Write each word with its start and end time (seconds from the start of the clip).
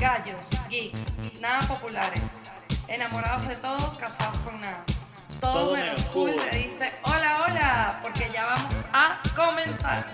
Gallos, 0.00 0.46
geeks, 0.68 0.98
nada 1.40 1.60
populares. 1.68 2.22
Enamorados 2.88 3.46
de 3.48 3.56
todo, 3.56 3.96
casados 3.98 4.38
con 4.40 4.58
nada. 4.58 4.84
Todo, 5.40 5.52
Todo 5.52 5.76
menos 5.76 6.00
cool. 6.12 6.30
le 6.50 6.58
dice 6.58 6.92
hola, 7.04 7.44
hola, 7.46 7.98
porque 8.02 8.28
ya 8.32 8.44
vamos 8.46 8.74
a 8.92 9.20
comenzar. 9.34 10.04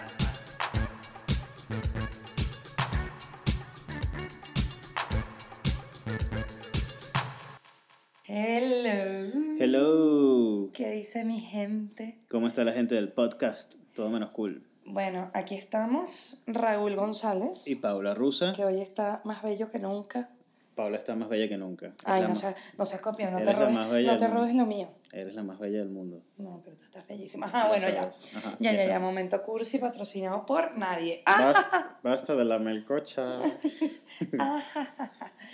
Hello. 8.25 9.57
Hello. 9.59 10.71
¿Qué 10.73 10.91
dice 10.91 11.25
mi 11.25 11.41
gente? 11.41 12.18
¿Cómo 12.29 12.47
está 12.47 12.63
la 12.63 12.73
gente 12.73 12.95
del 12.95 13.11
podcast? 13.11 13.75
Todo 13.95 14.11
menos 14.11 14.31
cool. 14.33 14.63
Bueno, 14.85 15.31
aquí 15.33 15.55
estamos, 15.55 16.43
Raúl 16.47 16.95
González, 16.95 17.67
Y 17.67 17.77
Paula 17.77 18.15
Rusa. 18.15 18.53
que 18.55 18.65
hoy 18.67 18.81
está 18.83 19.23
más 19.25 19.43
bello 19.43 19.71
que 19.71 19.79
nunca. 19.79 20.29
Paula 20.79 20.97
está 20.97 21.17
más 21.17 21.29
bella 21.29 21.49
que 21.49 21.59
nunca. 21.59 21.93
Ay, 22.05 22.23
no 22.23 22.37
seas, 22.37 22.55
no 22.79 22.87
seas 22.87 23.01
copión, 23.01 23.33
no 23.33 23.39
te 23.43 23.53
robes, 23.53 23.75
no 24.07 24.17
te 24.17 24.29
robes 24.29 24.55
lo 24.55 24.65
mío. 24.65 24.89
Eres 25.13 25.35
la 25.35 25.43
más 25.43 25.59
bella 25.59 25.81
del 25.81 25.89
mundo. 25.89 26.23
No, 26.37 26.61
pero 26.65 26.77
tú 26.77 26.85
estás 26.85 27.05
bellísima. 27.09 27.51
Ah, 27.53 27.67
bueno, 27.67 27.89
ya. 27.89 28.01
Ajá, 28.39 28.57
Ya, 28.61 28.73
ya, 28.73 28.83
está. 28.83 28.93
ya, 28.93 29.01
momento 29.01 29.43
cursi 29.43 29.79
patrocinado 29.79 30.47
por 30.47 30.79
nadie. 30.79 31.23
Ah, 31.27 31.47
Basta, 31.53 31.99
basta 32.05 32.37
de 32.37 32.45
la 32.45 32.61
melcocha. 32.61 33.41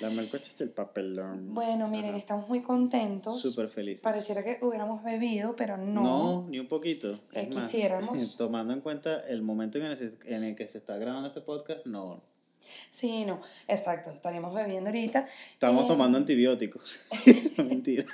la 0.00 0.10
melcocha 0.10 0.50
es 0.54 0.60
el 0.60 0.70
papelón. 0.70 1.54
bueno, 1.54 1.88
miren, 1.88 2.10
Ajá. 2.10 2.18
estamos 2.18 2.48
muy 2.48 2.62
contentos. 2.62 3.40
Súper 3.40 3.68
felices. 3.68 4.02
Pareciera 4.02 4.42
que 4.42 4.58
hubiéramos 4.62 5.02
bebido, 5.02 5.56
pero 5.56 5.78
no. 5.78 6.02
No, 6.02 6.46
ni 6.50 6.58
un 6.58 6.68
poquito. 6.68 7.14
Eh, 7.32 7.48
Es 7.48 7.54
más, 7.54 7.68
quisiéramos. 7.68 8.36
tomando 8.36 8.74
en 8.74 8.80
cuenta 8.82 9.20
el 9.20 9.42
momento 9.42 9.78
en 9.78 9.84
el, 9.86 9.96
se- 9.96 10.18
en 10.26 10.44
el 10.44 10.54
que 10.54 10.68
se 10.68 10.78
está 10.78 10.98
grabando 10.98 11.28
este 11.28 11.40
podcast, 11.40 11.86
no. 11.86 12.22
Sí, 12.90 13.24
no, 13.24 13.40
exacto, 13.68 14.10
estaríamos 14.10 14.54
bebiendo 14.54 14.90
ahorita. 14.90 15.26
Estamos 15.52 15.84
Eh, 15.84 15.88
tomando 15.88 16.18
antibióticos. 16.18 16.98
Mentira. 17.58 18.04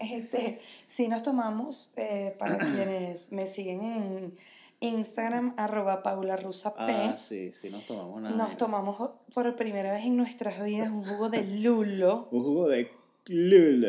Este, 0.00 0.60
sí 0.88 1.08
nos 1.08 1.22
tomamos, 1.22 1.92
eh, 1.96 2.34
para 2.38 2.58
quienes 2.58 3.32
me 3.32 3.46
siguen 3.46 3.80
en 3.82 4.32
Instagram, 4.80 5.54
arroba 5.56 6.02
paularusap. 6.02 6.74
Ah, 6.76 7.16
sí, 7.16 7.52
sí, 7.52 7.70
nos 7.70 7.86
tomamos 7.86 8.20
nada. 8.20 8.34
Nos 8.36 8.56
tomamos 8.56 9.10
por 9.32 9.54
primera 9.56 9.92
vez 9.92 10.04
en 10.04 10.16
nuestras 10.16 10.62
vidas 10.62 10.90
un 10.90 11.04
jugo 11.04 11.28
de 11.28 11.44
lulo. 11.44 12.28
Un 12.32 12.42
jugo 12.42 12.68
de 12.68 12.90
lulo. 13.26 13.88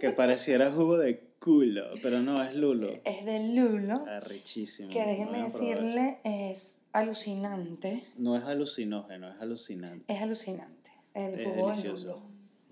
que 0.00 0.10
pareciera 0.10 0.70
jugo 0.70 0.96
de 0.96 1.20
culo, 1.38 1.84
pero 2.02 2.20
no, 2.22 2.42
es 2.42 2.54
lulo. 2.54 3.00
Es 3.04 3.24
de 3.26 3.48
lulo, 3.54 4.04
Arrechísimo. 4.08 4.88
que 4.90 5.04
déjenme 5.04 5.42
decirle, 5.42 6.18
es 6.24 6.78
alucinante. 6.92 8.04
No 8.16 8.36
es 8.36 8.44
alucinógeno, 8.44 9.30
es 9.30 9.40
alucinante. 9.40 10.12
Es 10.12 10.22
alucinante. 10.22 10.90
El 11.14 11.34
Es 11.40 11.46
jugo 11.46 11.70
de 11.70 11.88
lulo. 11.88 12.22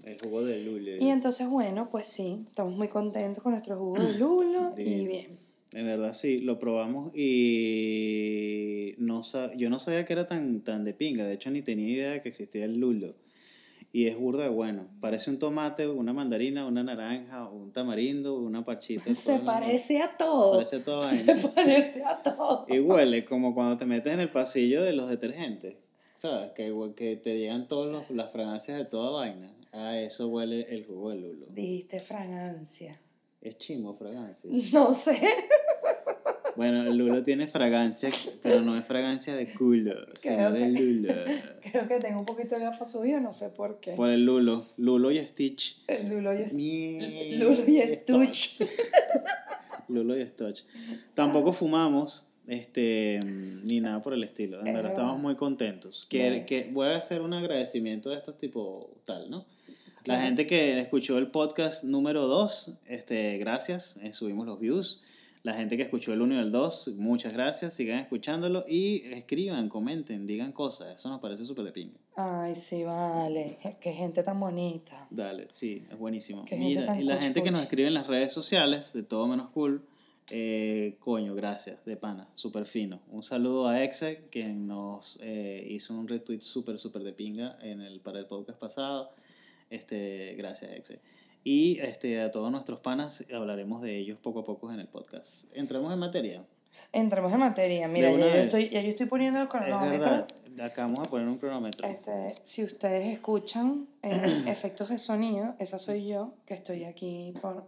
El 0.05 0.19
jugo 0.19 0.45
de 0.45 0.61
lulo. 0.63 0.91
Y 0.99 1.09
entonces, 1.09 1.49
bueno, 1.49 1.89
pues 1.91 2.07
sí, 2.07 2.45
estamos 2.47 2.73
muy 2.75 2.89
contentos 2.89 3.43
con 3.43 3.53
nuestro 3.53 3.77
jugo 3.79 4.01
de 4.03 4.19
lulo 4.19 4.75
y 4.79 5.07
bien. 5.07 5.39
En 5.73 5.87
verdad 5.87 6.15
sí, 6.15 6.39
lo 6.41 6.59
probamos 6.59 7.13
y 7.15 8.95
no 8.99 9.23
sab- 9.23 9.55
yo 9.57 9.71
no 9.71 9.79
sabía 9.79 10.05
que 10.05 10.13
era 10.15 10.27
tan, 10.27 10.63
tan 10.63 10.83
de 10.85 10.95
pinga, 10.95 11.25
de 11.27 11.35
hecho 11.35 11.51
ni 11.51 11.63
tenía 11.63 11.89
idea 11.89 12.11
de 12.13 12.23
que 12.23 12.29
existía 12.29 12.65
el 12.65 12.77
lulo. 12.79 13.15
Y 13.93 14.07
es 14.07 14.17
burda 14.17 14.45
de 14.45 14.51
bueno, 14.51 14.87
parece 15.01 15.31
un 15.31 15.39
tomate, 15.39 15.89
una 15.89 16.13
mandarina, 16.13 16.65
una 16.67 16.83
naranja, 16.85 17.49
un 17.49 17.73
tamarindo, 17.73 18.37
una 18.37 18.65
parchita. 18.65 19.05
todo 19.05 19.15
Se 19.15 19.39
parece 19.41 20.01
a 20.01 20.17
todo. 20.17 20.53
Parece 20.53 20.79
toda 20.81 21.11
Se 21.11 21.25
vaina. 21.25 21.49
parece 21.55 22.05
a 22.05 22.23
todo. 22.23 22.67
Y 22.69 22.79
huele 22.79 23.25
como 23.25 23.55
cuando 23.55 23.77
te 23.77 23.87
metes 23.87 24.15
en 24.15 24.21
el 24.21 24.31
pasillo 24.31 24.85
de 24.85 24.93
los 24.93 25.09
detergentes, 25.09 25.79
¿sabes? 26.17 26.53
Que, 26.53 26.73
que 26.97 27.17
te 27.17 27.39
llegan 27.39 27.67
todas 27.67 28.11
las 28.11 28.31
fragancias 28.31 28.79
de 28.79 28.85
toda 28.85 29.11
vaina. 29.11 29.53
A 29.73 29.99
eso 29.99 30.29
huele 30.29 30.67
el 30.71 30.85
jugo 30.87 31.11
de 31.11 31.17
lulo. 31.17 31.47
Dijiste 31.51 32.01
fragancia. 32.01 33.01
Es 33.41 33.57
chimo 33.59 33.95
fragancia. 33.95 34.51
No 34.73 34.93
sé. 34.93 35.21
Bueno, 36.61 36.83
el 36.83 36.95
lulo 36.99 37.23
tiene 37.23 37.47
fragancia, 37.47 38.11
pero 38.43 38.61
no 38.61 38.77
es 38.77 38.85
fragancia 38.85 39.35
de 39.35 39.51
culo, 39.55 39.95
sino 40.21 40.35
Creo 40.37 40.53
de 40.53 40.61
que- 40.61 40.69
lulo. 40.69 41.15
Creo 41.73 41.89
que 41.89 41.99
tengo 42.01 42.19
un 42.21 42.27
poquito 42.27 42.57
de 42.57 42.61
gafa 42.61 42.85
subido, 42.85 43.19
no 43.19 43.33
sé 43.33 43.49
por 43.49 43.81
qué. 43.81 43.93
Por 43.93 44.11
el 44.11 44.27
lulo. 44.27 44.67
Lulo 44.77 45.11
y 45.11 45.17
Stitch. 45.21 45.83
El 45.87 46.11
Lulo 46.11 46.35
y, 46.39 46.53
Miel. 46.53 47.41
Lulo 47.41 47.65
y 47.67 47.81
Stuch. 47.81 48.61
Lulo 49.89 50.19
y 50.19 50.23
Stitch. 50.23 50.67
Tampoco 51.15 51.55
fumamos, 51.55 52.27
este, 52.47 53.21
ni 53.25 53.81
nada 53.81 54.03
por 54.03 54.13
el 54.13 54.23
estilo. 54.23 54.59
En 54.61 54.75
verdad, 54.75 54.93
estamos 54.93 55.19
muy 55.19 55.37
contentos. 55.37 56.07
Que, 56.11 56.45
que 56.47 56.69
voy 56.71 56.89
a 56.89 56.97
hacer 56.99 57.23
un 57.23 57.33
agradecimiento 57.33 58.11
de 58.11 58.17
estos 58.17 58.37
tipo 58.37 58.99
tal, 59.07 59.31
¿no? 59.31 59.47
La 60.05 60.21
gente 60.21 60.47
que 60.47 60.79
escuchó 60.79 61.17
el 61.17 61.31
podcast 61.31 61.85
número 61.85 62.27
2, 62.27 62.81
este, 62.87 63.39
gracias, 63.39 63.97
eh, 64.03 64.13
subimos 64.13 64.47
los 64.47 64.61
views. 64.61 65.01
La 65.43 65.55
gente 65.55 65.79
que 65.79 65.83
escuchó 65.85 66.13
el 66.13 66.21
1 66.21 66.35
y 66.35 66.39
el 66.39 66.53
2, 66.53 66.89
muchas 66.97 67.33
gracias, 67.33 67.73
sigan 67.73 67.99
escuchándolo 67.99 68.63
y 68.69 69.03
escriban, 69.13 69.71
comenten, 69.71 70.27
digan 70.27 70.53
cosas, 70.53 70.95
eso 70.95 71.09
nos 71.09 71.21
parece 71.21 71.47
súper 71.47 71.65
de 71.65 71.73
pinga. 71.73 71.99
Ay, 72.15 72.55
sí, 72.55 72.85
vale. 72.85 73.59
Qué 73.81 73.93
gente 73.95 74.23
tan 74.23 74.39
bonita. 74.39 75.07
Dale, 75.09 75.47
sí, 75.47 75.87
es 75.91 75.99
buenísimo. 75.99 76.45
Qué 76.45 76.57
gente 76.57 76.67
Mira, 76.67 76.87
tan 76.87 77.01
y 77.01 77.05
la 77.05 77.15
cuch, 77.15 77.23
gente 77.23 77.43
que 77.43 77.51
nos 77.51 77.63
escribe 77.63 77.89
en 77.89 77.95
las 77.95 78.07
redes 78.07 78.35
sociales, 78.35 78.93
de 78.93 79.03
todo 79.03 79.27
menos 79.27 79.49
cool, 79.49 79.83
eh, 80.29 80.97
coño, 81.01 81.35
gracias, 81.35 81.85
de 81.87 81.97
pana, 81.97 82.29
súper 82.35 82.67
fino. 82.67 83.01
Un 83.09 83.23
saludo 83.23 83.67
a 83.67 83.83
Exe, 83.83 84.25
que 84.31 84.45
nos 84.53 85.19
eh, 85.23 85.67
hizo 85.71 85.95
un 85.95 86.07
retweet 86.07 86.41
súper, 86.41 86.79
súper 86.79 87.03
de 87.03 87.15
pinga 87.15 87.57
en 87.63 87.81
el, 87.81 88.01
para 88.01 88.19
el 88.19 88.27
podcast 88.27 88.61
pasado. 88.61 89.11
Este, 89.71 90.35
gracias, 90.37 90.71
Exe. 90.73 91.01
Y 91.43 91.79
este, 91.81 92.21
a 92.21 92.31
todos 92.31 92.51
nuestros 92.51 92.81
panas 92.81 93.25
hablaremos 93.35 93.83
de 93.83 93.97
ellos 93.97 94.19
poco 94.19 94.41
a 94.41 94.45
poco 94.45 94.71
en 94.73 94.81
el 94.81 94.87
podcast. 94.87 95.45
Entramos 95.55 95.93
en 95.93 95.99
materia. 95.99 96.45
Entremos 96.93 97.33
en 97.33 97.39
materia. 97.39 97.89
Mira, 97.89 98.11
ya 98.11 98.19
yo, 98.19 98.27
estoy, 98.27 98.69
ya 98.69 98.83
yo 98.83 98.91
estoy 98.91 99.07
poniendo 99.07 99.39
el 99.39 99.45
Es 99.45 99.51
cronómetro. 99.51 99.91
verdad, 99.91 100.27
acá 100.63 100.83
vamos 100.83 101.01
a 101.01 101.05
poner 101.05 101.29
un 101.29 101.39
cronómetro. 101.39 101.87
Este, 101.87 102.35
si 102.43 102.65
ustedes 102.65 103.13
escuchan 103.13 103.87
eh, 104.03 104.11
efectos 104.49 104.89
de 104.89 104.99
sonido, 104.99 105.55
esa 105.59 105.79
soy 105.79 106.07
yo 106.07 106.35
que 106.47 106.55
estoy 106.55 106.85
aquí 106.85 107.33
por, 107.41 107.65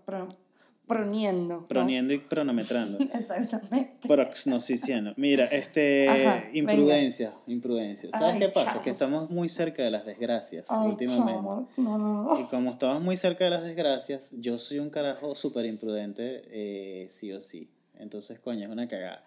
proniendo. 0.92 1.54
¿no? 1.60 1.66
Proniendo 1.68 2.14
y 2.14 2.20
cronometrando. 2.20 2.98
Exactamente. 3.14 4.06
Proxnosiciano. 4.06 5.12
Mira, 5.16 5.46
este. 5.46 6.08
Ajá, 6.08 6.44
imprudencia, 6.52 7.32
imprudencia. 7.46 8.10
¿Sabes 8.12 8.34
Ay, 8.34 8.40
qué 8.40 8.48
pasa? 8.48 8.82
Que 8.82 8.90
estamos 8.90 9.30
muy 9.30 9.48
cerca 9.48 9.82
de 9.82 9.90
las 9.90 10.04
desgracias 10.04 10.66
Ay, 10.68 10.90
últimamente. 10.90 11.40
no, 11.76 11.98
no, 11.98 12.40
Y 12.40 12.44
como 12.44 12.70
estamos 12.70 13.02
muy 13.02 13.16
cerca 13.16 13.44
de 13.44 13.50
las 13.50 13.64
desgracias, 13.64 14.30
yo 14.32 14.58
soy 14.58 14.78
un 14.78 14.90
carajo 14.90 15.34
súper 15.34 15.66
imprudente, 15.66 16.42
eh, 16.50 17.08
sí 17.10 17.32
o 17.32 17.40
sí. 17.40 17.68
Entonces, 17.98 18.40
coño, 18.40 18.64
es 18.64 18.70
una 18.70 18.88
cagada. 18.88 19.24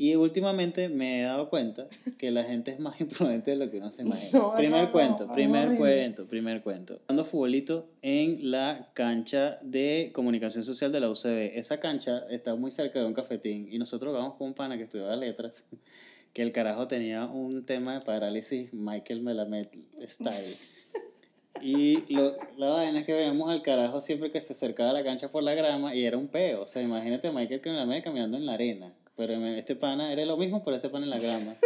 Y 0.00 0.14
últimamente 0.14 0.88
me 0.88 1.18
he 1.18 1.22
dado 1.24 1.50
cuenta 1.50 1.88
que 2.18 2.30
la 2.30 2.44
gente 2.44 2.70
es 2.70 2.78
más 2.78 3.00
imprudente 3.00 3.50
de 3.50 3.56
lo 3.56 3.68
que 3.68 3.78
uno 3.78 3.90
se 3.90 4.02
imagina. 4.02 4.38
No, 4.38 4.54
primer 4.54 4.82
no, 4.82 4.86
no, 4.86 4.92
cuento, 4.92 5.24
es 5.24 5.30
primer 5.32 5.76
cuento, 5.76 6.26
primer 6.26 6.62
cuento. 6.62 7.00
Jugando 7.00 7.24
futbolito 7.24 7.84
en 8.00 8.52
la 8.52 8.90
cancha 8.94 9.58
de 9.60 10.12
comunicación 10.14 10.62
social 10.62 10.92
de 10.92 11.00
la 11.00 11.10
UCB. 11.10 11.56
Esa 11.58 11.80
cancha 11.80 12.22
está 12.30 12.54
muy 12.54 12.70
cerca 12.70 13.00
de 13.00 13.06
un 13.06 13.12
cafetín 13.12 13.66
y 13.72 13.78
nosotros 13.78 14.14
vamos 14.14 14.36
con 14.36 14.46
un 14.46 14.54
pana 14.54 14.76
que 14.76 14.84
estudiaba 14.84 15.16
letras, 15.16 15.64
que 16.32 16.42
el 16.42 16.52
carajo 16.52 16.86
tenía 16.86 17.26
un 17.26 17.64
tema 17.64 17.94
de 17.94 18.00
parálisis 18.02 18.72
Michael 18.72 19.20
Melamed 19.22 19.66
style. 20.02 20.56
Y 21.60 22.14
lo, 22.14 22.36
la 22.56 22.68
vaina 22.68 23.00
es 23.00 23.04
que 23.04 23.14
veíamos 23.14 23.50
al 23.50 23.62
carajo 23.62 24.00
siempre 24.00 24.30
que 24.30 24.40
se 24.40 24.52
acercaba 24.52 24.90
a 24.90 24.92
la 24.92 25.02
cancha 25.02 25.32
por 25.32 25.42
la 25.42 25.54
grama 25.54 25.92
y 25.92 26.04
era 26.04 26.16
un 26.16 26.28
peo. 26.28 26.62
O 26.62 26.66
sea, 26.66 26.82
imagínate 26.82 27.26
a 27.26 27.32
Michael 27.32 27.60
que 27.60 27.72
me 27.72 28.00
caminando 28.00 28.36
en 28.36 28.46
la 28.46 28.52
arena. 28.52 28.94
Pero 29.18 29.34
este 29.46 29.74
pana 29.74 30.12
era 30.12 30.24
lo 30.24 30.36
mismo, 30.36 30.62
pero 30.64 30.76
este 30.76 30.88
pana 30.90 31.04
en 31.04 31.10
la 31.10 31.18
grama. 31.18 31.56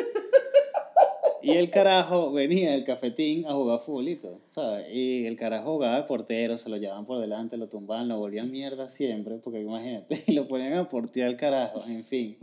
Y 1.42 1.50
el 1.50 1.70
carajo 1.70 2.32
venía 2.32 2.70
del 2.70 2.84
cafetín 2.84 3.46
a 3.46 3.52
jugar 3.52 3.80
futbolito, 3.80 4.40
¿sabes? 4.46 4.86
Y 4.94 5.26
el 5.26 5.36
carajo 5.36 5.72
jugaba 5.72 5.96
de 5.96 6.04
portero, 6.04 6.56
se 6.56 6.70
lo 6.70 6.76
llevaban 6.76 7.04
por 7.04 7.20
delante, 7.20 7.56
lo 7.56 7.68
tumbaban, 7.68 8.08
lo 8.08 8.16
volvían 8.16 8.50
mierda 8.50 8.88
siempre, 8.88 9.34
porque 9.36 9.60
imagínate, 9.60 10.22
y 10.28 10.32
lo 10.34 10.46
ponían 10.48 10.74
a 10.74 10.88
portear 10.88 11.28
al 11.28 11.36
carajo, 11.36 11.82
en 11.88 12.04
fin. 12.04 12.38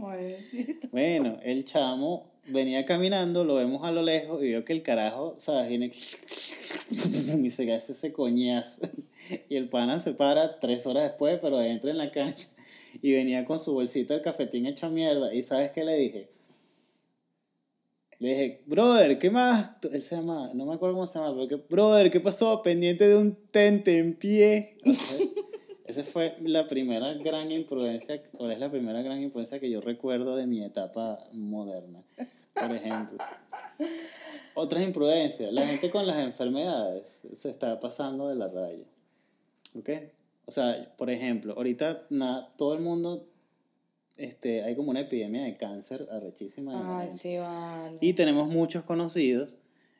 Bueno, 0.92 1.40
el 1.44 1.64
chamo 1.66 2.30
venía 2.46 2.86
caminando, 2.86 3.46
lo 3.46 3.56
vemos 3.56 3.84
a 3.86 3.92
lo 3.92 4.04
lejos 4.04 4.44
y 4.44 4.50
veo 4.50 4.66
que 4.66 4.74
el 4.74 4.84
carajo, 4.84 5.36
¿sabes? 5.40 5.70
Viene 5.70 5.90
y 7.44 7.50
se 7.50 7.74
hace 7.74 7.94
ese 7.94 8.12
coñazo. 8.12 8.82
Y 9.48 9.56
el 9.56 9.70
pana 9.70 9.98
se 9.98 10.12
para 10.12 10.60
tres 10.60 10.86
horas 10.86 11.04
después, 11.04 11.40
pero 11.42 11.62
entra 11.62 11.90
en 11.90 11.98
la 11.98 12.12
cancha 12.12 12.50
y 13.01 13.13
venía 13.13 13.46
con 13.46 13.60
su 13.60 13.74
bolsita 13.74 14.13
del 14.13 14.24
cafetín 14.24 14.66
hecha 14.66 14.90
mierda. 14.90 15.34
¿Y 15.34 15.44
sabes 15.44 15.72
qué 15.72 15.84
le 15.84 15.96
dije? 15.96 16.30
Le 18.19 18.30
dije, 18.30 18.63
brother, 18.66 19.18
¿qué 19.18 19.30
más? 19.30 19.72
Él 19.92 20.01
se 20.01 20.16
llama, 20.16 20.51
no 20.54 20.66
me 20.66 20.74
acuerdo 20.74 20.96
cómo 20.96 21.07
se 21.07 21.18
llama, 21.18 21.34
pero 21.34 21.48
que, 21.48 21.56
brother, 21.56 22.12
¿qué 22.12 22.19
pasó? 22.19 22.62
Pendiente 22.62 23.07
de 23.07 23.18
un 23.18 23.36
tente 23.50 23.98
en 23.98 24.13
pie. 24.13 24.78
O 24.86 24.94
sea, 24.94 25.18
Esa 25.90 26.04
fue 26.04 26.36
la 26.42 26.68
primera 26.68 27.16
gran 27.16 27.50
imprudencia, 27.51 28.22
o 28.38 28.48
es 28.48 28.60
la 28.60 28.69
primera 28.69 29.01
gran 29.01 29.24
imprudencia 29.24 29.60
que 29.60 29.72
yo 29.72 29.81
recuerdo 29.81 30.36
de 30.36 30.46
mi 30.46 30.63
etapa 30.63 31.18
moderna, 31.31 32.04
por 32.54 32.75
ejemplo. 32.75 33.18
Otras 34.54 34.84
imprudencias, 34.84 35.51
la 35.51 35.66
gente 35.66 35.90
con 35.90 36.06
las 36.06 36.19
enfermedades 36.19 37.22
se 37.34 37.50
está 37.50 37.80
pasando 37.80 38.28
de 38.28 38.36
la 38.36 38.50
raya. 38.50 38.86
¿Ok? 39.74 39.90
O 40.50 40.51
sea, 40.51 40.92
por 40.98 41.12
ejemplo, 41.12 41.54
ahorita 41.56 42.07
nada, 42.10 42.51
todo 42.57 42.74
el 42.74 42.80
mundo, 42.80 43.28
este, 44.18 44.63
hay 44.63 44.75
como 44.75 44.90
una 44.90 45.01
epidemia 45.01 45.44
de 45.44 45.56
cáncer 45.56 46.07
arrechísima. 46.12 47.01
Ay, 47.01 47.12
sí, 47.12 47.38
vale. 47.38 48.00
Y 48.01 48.13
tenemos 48.13 48.48
muchos 48.48 48.84
conocidos 48.84 49.57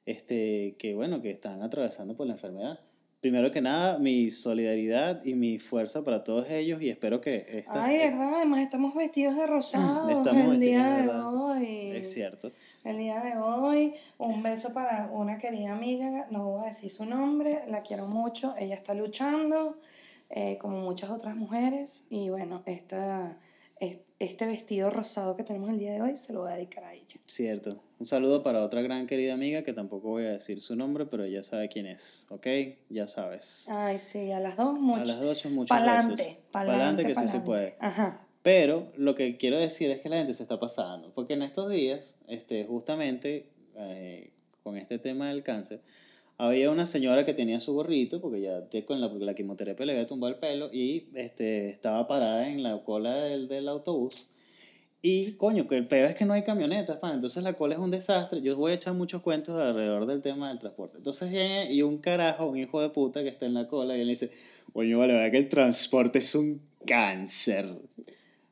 este, 0.08 0.74
que, 0.80 0.96
bueno, 0.96 1.22
que 1.22 1.30
están 1.30 1.62
atravesando 1.62 2.18
por 2.18 2.26
la 2.26 2.34
enfermedad. 2.34 2.80
Primero 3.22 3.52
que 3.52 3.62
nada, 3.62 4.00
mi 4.00 4.32
solidaridad 4.32 5.24
y 5.24 5.36
mi 5.36 5.60
fuerza 5.60 6.04
para 6.04 6.24
todos 6.24 6.50
ellos 6.50 6.82
y 6.82 6.90
espero 6.90 7.22
que 7.22 7.46
esta, 7.48 7.86
Ay, 7.86 8.00
verdad, 8.00 8.34
además 8.38 8.62
estamos 8.62 8.96
vestidos 8.96 9.36
de 9.36 9.46
rosado 9.46 10.10
Estamos 10.18 10.56
el 10.56 10.60
día 10.60 10.84
de 10.84 10.90
de 10.90 11.02
verdad. 11.02 11.36
hoy. 11.36 11.92
es 11.92 12.12
cierto. 12.12 12.52
El 12.84 12.98
día 12.98 13.22
de 13.22 13.38
hoy, 13.38 13.94
un 14.18 14.42
beso 14.42 14.74
para 14.74 15.12
una 15.14 15.38
querida 15.38 15.74
amiga, 15.74 16.26
no 16.32 16.46
voy 16.50 16.64
a 16.64 16.68
decir 16.70 16.90
su 16.90 17.06
nombre, 17.06 17.66
la 17.68 17.84
quiero 17.84 18.08
mucho, 18.08 18.56
ella 18.58 18.74
está 18.74 18.96
luchando, 18.96 19.78
eh, 20.30 20.58
como 20.60 20.80
muchas 20.82 21.10
otras 21.10 21.36
mujeres, 21.36 22.04
y 22.10 22.30
bueno, 22.30 22.64
esta, 22.66 23.38
es- 23.80 24.00
este 24.20 24.46
vestido 24.46 24.90
rosado 24.90 25.36
que 25.38 25.44
tenemos 25.44 25.70
el 25.70 25.80
día 25.80 25.94
de 25.94 26.02
hoy 26.02 26.18
se 26.18 26.34
lo 26.34 26.42
voy 26.42 26.52
a 26.52 26.56
dedicar 26.56 26.84
a 26.84 26.94
ella. 26.94 27.16
Cierto. 27.26 27.82
Un 28.00 28.06
saludo 28.06 28.44
para 28.44 28.64
otra 28.64 28.82
gran 28.82 29.08
querida 29.08 29.34
amiga 29.34 29.64
que 29.64 29.72
tampoco 29.74 30.10
voy 30.10 30.26
a 30.26 30.32
decir 30.32 30.60
su 30.62 30.76
nombre, 30.76 31.06
pero 31.06 31.24
ella 31.24 31.42
sabe 31.44 31.70
quién 31.70 31.86
es, 31.86 32.26
¿ok? 32.30 32.48
Ya 32.90 33.08
sabes. 33.08 33.66
Ay, 33.70 33.98
sí, 33.98 34.32
a 34.32 34.40
las 34.40 34.58
dos, 34.58 34.78
mucho. 34.80 35.02
A 35.02 35.06
las 35.06 35.20
dos, 35.22 35.46
muchos 35.46 35.70
Pa'lante, 35.78 36.16
besos. 36.16 36.38
pa'lante, 36.52 36.78
Pa'lante 36.80 37.04
que 37.06 37.16
sí 37.16 37.22
se 37.22 37.40
pa'lante. 37.40 37.46
puede. 37.46 37.76
Ajá. 37.80 38.26
Pero 38.42 38.92
lo 38.96 39.16
que 39.16 39.38
quiero 39.38 39.58
decir 39.60 39.90
es 39.92 40.00
que 40.02 40.10
la 40.10 40.18
gente 40.18 40.34
se 40.34 40.44
está 40.44 40.60
pasando, 40.60 41.14
porque 41.14 41.34
en 41.34 41.42
estos 41.42 41.70
días, 41.70 42.20
este, 42.28 42.66
justamente 42.66 43.50
eh, 43.76 44.32
con 44.64 44.78
este 44.78 44.98
tema 45.00 45.28
del 45.30 45.44
cáncer, 45.44 45.82
había 46.40 46.72
una 46.72 46.86
señora 46.88 47.24
que 47.26 47.36
tenía 47.36 47.60
su 47.60 47.74
gorrito, 47.74 48.20
porque 48.22 48.42
ya 48.42 48.62
te- 48.66 48.84
con 48.86 49.00
la, 49.00 49.08
la 49.10 49.36
quimioterapia 49.36 49.86
le 49.86 49.92
había 49.92 50.08
tumbado 50.08 50.34
el 50.34 50.40
pelo, 50.40 50.70
y 50.74 51.10
este, 51.14 51.70
estaba 51.70 52.08
parada 52.08 52.48
en 52.50 52.64
la 52.64 52.82
cola 52.84 53.14
del, 53.16 53.48
del 53.48 53.68
autobús. 53.70 54.30
Y 55.02 55.34
coño, 55.34 55.66
que 55.68 55.78
el 55.78 55.86
peor 55.86 56.10
es 56.10 56.16
que 56.16 56.26
no 56.26 56.34
hay 56.34 56.44
camionetas, 56.44 56.98
pan. 56.98 57.14
entonces 57.14 57.42
la 57.44 57.54
cola 57.54 57.76
es 57.76 57.80
un 57.80 57.90
desastre. 57.92 58.42
Yo 58.42 58.58
voy 58.58 58.72
a 58.74 58.76
echar 58.76 58.94
muchos 58.94 59.22
cuentos 59.22 59.58
alrededor 59.58 60.06
del 60.08 60.22
tema 60.22 60.50
del 60.50 60.60
transporte. 60.60 60.98
Entonces 60.98 61.30
viene 61.30 61.72
y 61.72 61.82
un 61.84 62.00
carajo, 62.00 62.48
un 62.48 62.58
hijo 62.58 62.82
de 62.82 62.90
puta 62.90 63.22
que 63.24 63.30
está 63.30 63.46
en 63.46 63.54
la 63.54 63.68
cola, 63.68 63.96
y 63.98 64.02
él 64.02 64.08
dice, 64.10 64.30
coño, 64.74 64.98
vale, 65.00 65.14
verdad 65.14 65.32
que 65.32 65.38
el 65.38 65.48
transporte 65.48 66.20
es 66.20 66.36
un 66.36 66.62
cáncer. 66.86 67.66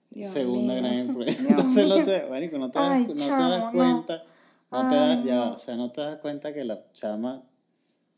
Dios 0.09 0.31
Segunda 0.31 0.73
mío. 0.73 0.83
gran. 0.83 1.15
Dios 1.15 1.39
Entonces 1.49 1.87
no 1.87 2.03
te, 2.03 2.25
marico, 2.29 2.57
no 2.57 2.71
te, 2.71 2.79
das, 2.79 2.91
Ay, 2.91 3.03
no 3.07 3.13
te 3.13 3.21
das 3.29 3.63
no. 3.65 3.71
cuenta, 3.73 4.23
no, 4.71 4.87
te 4.89 4.95
Ay, 4.95 5.15
das, 5.17 5.25
ya 5.25 5.35
no. 5.35 5.51
o 5.53 5.57
sea, 5.57 5.75
no 5.75 5.91
te 5.91 6.01
das 6.01 6.17
cuenta 6.19 6.53
que 6.53 6.63
la 6.63 6.81
chama, 6.93 7.43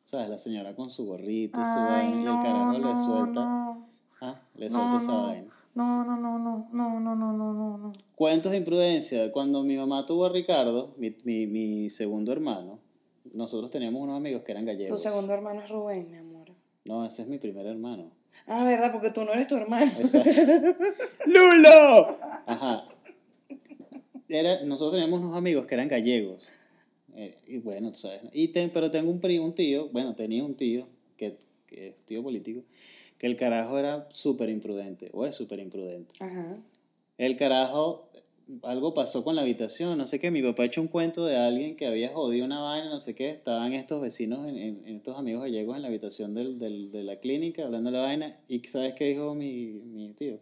sabes, 0.10 0.30
la 0.30 0.38
señora 0.38 0.76
con 0.76 0.90
su 0.90 1.06
gorrito, 1.06 1.60
su 1.64 1.70
Ay, 1.80 1.86
vaina, 2.08 2.22
y 2.22 2.24
no, 2.26 2.36
el 2.38 2.44
carajo 2.44 2.74
no, 2.74 2.90
le 2.90 2.96
suelta, 2.96 3.46
no. 3.46 3.88
ah, 4.22 4.40
le 4.56 4.70
No, 4.70 4.72
suelta 4.76 4.98
esa 4.98 5.12
no. 5.12 5.24
vaina. 5.28 5.54
No, 5.76 6.04
no, 6.04 6.16
no, 6.16 6.40
no, 6.40 6.68
no, 6.74 7.00
no, 7.00 7.16
no, 7.16 7.34
no, 7.34 7.54
no, 7.54 7.78
no. 7.78 7.94
Cuentos 8.16 8.52
de 8.52 8.58
imprudencia. 8.58 9.32
Cuando 9.32 9.64
mi 9.64 9.78
mamá 9.78 10.06
tuvo 10.06 10.26
a 10.26 10.30
Ricardo, 10.30 10.94
mi, 10.98 11.16
mi, 11.24 11.46
mi 11.48 11.90
segundo 11.90 12.32
hermano, 12.34 12.80
nosotros 13.34 13.70
teníamos 13.72 14.02
unos 14.02 14.18
amigos 14.18 14.44
que 14.44 14.52
eran 14.52 14.66
Tu 14.66 14.72
gallegos. 14.72 15.02
segundo 15.02 15.32
hermano 15.34 15.62
es 15.62 15.70
Rubén, 15.70 16.10
mi 16.12 16.18
amor. 16.18 16.50
No, 16.86 17.06
ese 17.06 17.22
es 17.22 17.28
mi 17.28 17.38
primer 17.38 17.66
hermano. 17.68 18.12
Ah, 18.48 18.64
¿verdad? 18.64 18.92
Porque 18.92 19.12
tú 19.12 19.24
no 19.24 19.32
eres 19.32 19.48
tu 19.48 19.56
hermano. 19.56 19.86
Exacto. 20.00 20.30
¡Lulo! 21.28 22.18
Ajá. 22.48 22.86
Era, 24.28 24.64
nosotros 24.64 24.94
teníamos 24.94 25.22
unos 25.22 25.36
amigos 25.38 25.66
que 25.68 25.76
eran 25.76 25.88
gallegos. 25.88 26.48
Eh, 27.16 27.38
y 27.48 27.58
bueno, 27.58 27.92
tú 27.92 28.00
sabes. 28.00 28.22
Y 28.34 28.50
ten- 28.50 28.70
pero 28.74 28.90
tengo 28.92 29.12
un, 29.12 29.20
un 29.42 29.54
tío, 29.54 29.90
bueno, 29.90 30.16
tenía 30.16 30.44
un 30.44 30.56
tío, 30.56 30.88
que, 31.18 31.38
que 31.68 31.88
es 31.90 31.96
tío 32.06 32.24
político, 32.24 32.62
que 33.18 33.28
el 33.28 33.36
carajo 33.36 33.78
era 33.78 34.08
súper 34.12 34.50
imprudente, 34.50 35.10
o 35.14 35.26
es 35.26 35.36
súper 35.36 35.60
imprudente. 35.60 36.14
Ajá. 36.20 36.58
El 37.18 37.36
carajo, 37.36 38.10
algo 38.64 38.94
pasó 38.94 39.24
con 39.26 39.36
la 39.36 39.42
habitación, 39.42 39.98
no 39.98 40.08
sé 40.08 40.20
qué. 40.20 40.32
Mi 40.32 40.42
papá 40.42 40.64
echó 40.66 40.82
un 40.82 40.88
cuento 40.88 41.26
de 41.26 41.36
alguien 41.36 41.76
que 41.76 41.86
había 41.86 42.08
jodido 42.10 42.46
una 42.46 42.62
vaina, 42.62 42.90
no 42.90 43.00
sé 43.00 43.14
qué. 43.14 43.30
Estaban 43.30 43.74
estos 43.74 44.02
vecinos, 44.02 44.48
en, 44.48 44.58
en- 44.58 44.82
en 44.88 44.96
estos 44.96 45.18
amigos 45.18 45.44
gallegos 45.44 45.76
en 45.76 45.82
la 45.82 45.90
habitación 45.90 46.34
del, 46.34 46.58
del- 46.60 46.92
de 46.92 47.04
la 47.04 47.18
clínica 47.20 47.66
hablando 47.66 47.92
de 47.92 47.98
la 47.98 48.04
vaina. 48.04 48.40
¿Y 48.48 48.60
sabes 48.60 48.94
qué 48.94 49.10
dijo 49.10 49.36
mi, 49.36 49.66
mi 49.68 50.14
tío? 50.14 50.40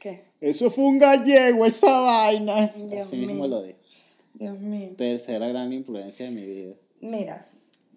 ¿Qué? 0.00 0.22
Eso 0.40 0.70
fue 0.70 0.84
un 0.84 0.98
gallego, 0.98 1.66
esa 1.66 2.00
vaina. 2.00 2.68
Dios 2.88 3.06
Así 3.06 3.16
mismo 3.16 3.34
mío. 3.34 3.48
lo 3.48 3.62
dijo. 3.62 3.78
Dios 4.42 4.58
mío. 4.58 4.90
Tercera 4.96 5.46
gran 5.48 5.72
imprudencia 5.72 6.26
de 6.26 6.32
mi 6.32 6.44
vida. 6.44 6.74
Mira, 7.00 7.48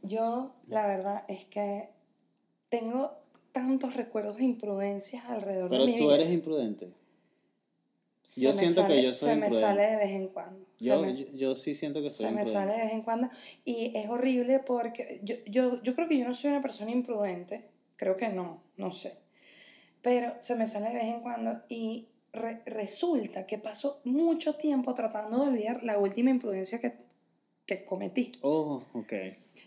yo 0.04 0.56
la 0.68 0.86
verdad 0.88 1.24
es 1.28 1.46
que 1.46 1.90
tengo 2.70 3.12
tantos 3.52 3.96
recuerdos 3.96 4.38
de 4.38 4.44
imprudencias 4.44 5.26
alrededor 5.26 5.70
Pero 5.70 5.86
de 5.86 5.92
mi 5.94 5.98
tú 5.98 6.06
vida. 6.06 6.16
eres 6.16 6.32
imprudente. 6.32 6.94
Se 8.22 8.42
yo 8.42 8.54
siento 8.54 8.86
que 8.88 9.02
yo 9.04 9.14
soy 9.14 9.30
Se 9.34 9.36
me 9.40 9.52
sale 9.52 9.86
de 9.88 9.96
vez 9.98 10.10
en 10.12 10.28
cuando. 10.30 10.66
Yo, 10.80 11.02
me- 11.02 11.16
yo, 11.16 11.26
yo 11.34 11.56
sí 11.56 11.74
siento 11.76 12.02
que 12.02 12.10
soy 12.10 12.28
se 12.28 12.32
me 12.34 12.44
sale 12.46 12.74
de 12.74 12.78
vez 12.80 12.94
en 12.94 13.02
cuando 13.04 13.30
y 13.64 13.92
es 13.96 14.10
horrible 14.10 14.60
porque 14.60 15.22
yo, 15.24 15.36
yo, 15.48 15.82
yo 15.84 15.96
creo 15.96 16.08
que 16.08 16.18
yo 16.18 16.26
no 16.28 16.34
soy 16.34 16.52
una 16.52 16.62
persona 16.62 16.92
imprudente, 16.92 17.70
creo 17.96 18.18
que 18.18 18.30
no, 18.30 18.62
no 18.78 18.92
sé, 18.92 19.18
pero 20.02 20.34
se 20.42 20.56
me 20.56 20.68
sale 20.68 20.88
de 20.90 20.94
vez 20.96 21.04
en 21.06 21.22
cuando 21.22 21.62
y 21.70 22.08
re- 22.36 22.62
resulta 22.66 23.46
que 23.48 23.58
paso 23.58 24.02
mucho 24.04 24.54
tiempo 24.56 24.94
tratando 24.94 25.44
de 25.44 25.50
olvidar 25.50 25.84
la 25.84 25.98
última 25.98 26.30
imprudencia 26.30 26.80
que, 26.80 26.94
que 27.66 27.84
cometí. 27.84 28.32
Oh, 28.42 28.84
ok. 28.94 29.14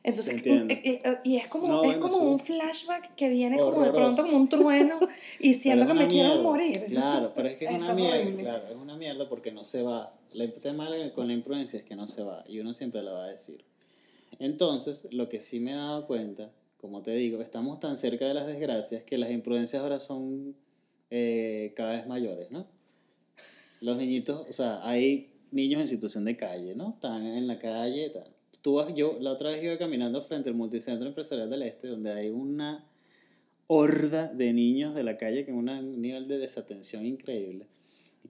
Entonces, 0.05 0.41
eh, 0.47 0.67
eh, 0.69 1.19
y 1.25 1.37
es 1.37 1.49
como, 1.49 1.67
No, 1.67 1.82
es 1.82 1.99
bueno, 1.99 2.00
como 2.03 2.19
sí. 2.19 2.25
un 2.25 2.38
flashback 2.38 3.15
que 3.17 3.29
viene 3.29 3.59
como 3.59 3.82
de 3.82 3.88
Horroroso. 3.88 4.17
pronto 4.17 4.23
como 4.23 4.37
un 4.37 4.49
trueno 4.49 4.99
y 5.41 5.55
siento 5.55 5.87
que 5.87 5.93
me 5.94 6.00
una 6.00 6.09
quiero 6.09 6.29
mierda. 6.29 6.43
morir. 6.43 6.87
Claro, 6.87 7.32
pero 7.35 7.49
es 7.49 7.56
que 7.56 7.65
es 7.67 7.70
Eso 7.75 7.85
una 7.87 7.94
mierda. 7.94 8.17
horrible. 8.20 8.43
Claro, 8.43 8.69
es 8.69 8.76
una 8.76 8.97
mierda 8.97 9.29
porque 9.29 9.50
no 9.53 9.65
se 9.65 9.82
va. 9.82 10.15
El 10.32 10.53
tema 10.55 10.88
con 11.15 11.26
la 11.26 11.32
imprudencia 11.32 11.79
es 11.81 11.85
que 11.85 11.97
no 11.97 12.06
se 12.06 12.23
va 12.23 12.44
y 12.49 12.61
uno 12.61 12.73
siempre 12.75 13.03
la 13.03 13.12
va 13.12 13.25
a 13.25 13.29
decir. 13.29 13.65
Entonces, 14.38 15.09
lo 15.11 15.29
que 15.29 15.41
sí 15.41 15.59
me 15.59 15.73
he 15.73 15.75
dado 15.75 16.06
cuenta, 16.06 16.50
como 16.81 17.03
te 17.03 17.11
digo, 17.12 17.41
estamos 17.43 17.81
tan 17.81 17.97
cerca 17.97 18.26
de 18.26 18.35
las 18.35 18.47
desgracias 18.47 19.03
que 19.03 19.19
las 19.19 19.31
imprudencias 19.31 19.82
ahora 19.82 19.99
son 20.00 20.55
eh, 21.10 21.72
cada 21.76 21.94
vez 21.94 22.06
mayores, 22.06 22.50
¿no? 22.50 22.66
Los 23.81 23.96
niñitos, 23.96 24.46
o 24.48 24.53
sea, 24.53 24.81
hay 24.82 25.31
niños 25.50 25.81
en 25.81 25.86
situación 25.86 26.24
de 26.24 26.36
calle, 26.36 26.74
¿no? 26.74 26.91
Están 26.91 27.24
en 27.27 27.46
la 27.46 27.58
calle, 27.58 28.10
tal. 28.10 28.29
Tú 28.60 28.82
yo 28.94 29.17
la 29.20 29.32
otra 29.32 29.50
vez 29.50 29.62
iba 29.62 29.79
caminando 29.79 30.20
frente 30.20 30.50
al 30.50 30.56
multicentro 30.56 31.06
empresarial 31.06 31.48
del 31.48 31.62
Este, 31.62 31.88
donde 31.88 32.12
hay 32.12 32.29
una 32.29 32.84
horda 33.69 34.32
de 34.32 34.53
niños 34.53 34.94
de 34.94 35.05
la 35.05 35.17
calle 35.17 35.44
con 35.44 35.55
un 35.55 36.00
nivel 36.00 36.27
de 36.27 36.38
desatención 36.38 37.06
increíble. 37.06 37.67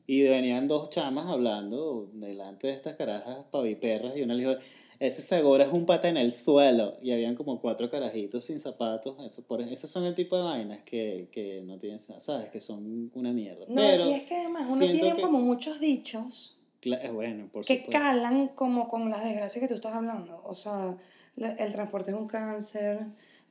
Y 0.06 0.22
venían 0.22 0.68
dos 0.68 0.90
chamas 0.90 1.26
hablando 1.26 2.10
delante 2.12 2.66
de 2.66 2.72
estas 2.74 2.96
carajas 2.96 3.44
paviperras 3.50 4.16
y 4.16 4.22
una 4.22 4.34
le 4.34 4.40
dijo, 4.40 4.56
ese 5.00 5.22
seguro 5.22 5.62
es 5.62 5.72
un 5.72 5.86
pata 5.86 6.08
en 6.08 6.16
el 6.16 6.32
suelo. 6.32 6.96
Y 7.02 7.12
habían 7.12 7.34
como 7.34 7.60
cuatro 7.60 7.90
carajitos 7.90 8.44
sin 8.44 8.58
zapatos. 8.58 9.16
Eso, 9.24 9.42
por, 9.42 9.60
esos 9.60 9.90
son 9.90 10.04
el 10.04 10.14
tipo 10.14 10.36
de 10.36 10.42
vainas 10.42 10.80
que, 10.84 11.28
que 11.30 11.62
no 11.62 11.78
tienen, 11.78 11.98
sabes, 11.98 12.48
que 12.50 12.60
son 12.60 13.10
una 13.14 13.32
mierda. 13.32 13.64
No, 13.68 13.76
Pero, 13.76 14.08
y 14.10 14.14
es 14.14 14.22
que 14.24 14.36
además 14.36 14.68
uno 14.68 14.86
tiene 14.86 15.14
que- 15.16 15.22
como 15.22 15.40
muchos 15.40 15.80
dichos 15.80 16.54
eh, 16.82 17.10
bueno, 17.12 17.48
por 17.52 17.64
que 17.64 17.78
supuesto. 17.78 17.90
calan 17.92 18.48
como 18.48 18.86
con 18.88 19.10
las 19.10 19.24
desgracias 19.24 19.60
que 19.60 19.68
tú 19.68 19.74
estás 19.74 19.94
hablando. 19.94 20.40
O 20.44 20.54
sea, 20.54 20.96
el 21.36 21.72
transporte 21.72 22.12
es 22.12 22.16
un 22.16 22.28
cáncer, 22.28 23.00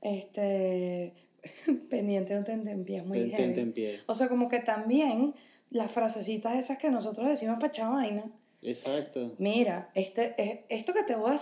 este, 0.02 1.14
pendiente 1.90 2.34
de 2.34 2.40
un 2.40 2.46
tentempié 2.46 2.98
es 2.98 3.06
muy 3.06 3.32
heavy. 3.32 4.00
O 4.08 4.16
sea, 4.16 4.30
como 4.30 4.48
que 4.48 4.60
también 4.60 5.34
las 5.70 5.92
frasecitas 5.92 6.56
esas 6.56 6.78
que 6.78 6.90
nosotros 6.90 7.28
decimos 7.28 7.56
para 7.56 7.68
echar 7.68 7.92
vaina. 7.92 8.24
Exacto. 8.62 9.36
Mira, 9.38 9.90
este, 9.94 10.34
eh, 10.42 10.66
esto, 10.70 10.94
que 10.94 11.04
te 11.04 11.16
voy 11.16 11.32
a, 11.32 11.40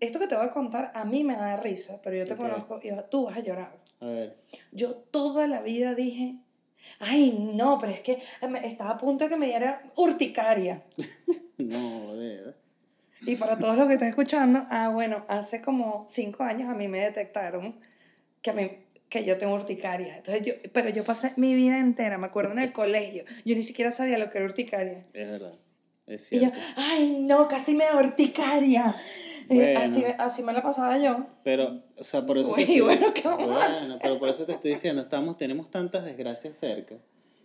esto 0.00 0.18
que 0.18 0.26
te 0.26 0.34
voy 0.36 0.46
a 0.46 0.50
contar 0.50 0.90
a 0.94 1.04
mí 1.04 1.24
me 1.24 1.34
da 1.36 1.56
risa, 1.56 2.00
pero 2.02 2.16
yo 2.16 2.24
te 2.24 2.36
conozco 2.36 2.80
y 2.82 2.90
tú 3.10 3.24
vas 3.26 3.36
a 3.36 3.40
llorar. 3.40 3.76
A 4.00 4.06
ver. 4.06 4.36
Yo 4.72 4.94
toda 4.94 5.46
la 5.46 5.62
vida 5.62 5.94
dije, 5.94 6.36
ay, 6.98 7.38
no, 7.54 7.78
pero 7.78 7.92
es 7.92 8.00
que 8.00 8.22
me- 8.48 8.66
estaba 8.66 8.90
a 8.92 8.98
punto 8.98 9.24
de 9.24 9.30
que 9.30 9.36
me 9.36 9.46
diera 9.46 9.82
urticaria. 9.96 10.82
No, 11.58 12.14
de. 12.16 12.54
Y 13.26 13.36
para 13.36 13.58
todos 13.58 13.76
los 13.76 13.86
que 13.86 13.92
están 13.92 14.08
escuchando, 14.08 14.62
ah, 14.70 14.88
bueno, 14.88 15.26
hace 15.28 15.60
como 15.60 16.06
cinco 16.08 16.42
años 16.42 16.70
a 16.70 16.74
mí 16.74 16.88
me 16.88 17.00
detectaron 17.00 17.78
que, 18.40 18.48
a 18.50 18.54
mí- 18.54 18.78
que 19.10 19.26
yo 19.26 19.36
tengo 19.36 19.52
urticaria. 19.54 20.16
Entonces 20.16 20.42
yo, 20.42 20.54
pero 20.72 20.88
yo 20.88 21.04
pasé 21.04 21.34
mi 21.36 21.54
vida 21.54 21.78
entera, 21.78 22.16
me 22.16 22.28
acuerdo 22.28 22.52
en 22.52 22.60
el 22.60 22.72
colegio, 22.72 23.24
yo 23.44 23.54
ni 23.56 23.62
siquiera 23.62 23.90
sabía 23.90 24.16
lo 24.16 24.30
que 24.30 24.38
era 24.38 24.46
urticaria. 24.46 25.04
Es 25.12 25.30
verdad. 25.30 25.52
Es 26.10 26.32
Y 26.32 26.40
yo, 26.40 26.50
ay, 26.76 27.18
no, 27.20 27.46
casi 27.48 27.74
me 27.74 27.84
da 27.84 27.96
urticaria. 27.96 28.96
Y 29.48 29.54
Bueno. 29.56 29.80
así, 29.80 30.04
así 30.18 30.42
me 30.42 30.52
la 30.52 30.62
pasaba 30.62 30.98
yo. 30.98 31.26
Pero, 31.44 31.82
o 31.98 32.04
sea, 32.04 32.26
por 32.26 32.36
eso 32.38 32.50
te 32.52 32.56
Uy, 32.56 32.62
estoy- 32.62 32.80
bueno, 32.80 33.14
¿qué 33.14 33.22
vamos 33.28 33.48
a 33.50 33.68
Bueno, 33.78 33.98
pero 34.02 34.18
por 34.18 34.28
eso 34.28 34.44
te 34.44 34.52
estoy 34.52 34.72
diciendo, 34.72 35.00
estamos, 35.02 35.36
tenemos 35.36 35.70
tantas 35.70 36.04
desgracias 36.04 36.56
cerca 36.56 36.96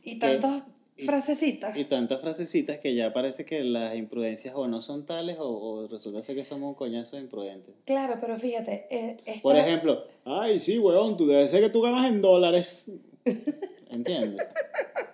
Y 0.03 0.17
tantas 0.19 0.63
frasecitas. 1.05 1.75
y 1.77 1.83
tantas 1.85 2.21
frasecitas 2.21 2.77
que 2.79 2.95
ya 2.95 3.11
parece 3.13 3.43
que 3.45 3.63
las 3.63 3.95
imprudencias 3.95 4.53
o 4.55 4.67
no 4.67 4.81
son 4.81 5.05
tales 5.05 5.37
o, 5.39 5.47
o 5.49 5.87
resulta 5.87 6.23
ser 6.23 6.35
que 6.35 6.45
somos 6.45 6.69
un 6.69 6.75
coñazo 6.75 7.15
de 7.17 7.23
imprudentes. 7.23 7.75
Claro, 7.85 8.17
pero 8.21 8.37
fíjate, 8.39 8.87
eh, 8.89 9.17
esta- 9.25 9.41
Por 9.41 9.55
ejemplo, 9.57 10.05
ay, 10.25 10.57
sí, 10.59 10.77
huevón, 10.79 11.17
tú 11.17 11.25
debes 11.27 11.49
ser 11.51 11.61
que 11.61 11.69
tú 11.69 11.81
ganas 11.81 12.07
en 12.07 12.21
dólares. 12.21 12.91
¿Entiendes? 13.95 14.51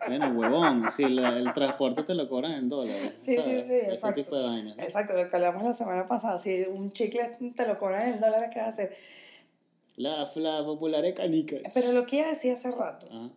Bueno, 0.08 0.32
huevón, 0.32 0.90
si 0.92 1.08
la- 1.10 1.38
el 1.38 1.54
transporte 1.54 2.04
te 2.04 2.16
lo 2.16 2.28
cobran 2.28 2.54
en 2.54 2.68
dólares. 2.70 3.14
Sí, 3.20 3.36
sí, 3.36 3.42
¿sabes? 3.42 3.68
sí, 3.68 3.74
Ese 3.76 3.92
exacto. 3.94 4.24
tipo 4.24 4.36
de 4.36 4.44
vainas. 4.44 4.78
Exacto, 4.80 5.14
lo 5.14 5.30
que 5.30 5.36
hablamos 5.36 5.64
la 5.64 5.74
semana 5.74 6.08
pasada, 6.08 6.40
si 6.40 6.62
un 6.64 6.92
chicle 6.92 7.32
te 7.56 7.66
lo 7.68 7.78
cobran 7.78 8.10
en 8.14 8.20
dólares, 8.20 8.50
¿qué 8.52 8.60
vas 8.60 8.68
a 8.68 8.70
hacer? 8.70 8.96
La, 9.96 10.30
la 10.36 10.66
popular 10.66 11.14
canicas. 11.14 11.62
Pero 11.74 11.92
lo 11.92 12.06
que 12.06 12.18
iba 12.18 12.26
a 12.26 12.30
decir 12.30 12.54
hace 12.54 12.72
rato, 12.72 13.06
Ajá. 13.12 13.30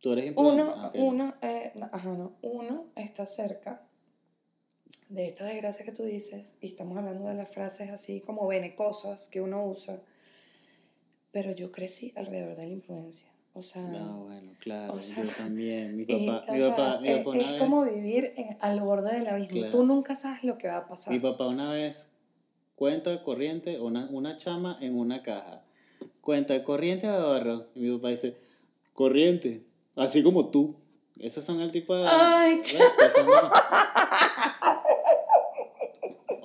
Tú 0.00 0.12
eres 0.12 0.34
uno, 0.36 0.74
Ah, 0.76 0.90
uno, 0.94 1.34
eh, 1.40 1.72
no, 1.76 1.88
ajá, 1.90 2.10
no, 2.10 2.32
uno 2.42 2.88
está 2.94 3.24
cerca 3.24 3.80
de 5.08 5.26
esta 5.28 5.46
desgracia 5.46 5.82
que 5.86 5.92
tú 5.92 6.02
dices, 6.02 6.56
y 6.60 6.66
estamos 6.66 6.98
hablando 6.98 7.26
de 7.26 7.34
las 7.34 7.48
frases 7.48 7.88
así 7.88 8.20
como 8.20 8.46
venecosas 8.46 9.28
que 9.28 9.40
uno 9.40 9.64
usa, 9.64 10.02
pero 11.32 11.52
yo 11.52 11.72
crecí 11.72 12.12
alrededor 12.16 12.56
de 12.56 12.66
la 12.66 12.72
imprudencia. 12.72 13.28
O 13.56 13.62
sea, 13.62 13.82
No, 13.82 14.24
bueno, 14.24 14.52
claro, 14.58 14.94
o 14.94 15.00
sea, 15.00 15.22
yo 15.22 15.30
también. 15.30 15.96
Mi 15.96 16.02
y, 16.08 16.26
papá, 16.26 16.44
o 16.48 16.52
mi 16.54 16.60
sea, 16.60 16.70
papá, 16.76 17.00
mi 17.00 17.08
es, 17.08 17.18
papá 17.18 17.30
una 17.30 17.40
es 17.44 17.52
vez, 17.52 17.60
como 17.62 17.84
vivir 17.84 18.32
en- 18.36 18.56
al 18.60 18.80
borde 18.80 19.14
del 19.14 19.26
abismo. 19.28 19.58
Claro. 19.60 19.70
Tú 19.70 19.84
nunca 19.84 20.14
sabes 20.16 20.42
lo 20.44 20.58
que 20.58 20.66
va 20.68 20.78
a 20.78 20.86
pasar. 20.88 21.12
mi 21.12 21.20
papá 21.20 21.46
una 21.46 21.70
vez 21.72 22.10
cuenta 22.74 23.22
corriente, 23.22 23.80
una, 23.80 24.06
una 24.10 24.36
chama 24.36 24.76
en 24.80 24.98
una 24.98 25.22
caja. 25.22 25.62
Cuenta 26.20 26.64
corriente 26.64 27.06
de 27.06 27.14
ahorro. 27.14 27.66
Y 27.76 27.80
mi 27.80 27.96
papá 27.96 28.08
dice, 28.08 28.36
corriente, 28.92 29.62
así 29.94 30.22
como 30.24 30.50
tú. 30.50 30.74
Esos 31.20 31.44
son 31.44 31.60
el 31.60 31.70
tipo 31.70 31.94
de... 31.94 32.06
Ay, 32.08 32.60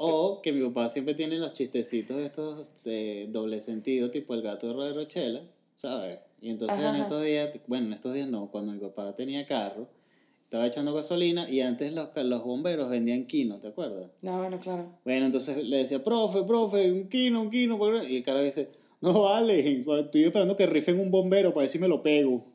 O 0.02 0.42
que 0.42 0.54
mi 0.54 0.66
papá 0.70 0.88
siempre 0.90 1.14
tiene 1.14 1.38
los 1.38 1.52
chistecitos 1.54 2.18
estos 2.20 2.84
de 2.84 3.28
doble 3.30 3.60
sentido, 3.60 4.10
tipo 4.12 4.34
el 4.34 4.42
gato 4.42 4.68
de 4.84 4.94
Rochela, 4.94 5.42
¿sabes? 5.82 6.20
Y 6.42 6.52
entonces 6.52 6.80
Ajá, 6.80 6.96
en 6.96 7.02
estos 7.02 7.24
días, 7.24 7.60
bueno, 7.68 7.88
en 7.88 7.94
estos 7.94 8.14
días 8.14 8.28
no, 8.28 8.50
cuando 8.52 8.74
mi 8.74 8.80
papá 8.80 9.14
tenía 9.16 9.46
carro, 9.46 9.88
estaba 10.44 10.66
echando 10.68 10.94
gasolina 10.94 11.50
y 11.50 11.62
antes 11.62 11.94
los, 11.94 12.10
los 12.16 12.44
bomberos 12.44 12.90
vendían 12.90 13.26
quino, 13.26 13.60
¿te 13.60 13.68
acuerdas? 13.68 14.10
No, 14.22 14.38
bueno, 14.38 14.60
claro. 14.60 14.90
Bueno, 15.06 15.26
entonces 15.26 15.64
le 15.64 15.78
decía, 15.78 16.04
profe, 16.04 16.44
profe, 16.44 16.92
un 16.92 17.08
quino, 17.08 17.42
un 17.42 17.50
quino, 17.50 18.04
y 18.04 18.18
el 18.18 18.24
cara 18.24 18.42
dice, 18.42 18.70
no 19.02 19.22
vale, 19.22 19.84
estoy 20.00 20.24
esperando 20.24 20.56
que 20.56 20.66
rifen 20.66 21.00
un 21.00 21.12
bombero 21.12 21.54
para 21.54 21.64
ver 21.64 21.70
si 21.70 21.80
me 21.80 21.88
lo 21.88 22.02
pego. 22.02 22.46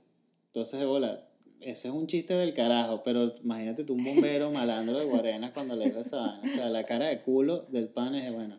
Entonces, 0.46 0.84
hola, 0.84 1.26
ese 1.60 1.88
es 1.88 1.94
un 1.94 2.06
chiste 2.06 2.34
del 2.34 2.52
carajo, 2.52 3.02
pero 3.02 3.32
imagínate 3.42 3.84
tú 3.84 3.94
un 3.94 4.04
bombero 4.04 4.50
malandro 4.52 4.98
de 4.98 5.04
Guarenas 5.06 5.52
cuando 5.52 5.76
le 5.76 5.86
esa 5.86 6.18
vaina. 6.18 6.40
O 6.44 6.48
sea, 6.48 6.68
la 6.68 6.84
cara 6.84 7.06
de 7.06 7.22
culo 7.22 7.64
del 7.68 7.88
pan 7.88 8.14
es, 8.14 8.32
bueno, 8.32 8.58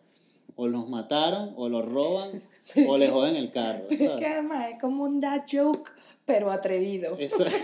o 0.56 0.68
los 0.68 0.88
mataron, 0.90 1.54
o 1.56 1.70
los 1.70 1.86
roban, 1.86 2.42
o 2.88 2.98
le 2.98 3.10
joden 3.10 3.36
el 3.36 3.52
carro, 3.52 3.86
Pero 3.90 3.94
es 3.94 3.98
que 4.00 4.06
¿sabes? 4.08 4.26
además 4.32 4.72
es 4.74 4.80
como 4.82 5.04
un 5.04 5.20
dad 5.22 5.44
joke, 5.52 5.90
pero 6.26 6.52
atrevido. 6.52 7.16
Eso- 7.18 7.46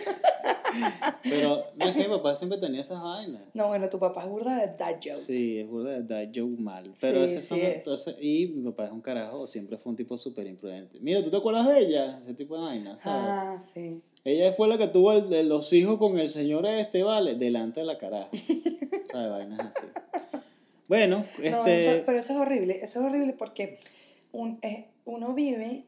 pero 1.24 1.66
no 1.76 1.86
es 1.86 1.96
que 1.96 2.04
mi 2.08 2.16
papá 2.16 2.36
siempre 2.36 2.58
tenía 2.58 2.82
esas 2.82 3.02
vainas. 3.02 3.42
No, 3.54 3.68
bueno, 3.68 3.90
tu 3.90 4.00
papá 4.00 4.24
es 4.24 4.30
burda 4.30 4.56
de 4.58 4.68
dad 4.78 4.96
joke. 5.04 5.16
Sí, 5.16 5.60
es 5.60 5.68
burda 5.68 5.92
de 6.00 6.04
dar 6.04 6.28
joke 6.34 6.60
mal. 6.60 6.92
Pero 7.02 7.20
Sí, 7.20 7.26
ese 7.26 7.40
sí 7.42 7.48
son, 7.48 7.58
es. 7.60 7.76
entonces, 7.78 8.16
y 8.22 8.48
mi 8.48 8.64
papá 8.72 8.86
es 8.86 8.92
un 8.92 9.02
carajo, 9.02 9.48
siempre 9.48 9.78
fue 9.78 9.90
un 9.92 9.96
tipo 9.98 10.18
súper 10.18 10.48
imprudente. 10.48 11.00
Mira, 11.02 11.22
¿tú 11.24 11.30
te 11.30 11.38
acuerdas 11.38 11.68
de 11.68 11.80
ella? 11.80 12.18
Ese 12.20 12.34
tipo 12.34 12.56
de 12.56 12.62
vaina, 12.64 12.98
¿sabes? 12.98 13.26
Ah, 13.28 13.58
sí. 13.74 14.02
Ella 14.24 14.52
fue 14.52 14.68
la 14.68 14.78
que 14.78 14.88
tuvo 14.88 15.14
el- 15.14 15.30
de 15.30 15.44
los 15.44 15.74
hijos 15.74 15.98
con 15.98 16.20
el 16.20 16.30
señor 16.30 16.66
este, 16.68 17.04
¿vale? 17.04 17.36
Delante 17.36 17.80
de 17.82 17.86
la 17.88 17.98
caraja. 17.98 18.30
¿Sabes? 19.12 19.30
Vainas 19.30 19.60
así. 19.60 19.88
Bueno, 20.92 21.24
No, 21.38 21.44
este... 21.46 21.78
eso- 21.96 22.04
pero 22.06 22.20
eso 22.20 22.34
es 22.34 22.40
horrible. 22.40 22.80
Eso 22.84 23.00
es 23.00 23.06
horrible 23.06 23.32
porque 23.32 23.80
un, 24.34 24.60
eh, 24.62 24.90
uno 25.06 25.34
vive, 25.34 25.86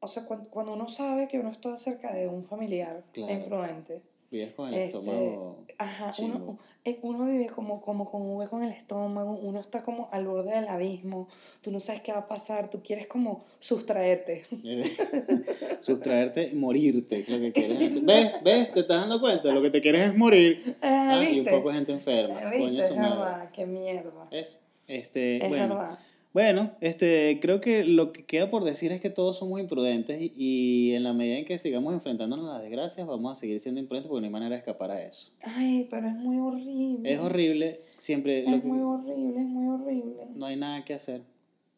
o 0.00 0.08
sea, 0.08 0.24
cuan- 0.24 0.46
cuando, 0.46 0.72
uno 0.72 0.88
sabe 0.88 1.28
que 1.28 1.38
uno 1.38 1.50
está 1.50 1.76
cerca 1.76 2.14
de 2.14 2.28
un 2.28 2.46
familiar 2.46 3.04
Claro. 3.12 3.30
imprudente, 3.30 4.00
Vives 4.30 4.52
con 4.52 4.68
el 4.68 4.74
este, 4.74 4.98
estómago... 4.98 5.64
ajá, 5.78 6.12
uno, 6.18 6.58
eh, 6.84 6.98
uno 7.02 7.24
vive 7.24 7.46
como, 7.46 7.80
como 7.80 8.10
con 8.10 8.20
un 8.22 8.36
hueco 8.36 8.58
en 8.58 8.64
el 8.64 8.72
estómago, 8.72 9.32
uno 9.40 9.58
está 9.58 9.82
como 9.82 10.10
al 10.12 10.26
borde 10.26 10.54
del 10.54 10.68
abismo, 10.68 11.28
tú 11.62 11.70
no 11.70 11.80
sabes 11.80 12.02
qué 12.02 12.12
va 12.12 12.18
a 12.18 12.28
pasar, 12.28 12.68
tú 12.68 12.82
quieres 12.82 13.06
como 13.06 13.46
sustraerte. 13.58 14.44
Sustraerte 15.80 16.50
morirte, 16.54 17.20
es 17.20 17.28
lo 17.28 17.38
que 17.38 17.52
quieres. 17.52 17.78
¿Ves? 18.06 18.32
¿Ves? 18.42 18.72
¿Te 18.72 18.80
estás 18.80 19.00
dando 19.00 19.20
cuenta? 19.20 19.52
Lo 19.52 19.62
que 19.62 19.70
te 19.70 19.80
quieres 19.80 20.10
es 20.10 20.16
morir. 20.16 20.76
Ah, 20.82 21.20
Ah, 21.20 21.24
y 21.30 21.40
un 21.40 21.46
poco 21.46 21.68
de 21.70 21.74
gente 21.76 21.92
enferma. 21.92 22.40
Eh, 22.54 22.58
Coño, 22.58 22.70
¿Viste? 22.70 22.88
su 22.88 22.94
Es 22.94 23.00
madre. 23.00 23.18
verdad, 23.18 23.50
qué 23.50 23.66
mierda. 23.66 24.28
Es, 24.30 24.60
este, 24.86 25.36
Es 25.42 25.48
bueno. 25.48 25.76
verdad. 25.78 25.98
Bueno, 26.38 26.70
este, 26.80 27.40
creo 27.42 27.60
que 27.60 27.82
lo 27.82 28.12
que 28.12 28.24
queda 28.24 28.48
por 28.48 28.62
decir 28.62 28.92
es 28.92 29.00
que 29.00 29.10
todos 29.10 29.36
somos 29.36 29.58
imprudentes 29.58 30.20
y, 30.22 30.32
y 30.36 30.92
en 30.94 31.02
la 31.02 31.12
medida 31.12 31.36
en 31.36 31.44
que 31.44 31.58
sigamos 31.58 31.92
enfrentándonos 31.92 32.48
a 32.48 32.52
las 32.52 32.62
desgracias 32.62 33.08
vamos 33.08 33.32
a 33.32 33.34
seguir 33.40 33.58
siendo 33.58 33.80
imprudentes 33.80 34.08
porque 34.08 34.20
no 34.20 34.26
hay 34.26 34.32
manera 34.32 34.50
de 34.50 34.58
escapar 34.58 34.92
a 34.92 35.02
eso. 35.02 35.32
Ay, 35.42 35.88
pero 35.90 36.06
es 36.06 36.14
muy 36.14 36.38
horrible. 36.38 37.12
Es 37.12 37.18
horrible, 37.18 37.80
siempre 37.96 38.44
lo 38.44 38.54
Es 38.54 38.62
que- 38.62 38.68
muy 38.68 38.78
horrible, 38.78 39.40
es 39.40 39.46
muy 39.48 39.66
horrible. 39.66 40.26
no 40.36 40.46
hay 40.46 40.54
nada 40.54 40.84
que 40.84 40.94
hacer. 40.94 41.22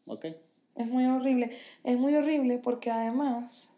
¿Ok? 0.05 0.27
Es 0.77 0.91
muy 0.91 1.07
horrible. 1.07 1.53
Es 1.83 1.99
muy 1.99 2.15
horrible 2.15 2.59
porque 2.59 2.91
además, 2.91 3.73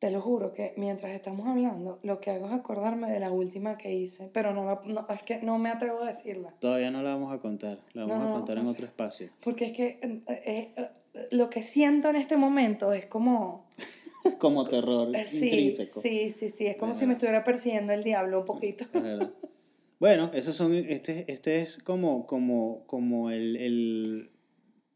te 0.00 0.10
lo 0.10 0.20
juro 0.20 0.52
que 0.52 0.72
mientras 0.76 1.12
estamos 1.12 1.46
hablando, 1.46 1.98
lo 2.02 2.20
que 2.20 2.30
hago 2.30 2.46
es 2.46 2.52
acordarme 2.52 3.12
de 3.12 3.20
la 3.20 3.30
última 3.30 3.76
que 3.78 3.94
hice, 3.94 4.28
pero 4.32 4.52
no, 4.52 4.64
la- 4.64 4.80
no 4.86 5.06
es 5.08 5.22
que 5.22 5.38
no 5.42 5.58
me 5.58 5.68
atrevo 5.68 6.02
a 6.02 6.06
decirla. 6.06 6.52
Todavía 6.58 6.90
no 6.90 7.02
la 7.02 7.10
vamos 7.14 7.32
a 7.32 7.38
contar, 7.38 7.78
la 7.92 8.06
vamos 8.06 8.16
No, 8.18 8.24
no, 8.24 8.30
a 8.30 8.36
contar 8.38 8.58
en 8.58 8.66
o 8.66 8.70
otro 8.70 8.78
sea, 8.80 8.88
espacio. 8.88 9.28
Porque 9.44 9.66
es 9.66 9.72
que 9.72 9.86
eh, 10.02 10.22
eh, 10.26 10.72
eh, 10.76 10.88
lo 11.30 11.48
que 11.50 11.62
siento 11.62 12.08
en 12.08 12.16
este 12.16 12.36
momento 12.36 12.92
es 12.92 13.06
como... 13.06 13.68
Como 14.38 14.64
terror 14.64 15.14
eh, 15.16 15.24
sí, 15.24 15.44
intrínseco. 15.46 16.00
sí, 16.00 16.28
sí, 16.30 16.50
sí, 16.50 16.66
es 16.66 16.76
como 16.76 16.94
si 16.94 17.06
me 17.06 17.14
estuviera 17.14 17.42
persiguiendo 17.42 17.92
el 17.94 18.02
diablo 18.04 18.40
un 18.40 18.44
poquito. 18.46 18.84
Es 18.84 19.02
verdad. 19.02 19.30
Bueno, 19.98 20.30
esos 20.32 20.54
son, 20.54 20.74
este, 20.74 21.26
este 21.30 21.56
es 21.60 21.76
como, 21.78 22.26
como, 22.26 22.84
como 22.86 23.30
el, 23.30 23.56
el, 23.56 24.30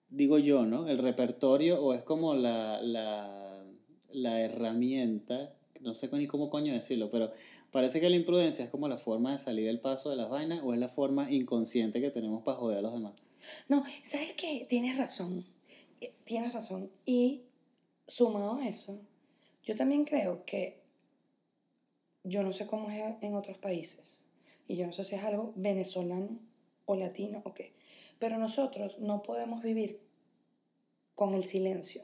digo 0.08 0.38
yo, 0.38 0.64
¿no? 0.64 0.88
El 0.88 0.96
repertorio 0.96 1.78
o 1.82 1.92
es 1.92 2.02
como 2.04 2.34
la, 2.34 2.80
la, 2.80 3.53
la 4.14 4.40
herramienta, 4.40 5.52
no 5.80 5.92
sé 5.92 6.08
ni 6.12 6.26
cómo 6.26 6.48
coño 6.48 6.72
decirlo, 6.72 7.10
pero 7.10 7.32
parece 7.70 8.00
que 8.00 8.08
la 8.08 8.16
imprudencia 8.16 8.64
es 8.64 8.70
como 8.70 8.88
la 8.88 8.96
forma 8.96 9.32
de 9.32 9.38
salir 9.38 9.66
del 9.66 9.80
paso 9.80 10.08
de 10.08 10.16
las 10.16 10.30
vainas 10.30 10.60
o 10.62 10.72
es 10.72 10.78
la 10.78 10.88
forma 10.88 11.30
inconsciente 11.30 12.00
que 12.00 12.10
tenemos 12.10 12.42
para 12.42 12.56
joder 12.56 12.78
a 12.78 12.82
los 12.82 12.92
demás. 12.92 13.12
No, 13.68 13.84
¿sabes 14.04 14.32
qué? 14.36 14.66
Tienes 14.68 14.96
razón. 14.96 15.44
Eh, 16.00 16.14
Tienes 16.24 16.54
razón. 16.54 16.90
Y 17.04 17.42
sumado 18.06 18.54
a 18.54 18.68
eso, 18.68 19.00
yo 19.64 19.74
también 19.74 20.04
creo 20.04 20.44
que 20.44 20.80
yo 22.22 22.42
no 22.42 22.52
sé 22.52 22.66
cómo 22.66 22.90
es 22.90 23.16
en 23.20 23.34
otros 23.34 23.58
países. 23.58 24.22
Y 24.66 24.76
yo 24.76 24.86
no 24.86 24.92
sé 24.92 25.04
si 25.04 25.16
es 25.16 25.24
algo 25.24 25.52
venezolano 25.56 26.38
o 26.86 26.96
latino 26.96 27.42
o 27.44 27.52
qué. 27.52 27.74
Pero 28.18 28.38
nosotros 28.38 29.00
no 29.00 29.22
podemos 29.22 29.62
vivir 29.62 30.00
con 31.14 31.34
el 31.34 31.44
silencio. 31.44 32.02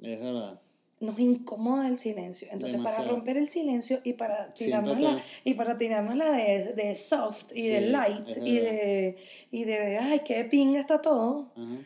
Es 0.00 0.20
verdad. 0.20 0.60
Nos 0.98 1.18
incomoda 1.18 1.88
el 1.88 1.98
silencio. 1.98 2.48
Entonces, 2.50 2.80
para 2.80 3.02
romper 3.04 3.36
el 3.36 3.46
silencio 3.46 3.98
y 4.02 4.14
para 4.14 4.48
tirarnos 4.50 5.00
la, 5.00 5.22
y 5.44 5.52
para 5.54 5.76
tirarnos 5.76 6.16
la 6.16 6.32
de, 6.32 6.72
de 6.72 6.94
soft 6.94 7.52
y 7.54 7.66
de 7.68 7.82
light 7.82 8.28
y 8.42 8.54
de, 8.60 9.16
y 9.50 9.64
de, 9.64 9.98
ay, 9.98 10.20
qué 10.24 10.44
pinga 10.44 10.80
está 10.80 11.02
todo, 11.02 11.52
Ajá. 11.54 11.76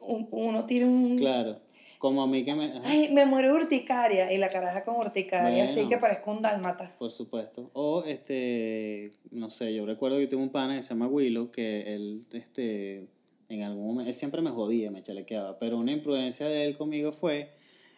un- 0.00 0.28
uno 0.32 0.66
tira 0.66 0.86
un... 0.86 1.16
Claro. 1.16 1.60
Como 2.00 2.22
a 2.22 2.26
mí 2.26 2.44
que 2.44 2.54
me... 2.54 2.64
ajá. 2.66 2.80
Ay, 2.84 3.10
me 3.12 3.26
muero 3.26 3.54
urticaria. 3.54 4.32
Y 4.32 4.38
la 4.38 4.48
caraja 4.48 4.84
con 4.84 4.96
urticaria, 4.96 5.64
así 5.64 5.88
que 5.88 5.98
parezco 5.98 6.30
un 6.32 6.42
dálmata. 6.42 6.90
Por 6.98 7.12
supuesto. 7.12 7.70
O, 7.74 8.02
este, 8.04 9.12
no 9.30 9.50
sé, 9.50 9.72
yo 9.74 9.84
recuerdo 9.86 10.18
que 10.18 10.26
tuve 10.26 10.42
un 10.42 10.50
pana 10.50 10.74
que 10.76 10.82
se 10.82 10.90
llama 10.90 11.06
Willow, 11.06 11.50
que 11.52 11.94
él, 11.94 12.24
este, 12.32 13.06
en 13.48 13.62
algún 13.62 13.86
momento, 13.86 14.08
él 14.10 14.14
siempre 14.14 14.42
me 14.42 14.50
jodía, 14.50 14.90
me 14.90 15.02
chalequeaba, 15.02 15.58
pero 15.58 15.76
una 15.78 15.90
imprudencia 15.92 16.46
de 16.48 16.66
él 16.66 16.76
conmigo 16.76 17.10
fue, 17.12 17.50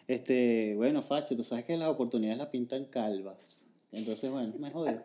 este, 0.07 0.75
bueno, 0.75 1.01
Facho, 1.01 1.35
tú 1.35 1.43
sabes 1.43 1.65
que 1.65 1.77
las 1.77 1.87
oportunidades 1.89 2.37
las 2.37 2.47
pintan 2.47 2.85
calvas. 2.85 3.37
Entonces, 3.91 4.29
bueno, 4.29 4.53
me 4.57 4.71
jodió. 4.71 5.01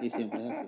Y 0.00 0.10
siempre 0.10 0.44
es 0.44 0.50
así. 0.50 0.66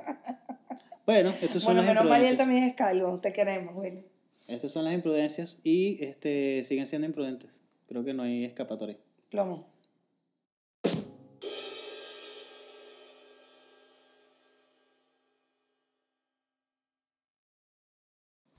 Bueno, 1.07 1.35
estas 1.43 1.63
son 1.63 1.75
Bueno, 1.75 1.81
las 1.83 1.89
menos 1.89 2.05
mal 2.05 2.23
y 2.23 2.27
él 2.27 2.31
imprudencias. 2.33 2.39
también 2.39 2.65
es 2.65 2.75
calvo. 2.77 3.21
Te 3.21 3.33
queremos, 3.33 3.75
Willy. 3.77 4.05
Estas 4.47 4.71
son 4.71 4.85
las 4.85 4.95
imprudencias 4.95 5.59
y, 5.65 6.03
este, 6.05 6.65
siguen 6.65 6.87
siendo 6.87 7.07
imprudentes. 7.07 7.61
Creo 7.89 8.05
que 8.05 8.15
no 8.15 8.23
hay 8.23 8.45
escapatoria. 8.45 8.97
Plomo. 9.31 9.67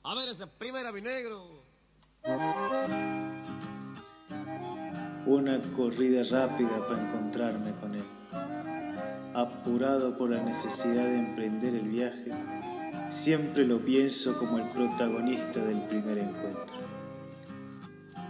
A 0.04 0.14
ver, 0.16 0.30
ese 0.30 0.46
primera 0.48 0.92
mi 0.92 1.02
negro. 1.02 1.64
Una 5.28 5.60
corrida 5.76 6.24
rápida 6.24 6.88
para 6.88 7.02
encontrarme 7.02 7.72
con 7.82 7.96
él. 7.96 8.04
Apurado 9.34 10.16
por 10.20 10.30
la 10.30 10.44
necesidad 10.44 11.04
de 11.04 11.18
emprender 11.18 11.74
el 11.74 11.90
viaje, 11.90 12.32
siempre 13.10 13.66
lo 13.66 13.80
pienso 13.80 14.38
como 14.38 14.60
el 14.60 14.70
protagonista 14.70 15.66
del 15.66 15.82
primer 15.88 16.20
encuentro. 16.20 16.78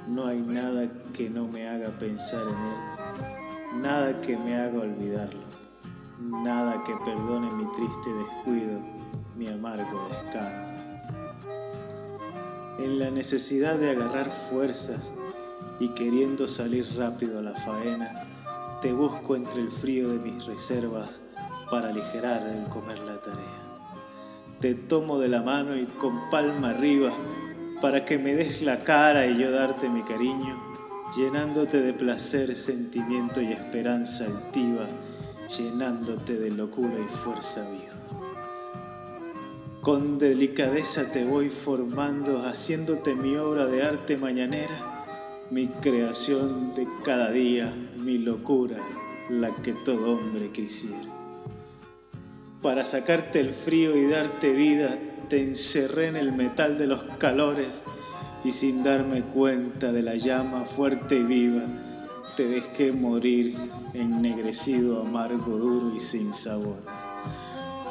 No 0.07 0.25
hay 0.27 0.39
nada 0.39 0.87
que 1.13 1.29
no 1.29 1.49
me 1.49 1.67
haga 1.67 1.89
pensar 1.99 2.41
en 2.43 2.47
él, 2.47 3.81
nada 3.81 4.21
que 4.21 4.37
me 4.37 4.55
haga 4.55 4.79
olvidarlo, 4.79 5.43
nada 6.21 6.81
que 6.85 6.93
perdone 7.03 7.51
mi 7.55 7.65
triste 7.75 8.13
descuido, 8.13 8.79
mi 9.35 9.49
amargo 9.49 10.07
descaro. 10.09 10.65
En 12.79 12.99
la 12.99 13.11
necesidad 13.11 13.75
de 13.75 13.91
agarrar 13.91 14.29
fuerzas 14.29 15.11
y 15.79 15.89
queriendo 15.89 16.47
salir 16.47 16.87
rápido 16.95 17.39
a 17.39 17.41
la 17.41 17.53
faena, 17.53 18.27
te 18.81 18.93
busco 18.93 19.35
entre 19.35 19.61
el 19.61 19.71
frío 19.71 20.09
de 20.09 20.19
mis 20.19 20.45
reservas 20.45 21.21
para 21.69 21.89
aligerar 21.89 22.47
el 22.47 22.69
comer 22.69 22.99
la 22.99 23.19
tarea. 23.19 23.79
Te 24.59 24.73
tomo 24.73 25.19
de 25.19 25.27
la 25.27 25.41
mano 25.41 25.75
y 25.75 25.85
con 25.85 26.29
palma 26.29 26.69
arriba 26.69 27.11
para 27.81 28.05
que 28.05 28.17
me 28.17 28.35
des 28.35 28.61
la 28.61 28.79
cara 28.79 29.27
y 29.27 29.37
yo 29.37 29.51
darte 29.51 29.89
mi 29.89 30.03
cariño, 30.03 30.61
llenándote 31.15 31.81
de 31.81 31.93
placer, 31.93 32.55
sentimiento 32.55 33.41
y 33.41 33.51
esperanza 33.51 34.25
altiva, 34.25 34.85
llenándote 35.57 36.37
de 36.37 36.51
locura 36.51 36.95
y 36.99 37.15
fuerza 37.15 37.67
viva. 37.69 37.95
Con 39.81 40.17
delicadeza 40.17 41.11
te 41.11 41.25
voy 41.25 41.49
formando, 41.49 42.43
haciéndote 42.43 43.13
mi 43.13 43.35
obra 43.35 43.67
de 43.67 43.83
arte 43.83 44.17
mañanera, 44.17 44.94
mi 45.51 45.67
creación 45.67 46.73
de 46.73 46.87
cada 47.03 47.31
día, 47.31 47.73
mi 47.97 48.17
locura, 48.17 48.77
la 49.29 49.55
que 49.55 49.73
todo 49.73 50.13
hombre 50.13 50.51
quisiera. 50.51 50.97
Para 52.61 52.83
sacarte 52.83 53.39
el 53.39 53.53
frío 53.53 53.95
y 53.95 54.07
darte 54.07 54.51
vida, 54.51 54.97
te 55.29 55.43
encerré 55.43 56.07
en 56.07 56.15
el 56.15 56.31
metal 56.31 56.77
de 56.77 56.87
los 56.87 57.03
calores 57.17 57.81
y 58.43 58.51
sin 58.51 58.83
darme 58.83 59.21
cuenta 59.21 59.91
de 59.91 60.01
la 60.01 60.15
llama 60.15 60.65
fuerte 60.65 61.15
y 61.15 61.23
viva, 61.23 61.63
te 62.35 62.47
dejé 62.47 62.91
morir 62.91 63.55
ennegrecido, 63.93 65.01
amargo, 65.01 65.57
duro 65.57 65.95
y 65.95 65.99
sin 65.99 66.33
sabor. 66.33 66.77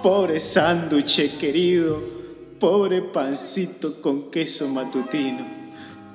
Pobre 0.02 0.38
sándwich 0.38 1.38
querido, 1.38 2.02
pobre 2.58 3.00
pancito 3.00 4.00
con 4.00 4.30
queso 4.30 4.68
matutino, 4.68 5.63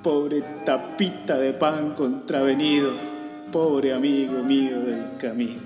pobre 0.03 0.41
tapita 0.65 1.37
de 1.37 1.53
pan 1.53 1.93
contravenido, 1.93 2.91
pobre 3.51 3.93
amigo 3.93 4.43
mío 4.43 4.81
del 4.81 5.17
camino. 5.17 5.61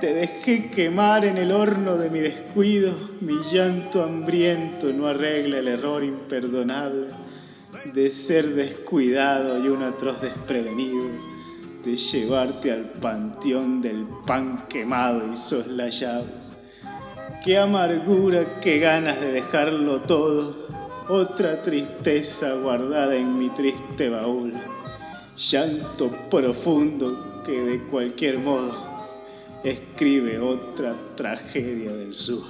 Te 0.00 0.14
dejé 0.14 0.70
quemar 0.70 1.26
en 1.26 1.36
el 1.36 1.52
horno 1.52 1.96
de 1.96 2.08
mi 2.08 2.20
descuido, 2.20 2.94
mi 3.20 3.34
llanto 3.52 4.02
hambriento 4.02 4.92
no 4.92 5.06
arregla 5.06 5.58
el 5.58 5.68
error 5.68 6.02
imperdonable 6.02 7.08
de 7.92 8.10
ser 8.10 8.54
descuidado 8.54 9.62
y 9.62 9.68
un 9.68 9.82
atroz 9.82 10.20
desprevenido, 10.20 11.04
de 11.84 11.96
llevarte 11.96 12.72
al 12.72 12.84
panteón 12.84 13.82
del 13.82 14.06
pan 14.26 14.66
quemado 14.68 15.32
y 15.32 15.36
soslayado. 15.36 16.26
Qué 17.44 17.58
amargura, 17.58 18.60
qué 18.60 18.78
ganas 18.78 19.20
de 19.20 19.32
dejarlo 19.32 20.00
todo, 20.02 20.66
otra 21.10 21.60
tristeza 21.60 22.54
guardada 22.54 23.16
en 23.16 23.36
mi 23.36 23.48
triste 23.48 24.08
baúl, 24.08 24.52
llanto 25.36 26.08
profundo 26.30 27.42
que 27.44 27.60
de 27.60 27.82
cualquier 27.88 28.38
modo 28.38 28.72
escribe 29.64 30.38
otra 30.38 30.94
tragedia 31.16 31.92
del 31.92 32.14
sur. 32.14 32.44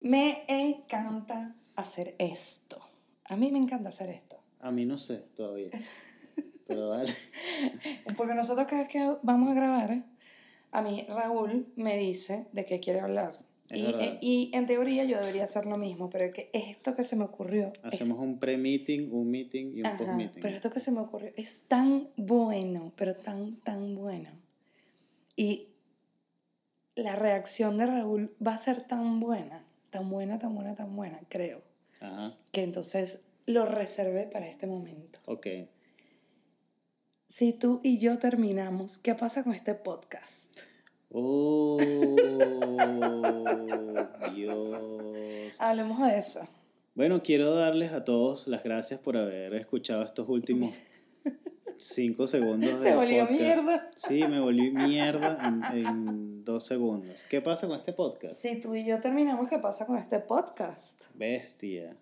Me 0.00 0.44
encanta 0.48 1.54
hacer 1.76 2.14
esto. 2.18 2.78
A 3.24 3.36
mí 3.36 3.50
me 3.50 3.58
encanta 3.58 3.88
hacer 3.88 4.10
esto. 4.10 4.39
A 4.60 4.70
mí 4.70 4.84
no 4.84 4.98
sé 4.98 5.24
todavía. 5.34 5.70
Pero 6.66 6.88
dale. 6.88 7.12
Porque 8.16 8.34
nosotros 8.34 8.66
cada 8.68 8.82
vez 8.82 8.90
que 8.90 9.16
vamos 9.22 9.50
a 9.50 9.54
grabar, 9.54 10.04
a 10.72 10.82
mí 10.82 11.06
Raúl 11.08 11.66
me 11.76 11.96
dice 11.96 12.46
de 12.52 12.64
qué 12.66 12.80
quiere 12.80 13.00
hablar. 13.00 13.38
Y, 13.72 13.86
eh, 13.86 14.18
y 14.20 14.50
en 14.52 14.66
teoría 14.66 15.04
yo 15.04 15.18
debería 15.20 15.44
hacer 15.44 15.64
lo 15.66 15.76
mismo, 15.78 16.10
pero 16.10 16.24
es 16.26 16.34
que 16.34 16.50
esto 16.52 16.94
que 16.96 17.04
se 17.04 17.14
me 17.16 17.24
ocurrió. 17.24 17.68
es- 17.68 17.94
Hacemos 17.94 18.18
un 18.18 18.38
pre-meeting, 18.40 19.12
un 19.12 19.30
meeting 19.30 19.76
y 19.76 19.82
un 19.82 19.96
post-meeting. 19.96 20.42
pero 20.42 20.56
esto 20.56 20.70
que 20.70 20.80
se 20.80 20.90
me 20.90 21.00
ocurrió 21.00 21.30
es 21.36 21.62
tan 21.68 22.08
bueno, 22.16 22.92
pero 22.96 23.14
tan, 23.14 23.56
tan 23.60 23.94
bueno. 23.94 24.30
Y 25.36 25.68
la 26.96 27.16
reacción 27.16 27.78
de 27.78 27.86
Raúl 27.86 28.34
va 28.44 28.54
a 28.54 28.58
ser 28.58 28.82
tan 28.82 29.20
buena, 29.20 29.64
tan 29.90 30.10
buena, 30.10 30.38
tan 30.38 30.54
buena, 30.54 30.74
tan 30.74 30.94
buena, 30.96 31.20
creo, 31.28 31.62
Ajá, 32.00 32.34
que 32.52 32.62
entonces 32.62 33.22
lo 33.50 33.66
reservé 33.66 34.24
para 34.26 34.48
este 34.48 34.66
momento. 34.66 35.20
ok. 35.26 35.46
Si 37.28 37.52
tú 37.52 37.80
y 37.84 37.98
yo 37.98 38.18
terminamos, 38.18 38.98
¿qué 38.98 39.14
pasa 39.14 39.44
con 39.44 39.52
este 39.54 39.74
podcast? 39.74 40.50
Oh, 41.12 41.78
Dios. 44.34 45.54
Hablemos 45.58 46.00
de 46.00 46.18
eso. 46.18 46.40
Bueno, 46.96 47.22
quiero 47.22 47.54
darles 47.54 47.92
a 47.92 48.04
todos 48.04 48.48
las 48.48 48.64
gracias 48.64 48.98
por 48.98 49.16
haber 49.16 49.54
escuchado 49.54 50.02
estos 50.02 50.28
últimos 50.28 50.72
cinco 51.76 52.26
segundos 52.26 52.70
Se 52.80 52.88
del 52.88 52.96
volvió 52.96 53.20
podcast. 53.28 53.40
mierda. 53.40 53.90
Sí, 53.94 54.24
me 54.26 54.40
volví 54.40 54.72
mierda 54.72 55.38
en, 55.72 55.86
en 55.86 56.44
dos 56.44 56.66
segundos. 56.66 57.22
¿Qué 57.30 57.40
pasa 57.40 57.68
con 57.68 57.76
este 57.76 57.92
podcast? 57.92 58.34
Si 58.34 58.60
tú 58.60 58.74
y 58.74 58.84
yo 58.84 58.98
terminamos, 59.00 59.48
¿qué 59.48 59.60
pasa 59.60 59.86
con 59.86 59.98
este 59.98 60.18
podcast? 60.18 61.04
Bestia. 61.14 61.96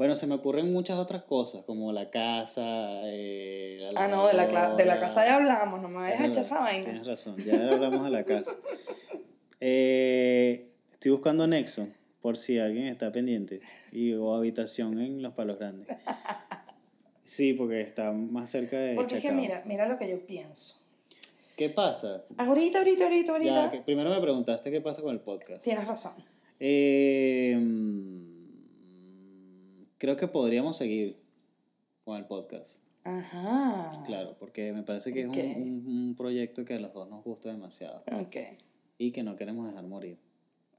Bueno, 0.00 0.16
se 0.16 0.26
me 0.26 0.34
ocurren 0.34 0.72
muchas 0.72 0.98
otras 0.98 1.24
cosas, 1.24 1.62
como 1.64 1.92
la 1.92 2.08
casa, 2.08 3.02
eh, 3.04 3.86
la 3.92 4.04
Ah, 4.04 4.08
no, 4.08 4.26
de 4.28 4.32
la, 4.32 4.74
de 4.74 4.84
la 4.86 4.98
casa 4.98 5.26
ya 5.26 5.36
hablamos, 5.36 5.82
no 5.82 5.90
me 5.90 5.96
vayas 5.96 6.22
a 6.22 6.26
echar 6.26 6.42
esa 6.42 6.58
vaina. 6.60 6.84
Tienes 6.84 7.06
razón, 7.06 7.36
ya 7.36 7.68
hablamos 7.70 8.04
de 8.04 8.10
la 8.10 8.24
casa. 8.24 8.56
Eh, 9.60 10.70
estoy 10.94 11.10
buscando 11.10 11.46
Nexo, 11.46 11.86
por 12.22 12.38
si 12.38 12.58
alguien 12.58 12.86
está 12.86 13.12
pendiente, 13.12 13.60
y, 13.92 14.14
o 14.14 14.34
habitación 14.34 14.98
en 14.98 15.20
Los 15.20 15.34
Palos 15.34 15.58
Grandes. 15.58 15.86
Sí, 17.22 17.52
porque 17.52 17.82
está 17.82 18.10
más 18.10 18.48
cerca 18.48 18.78
de 18.78 18.94
Porque 18.94 19.16
es 19.16 19.20
que 19.22 19.32
mira, 19.32 19.62
mira 19.66 19.86
lo 19.86 19.98
que 19.98 20.08
yo 20.08 20.24
pienso. 20.24 20.76
¿Qué 21.58 21.68
pasa? 21.68 22.24
Ahorita, 22.38 22.78
ahorita, 22.78 23.04
ahorita, 23.04 23.32
ahorita. 23.32 23.72
Ya, 23.74 23.84
primero 23.84 24.08
me 24.08 24.20
preguntaste 24.22 24.70
qué 24.70 24.80
pasa 24.80 25.02
con 25.02 25.12
el 25.12 25.20
podcast. 25.20 25.62
Tienes 25.62 25.86
razón. 25.86 26.14
Eh, 26.58 27.54
creo 30.00 30.16
que 30.16 30.26
podríamos 30.26 30.76
seguir 30.78 31.20
con 32.04 32.16
el 32.16 32.24
podcast. 32.26 32.78
Ajá. 33.04 34.02
Claro, 34.06 34.36
porque 34.38 34.72
me 34.72 34.82
parece 34.82 35.12
que 35.12 35.20
es 35.20 35.26
un, 35.26 35.38
un- 35.38 35.86
un 35.86 36.14
proyecto 36.16 36.64
que 36.64 36.74
a 36.74 36.80
los 36.80 36.92
dos 36.92 37.08
nos 37.08 37.22
gusta 37.22 37.50
demasiado 37.50 38.02
Ok. 38.12 38.36
y 38.98 39.12
que 39.12 39.22
no 39.22 39.36
queremos 39.36 39.68
dejar 39.68 39.86
morir. 39.86 40.18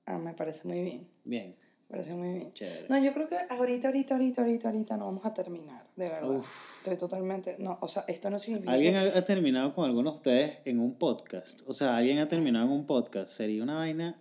Ah, 0.05 0.17
me 0.17 0.33
parece 0.33 0.67
muy 0.67 0.81
bien. 0.81 1.07
Bien, 1.23 1.55
Me 1.87 1.97
parece 1.97 2.13
muy 2.13 2.33
bien. 2.33 2.53
chévere. 2.53 2.87
No, 2.89 2.97
yo 3.03 3.13
creo 3.13 3.27
que 3.27 3.37
ahorita, 3.49 3.87
ahorita, 3.89 4.15
ahorita, 4.15 4.41
ahorita, 4.41 4.69
ahorita 4.69 4.97
no 4.97 5.05
vamos 5.05 5.25
a 5.25 5.33
terminar, 5.33 5.87
de 5.95 6.05
verdad. 6.05 6.29
Uf. 6.37 6.49
Estoy 6.79 6.97
totalmente. 6.97 7.55
No, 7.59 7.77
o 7.81 7.87
sea, 7.87 8.05
esto 8.07 8.29
no 8.29 8.39
significa. 8.39 8.71
¿Alguien 8.73 8.93
que- 8.95 8.99
ha 9.17 9.23
terminado 9.25 9.73
con 9.75 9.85
alguno 9.85 10.09
de 10.11 10.15
ustedes 10.17 10.61
en 10.65 10.79
un 10.79 10.95
podcast? 10.95 11.61
O 11.67 11.73
sea, 11.73 11.95
¿alguien 11.95 12.17
ha 12.17 12.27
terminado 12.27 12.65
en 12.65 12.71
un 12.71 12.85
podcast? 12.85 13.31
Sería 13.31 13.61
una 13.63 13.75
vaina... 13.75 14.19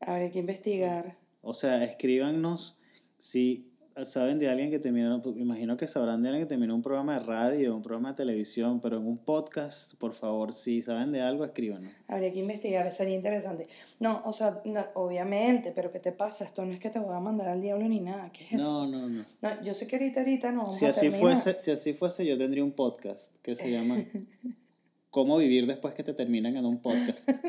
Habría 0.00 0.30
que 0.30 0.38
investigar. 0.38 1.18
O 1.42 1.52
sea, 1.52 1.84
escríbanos 1.84 2.78
si 3.18 3.69
saben 4.04 4.38
de 4.38 4.48
alguien 4.48 4.70
que 4.70 4.78
terminó, 4.78 5.20
pues, 5.22 5.36
imagino 5.36 5.76
que 5.76 5.86
sabrán 5.86 6.22
de 6.22 6.28
alguien 6.28 6.46
que 6.46 6.48
terminó 6.48 6.74
un 6.74 6.82
programa 6.82 7.14
de 7.18 7.20
radio, 7.24 7.74
un 7.76 7.82
programa 7.82 8.10
de 8.10 8.16
televisión, 8.16 8.80
pero 8.80 8.96
en 8.98 9.06
un 9.06 9.18
podcast, 9.18 9.94
por 9.94 10.12
favor, 10.14 10.52
si 10.52 10.80
saben 10.82 11.12
de 11.12 11.20
algo, 11.20 11.44
escríbanos. 11.44 11.92
Habría 12.08 12.32
que 12.32 12.38
investigar, 12.40 12.90
sería 12.90 13.14
interesante. 13.14 13.68
No, 13.98 14.22
o 14.24 14.32
sea, 14.32 14.60
no, 14.64 14.84
obviamente, 14.94 15.72
pero 15.74 15.90
¿qué 15.92 15.98
te 16.00 16.12
pasa? 16.12 16.44
Esto 16.44 16.64
no 16.64 16.72
es 16.72 16.80
que 16.80 16.90
te 16.90 16.98
voy 16.98 17.14
a 17.14 17.20
mandar 17.20 17.48
al 17.48 17.60
diablo 17.60 17.88
ni 17.88 18.00
nada. 18.00 18.30
¿Qué 18.32 18.44
es 18.44 18.52
eso? 18.54 18.86
No, 18.86 18.86
no, 18.86 19.08
no. 19.08 19.24
No, 19.42 19.62
yo 19.62 19.74
sé 19.74 19.86
que 19.86 19.96
ahorita, 19.96 20.20
ahorita 20.20 20.52
no 20.52 20.62
vamos 20.62 20.76
Si 20.76 20.86
a 20.86 20.90
así, 20.90 21.00
terminar. 21.10 21.20
fuese, 21.36 21.58
si 21.58 21.70
así 21.70 21.92
fuese, 21.94 22.24
yo 22.26 22.36
tendría 22.38 22.64
un 22.64 22.72
podcast 22.72 23.34
que 23.42 23.54
se 23.56 23.70
llama 23.70 23.96
¿Cómo 25.10 25.36
vivir 25.38 25.66
después 25.66 25.92
que 25.94 26.04
te 26.04 26.14
terminan 26.14 26.56
en 26.56 26.64
un 26.64 26.80
podcast? 26.80 27.28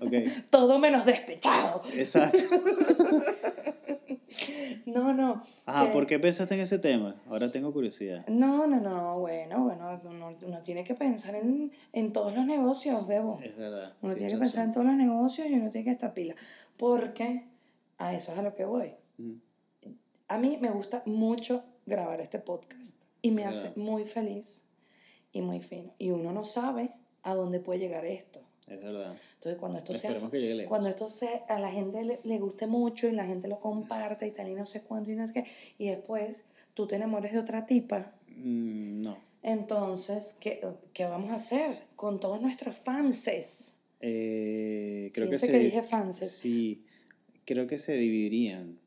ok, 0.00 0.12
Todo 0.50 0.78
menos 0.78 1.04
despechado. 1.06 1.82
exacto. 1.94 2.38
No, 4.86 5.12
no. 5.12 5.42
Ajá, 5.66 5.86
que- 5.86 5.92
¿por 5.92 6.06
qué 6.06 6.18
pensaste 6.18 6.54
en 6.54 6.60
ese 6.60 6.78
tema? 6.78 7.16
Ahora 7.28 7.48
tengo 7.50 7.72
curiosidad. 7.72 8.24
No, 8.28 8.66
no, 8.68 8.80
no, 8.80 9.18
bueno, 9.18 9.64
bueno, 9.64 10.00
uno, 10.04 10.36
uno 10.40 10.62
tiene 10.62 10.84
que 10.84 10.94
pensar 10.94 11.34
en, 11.34 11.72
en 11.92 12.12
todos 12.12 12.32
los 12.34 12.46
negocios, 12.46 13.06
Bebo. 13.06 13.38
Es 13.42 13.58
verdad. 13.58 13.92
Uno 14.00 14.14
tiene 14.14 14.32
que 14.34 14.38
pensar 14.38 14.64
en 14.64 14.72
todos 14.72 14.86
los 14.86 14.94
negocios 14.96 15.48
y 15.48 15.54
uno 15.54 15.70
tiene 15.70 15.84
que 15.86 15.90
estar 15.90 16.14
pila. 16.14 16.36
Porque 16.76 17.44
a 17.98 18.14
eso 18.14 18.32
es 18.32 18.38
a 18.38 18.42
lo 18.42 18.54
que 18.54 18.64
voy. 18.64 18.94
Ujú. 19.18 19.40
A 20.28 20.38
mí 20.38 20.56
me 20.60 20.70
gusta 20.70 21.02
mucho 21.04 21.64
grabar 21.84 22.20
este 22.20 22.38
podcast 22.38 23.00
y 23.22 23.30
me 23.32 23.44
hace 23.44 23.72
muy 23.76 24.04
feliz 24.04 24.62
y 25.32 25.42
muy 25.42 25.60
fino. 25.60 25.92
Y 25.98 26.10
uno 26.12 26.32
no 26.32 26.44
sabe 26.44 26.92
a 27.22 27.34
dónde 27.34 27.58
puede 27.58 27.80
llegar 27.80 28.04
esto. 28.06 28.40
Es 28.66 28.82
verdad. 28.82 29.16
Entonces, 29.34 29.60
cuando 29.60 29.78
esto 29.78 29.92
lejos. 29.92 30.68
cuando 30.68 30.88
esto 30.88 31.08
se, 31.08 31.42
a 31.48 31.58
la 31.60 31.70
gente 31.70 32.02
le, 32.04 32.18
le 32.24 32.38
guste 32.38 32.66
mucho 32.66 33.06
y 33.08 33.12
la 33.12 33.24
gente 33.24 33.46
lo 33.48 33.60
comparte 33.60 34.26
y 34.26 34.32
tal 34.32 34.48
y 34.48 34.54
no 34.54 34.66
sé 34.66 34.82
cuánto 34.82 35.10
y 35.10 35.14
no 35.14 35.26
sé 35.26 35.32
qué, 35.32 35.44
y 35.78 35.88
después 35.88 36.44
tú 36.74 36.86
te 36.86 36.96
enamores 36.96 37.32
de 37.32 37.38
otra 37.38 37.64
tipa, 37.66 38.12
Mm, 38.38 39.02
no. 39.02 39.16
entonces, 39.42 40.36
¿qué, 40.40 40.60
qué 40.92 41.04
vamos 41.06 41.30
a 41.30 41.34
hacer 41.36 41.84
con 41.96 42.18
todos 42.20 42.40
nuestros 42.42 42.76
fanses? 42.76 43.76
Eh, 44.00 45.10
creo 45.14 45.30
que 45.30 45.38
se, 45.38 45.46
que 45.46 45.58
di- 45.58 45.64
dije 45.66 45.82
fanses. 45.82 46.32
Sí, 46.32 46.84
creo 47.44 47.66
que 47.66 47.78
se 47.78 47.92
dividirían, 47.94 48.78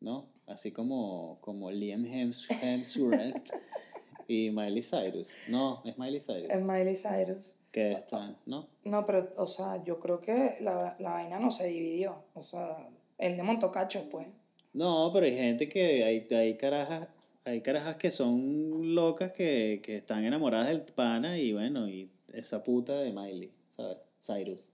¿no? 0.00 0.26
Así 0.46 0.72
como, 0.72 1.38
como 1.40 1.70
Liam 1.70 2.04
Hems- 2.04 2.46
Hemsworth 2.62 3.50
y 4.28 4.50
Miley 4.50 4.82
Cyrus. 4.82 5.30
No, 5.48 5.82
es 5.84 5.96
Miley 5.98 6.20
Cyrus. 6.20 6.50
Es 6.50 6.62
Miley 6.62 6.96
Cyrus. 6.96 7.54
Que 7.70 7.92
está, 7.92 8.34
¿no? 8.46 8.68
No, 8.84 9.04
pero, 9.04 9.32
o 9.36 9.46
sea, 9.46 9.82
yo 9.84 10.00
creo 10.00 10.20
que 10.20 10.56
la, 10.60 10.96
la 10.98 11.10
vaina 11.10 11.38
no 11.38 11.50
se 11.50 11.66
dividió. 11.66 12.24
O 12.34 12.42
sea, 12.42 12.88
él 13.18 13.36
le 13.36 13.42
montó 13.42 13.70
cacho, 13.70 14.08
pues. 14.10 14.26
No, 14.72 15.10
pero 15.12 15.26
hay 15.26 15.36
gente 15.36 15.68
que, 15.68 16.04
hay, 16.04 16.26
hay 16.34 16.56
carajas, 16.56 17.08
hay 17.44 17.60
carajas 17.62 17.96
que 17.96 18.10
son 18.10 18.94
locas 18.94 19.32
que, 19.32 19.80
que 19.82 19.96
están 19.96 20.24
enamoradas 20.24 20.68
del 20.68 20.82
pana 20.82 21.38
y 21.38 21.52
bueno, 21.52 21.88
y 21.88 22.10
esa 22.32 22.62
puta 22.62 22.98
de 23.00 23.12
Miley, 23.12 23.52
¿sabes? 23.74 23.98
Cyrus. 24.22 24.72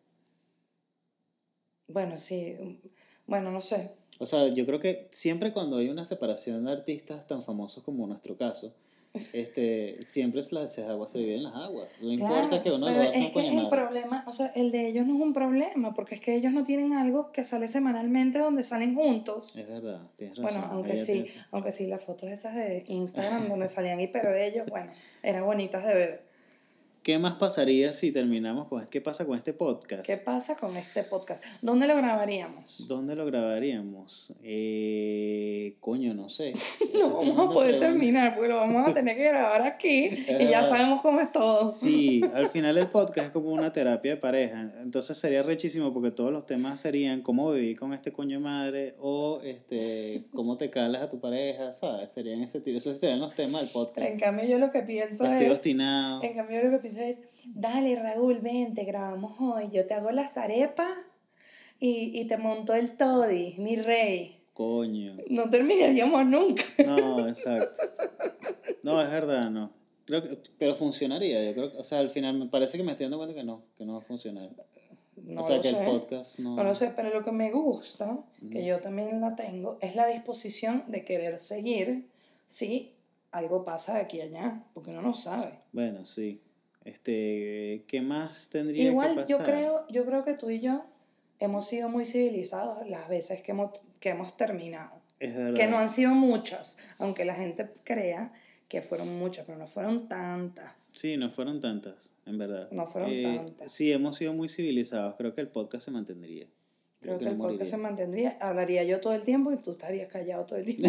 Bueno, 1.87 2.19
sí. 2.19 2.81
Bueno, 3.27 3.51
no 3.51 3.61
sé. 3.61 3.93
O 4.19 4.27
sea, 4.27 4.49
yo 4.49 4.67
creo 4.67 4.81
que 4.81 5.09
siempre 5.11 5.53
cuando 5.53 5.77
hay 5.77 5.89
una 5.89 6.05
separación 6.05 6.65
de 6.65 6.73
artistas 6.73 7.27
tan 7.27 7.43
famosos 7.43 7.85
como 7.85 8.07
nuestro 8.07 8.37
caso, 8.37 8.75
este, 9.33 9.99
siempre 10.07 10.41
es 10.41 10.53
las 10.53 10.79
aguas 10.79 11.13
se 11.13 11.19
dividen 11.19 11.43
las 11.43 11.55
aguas. 11.55 11.89
No 12.01 12.13
importa 12.13 12.49
Claro, 12.49 12.63
que 12.63 12.71
uno 12.71 12.87
pero 12.87 12.97
lo 12.97 13.09
haga 13.09 13.11
es 13.11 13.31
que 13.31 13.49
el 13.49 13.69
problema, 13.69 14.25
o 14.27 14.33
sea, 14.33 14.47
el 14.55 14.71
de 14.71 14.89
ellos 14.89 15.07
no 15.07 15.17
es 15.17 15.21
un 15.21 15.33
problema, 15.33 15.93
porque 15.93 16.15
es 16.15 16.21
que 16.21 16.35
ellos 16.35 16.53
no 16.53 16.65
tienen 16.65 16.95
algo 16.95 17.31
que 17.31 17.45
sale 17.45 17.69
semanalmente 17.69 18.39
donde 18.39 18.63
salen 18.63 18.95
juntos. 18.95 19.55
Es 19.57 19.69
verdad, 19.69 20.01
tienes 20.17 20.39
razón. 20.39 20.61
Bueno, 20.61 20.75
aunque 20.75 20.93
ella 20.93 21.05
sí, 21.05 21.27
aunque 21.51 21.73
sí, 21.73 21.87
las 21.87 22.03
fotos 22.03 22.31
esas 22.31 22.55
de 22.55 22.85
Instagram 22.89 23.49
donde 23.49 23.69
salían 23.69 23.99
ahí, 23.99 24.09
pero 24.09 24.35
ellos, 24.35 24.67
bueno, 24.71 24.91
eran 25.23 25.45
bonitas 25.45 25.85
de 25.87 25.95
ver. 25.95 26.32
¿Qué 27.03 27.19
más 27.19 27.33
pasaría 27.33 27.93
si 27.93 28.13
terminamos 28.13 28.69
con 28.69 28.87
qué 28.87 29.01
pasa 29.01 29.25
con 29.27 29.37
este 29.37 29.53
podcast? 29.53 30.07
¿Qué 30.07 30.19
pasa 30.19 30.55
con 30.55 30.77
este 30.77 31.03
podcast? 31.03 31.43
¿Dónde 31.61 31.89
lo 31.89 31.97
grabaríamos? 31.97 32.87
¿Dónde 32.87 33.17
lo 33.17 33.27
grabaríamos? 33.27 34.33
Eh, 34.45 35.75
coño, 35.81 36.15
no 36.15 36.29
sé. 36.29 36.55
No 36.93 37.09
vamos 37.17 37.39
a 37.39 37.51
poder 37.53 37.79
pregunta. 37.79 37.87
terminar, 37.89 38.35
porque 38.35 38.49
lo 38.51 38.57
vamos 38.57 38.89
a 38.89 38.95
tener 38.95 39.17
que 39.17 39.25
grabar 39.25 39.63
aquí 39.63 40.11
y 40.39 40.47
ya 40.47 40.63
sabemos 40.63 41.01
cómo 41.01 41.21
es 41.21 41.33
todo. 41.33 41.69
Sí, 41.71 42.23
al 42.35 42.49
final 42.49 42.77
el 42.79 42.87
podcast 42.89 43.29
es 43.29 43.33
como 43.33 43.49
una 43.51 43.73
terapia 43.73 44.13
de 44.13 44.17
pareja. 44.19 44.71
Entonces 44.81 45.17
sería 45.17 45.43
rechísimo 45.43 45.93
porque 45.93 46.11
todos 46.13 46.31
los 46.31 46.47
temas 46.47 46.79
serían 46.81 47.23
cómo 47.23 47.51
vivir 47.51 47.79
con 47.79 47.93
este 47.95 48.13
coño 48.13 48.39
de 48.39 48.45
madre 48.45 48.95
o 49.01 49.41
este 49.43 50.27
cómo 50.33 50.57
te 50.59 50.71
calas 50.71 51.03
a 51.03 51.09
tu 51.09 51.19
pareja, 51.19 51.73
¿sabes? 51.73 52.13
Serían 52.13 52.43
ese 52.43 52.61
tipo, 52.61 52.77
esos 52.79 52.99
serían 52.99 53.19
los 53.21 53.35
temas 53.35 53.63
del 53.63 53.71
podcast. 53.71 54.07
En 54.07 54.19
cambio, 54.19 54.45
yo 54.45 54.59
lo 54.59 54.71
que 54.71 54.83
pienso 54.83 55.25
Estoy 55.25 55.47
es. 55.47 55.51
obstinado. 55.51 56.23
En 56.23 56.35
cambio, 56.35 56.59
yo 56.63 56.69
lo 56.69 56.77
que 56.77 56.83
pienso 56.83 56.92
es: 56.97 57.23
dale, 57.47 57.97
Raúl, 57.97 58.41
vente, 58.41 58.85
grabamos 58.85 59.37
hoy. 59.41 59.71
Yo 59.73 59.87
te 59.87 59.95
hago 59.95 60.11
las 60.11 60.37
arepas 60.37 60.91
y, 61.79 62.19
y 62.19 62.27
te 62.27 62.37
monto 62.37 62.75
el 62.75 62.97
toddy, 62.97 63.57
mi 63.59 63.77
rey. 63.77 64.39
Coño. 64.55 65.17
No 65.29 65.49
terminaríamos 65.49 66.27
nunca. 66.27 66.63
No, 66.87 67.27
exacto. 67.27 67.83
No, 68.83 69.01
es 69.01 69.11
verdad, 69.11 69.51
no. 69.51 69.73
Creo 70.05 70.23
que, 70.23 70.39
pero 70.59 70.75
funcionaría, 70.75 71.45
yo 71.45 71.55
creo 71.55 71.73
que, 71.73 71.79
o 71.79 71.85
sea, 71.85 72.01
al 72.01 72.11
final 72.11 72.37
me 72.37 72.47
parece 72.47 72.77
que 72.77 72.85
me 72.85 72.91
estoy 72.91 73.05
dando 73.05 73.19
cuenta 73.19 73.35
que 73.35 73.45
no, 73.45 73.63
que 73.79 73.87
no 73.87 73.95
va 73.95 73.99
a 74.01 74.03
funcionar. 74.03 74.51
No 75.17 75.41
o 75.41 75.45
sea, 75.45 75.61
que 75.61 75.71
sé. 75.71 75.79
el 75.79 75.87
podcast 75.87 76.39
no... 76.39 76.57
No 76.57 76.65
lo 76.65 76.75
sé, 76.75 76.93
pero 76.97 77.11
lo 77.11 77.25
que 77.25 77.33
me 77.33 77.51
gusta, 77.51 78.19
que 78.51 78.59
Ujú. 78.59 78.67
yo 78.67 78.81
también 78.81 79.21
la 79.21 79.37
tengo, 79.37 79.79
es 79.81 79.95
la 79.95 80.07
disposición 80.09 80.85
de 80.89 81.05
querer 81.05 81.39
seguir 81.39 82.09
si 82.47 82.95
algo 83.31 83.65
pasa 83.65 83.95
de 83.95 84.01
aquí 84.01 84.21
a 84.21 84.25
allá, 84.25 84.65
porque 84.75 84.91
uno 84.91 85.03
no 85.03 85.15
sabe. 85.15 85.61
Bueno, 85.73 86.05
sí. 86.05 86.43
Este, 86.85 87.85
¿qué 87.87 88.01
más 88.03 88.49
tendría 88.51 88.83
que 88.85 88.91
Igual 88.91 89.15
pasar? 89.15 89.29
yo 89.29 89.39
creo, 89.39 89.87
yo 89.89 90.05
creo 90.05 90.25
que 90.25 90.35
tú 90.35 90.51
y 90.51 90.61
yo 90.61 90.85
hemos 91.39 91.67
sido 91.69 91.89
muy 91.89 92.05
civilizados 92.05 92.89
las 92.89 93.09
veces 93.09 93.43
que 93.43 93.53
hemos, 93.53 93.71
que 94.01 94.11
hemos 94.11 94.37
terminado. 94.37 94.91
Es 95.21 95.35
verdad. 95.37 95.55
Que 95.55 95.67
no 95.69 95.79
han 95.79 95.89
sido 95.89 96.13
muchas, 96.15 96.77
aunque 96.99 97.25
la 97.25 97.35
gente 97.35 97.69
crea 97.85 98.33
que 98.69 98.83
fueron 98.83 99.19
muchas, 99.19 99.45
pero 99.47 99.59
no 99.59 99.67
fueron 99.67 100.09
tantas. 100.09 100.73
Sí, 100.95 101.17
no 101.17 101.31
fueron 101.31 101.61
tantas, 101.61 102.13
en 102.27 102.39
verdad. 102.39 102.69
No 102.73 102.87
fueron 102.87 103.11
Eh, 103.11 103.35
tantas. 103.45 103.71
Sí, 103.71 103.93
hemos 103.93 104.17
sido 104.17 104.33
muy 104.33 104.49
civilizados. 104.49 105.15
Creo 105.17 105.35
que 105.35 105.41
el 105.43 105.49
podcast 105.49 105.85
se 105.85 105.91
mantendría. 105.91 106.47
Creo 107.01 107.19
que 107.19 107.25
no 107.27 107.31
el 107.33 107.37
podcast 107.37 107.71
se 107.73 107.77
mantendría, 107.77 108.37
hablaría 108.41 108.85
yo 108.85 109.01
todo 109.01 109.13
el 109.13 109.23
tiempo 109.23 109.53
y 109.53 109.57
tú 109.57 109.73
estarías 109.73 110.09
callado 110.09 110.47
todo 110.47 110.59
el 110.59 110.65
tiempo. 110.77 110.89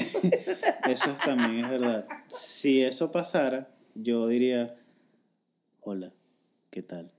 Eso 0.88 1.12
es- 1.12 1.18
también 1.26 1.66
es 1.66 1.72
verdad. 1.72 2.08
Si 2.28 2.82
eso 2.84 3.12
pasara, 3.12 3.68
yo 3.96 4.28
diría, 4.28 4.76
hola, 5.84 6.14
¿qué 6.70 6.82
tal? 6.82 7.12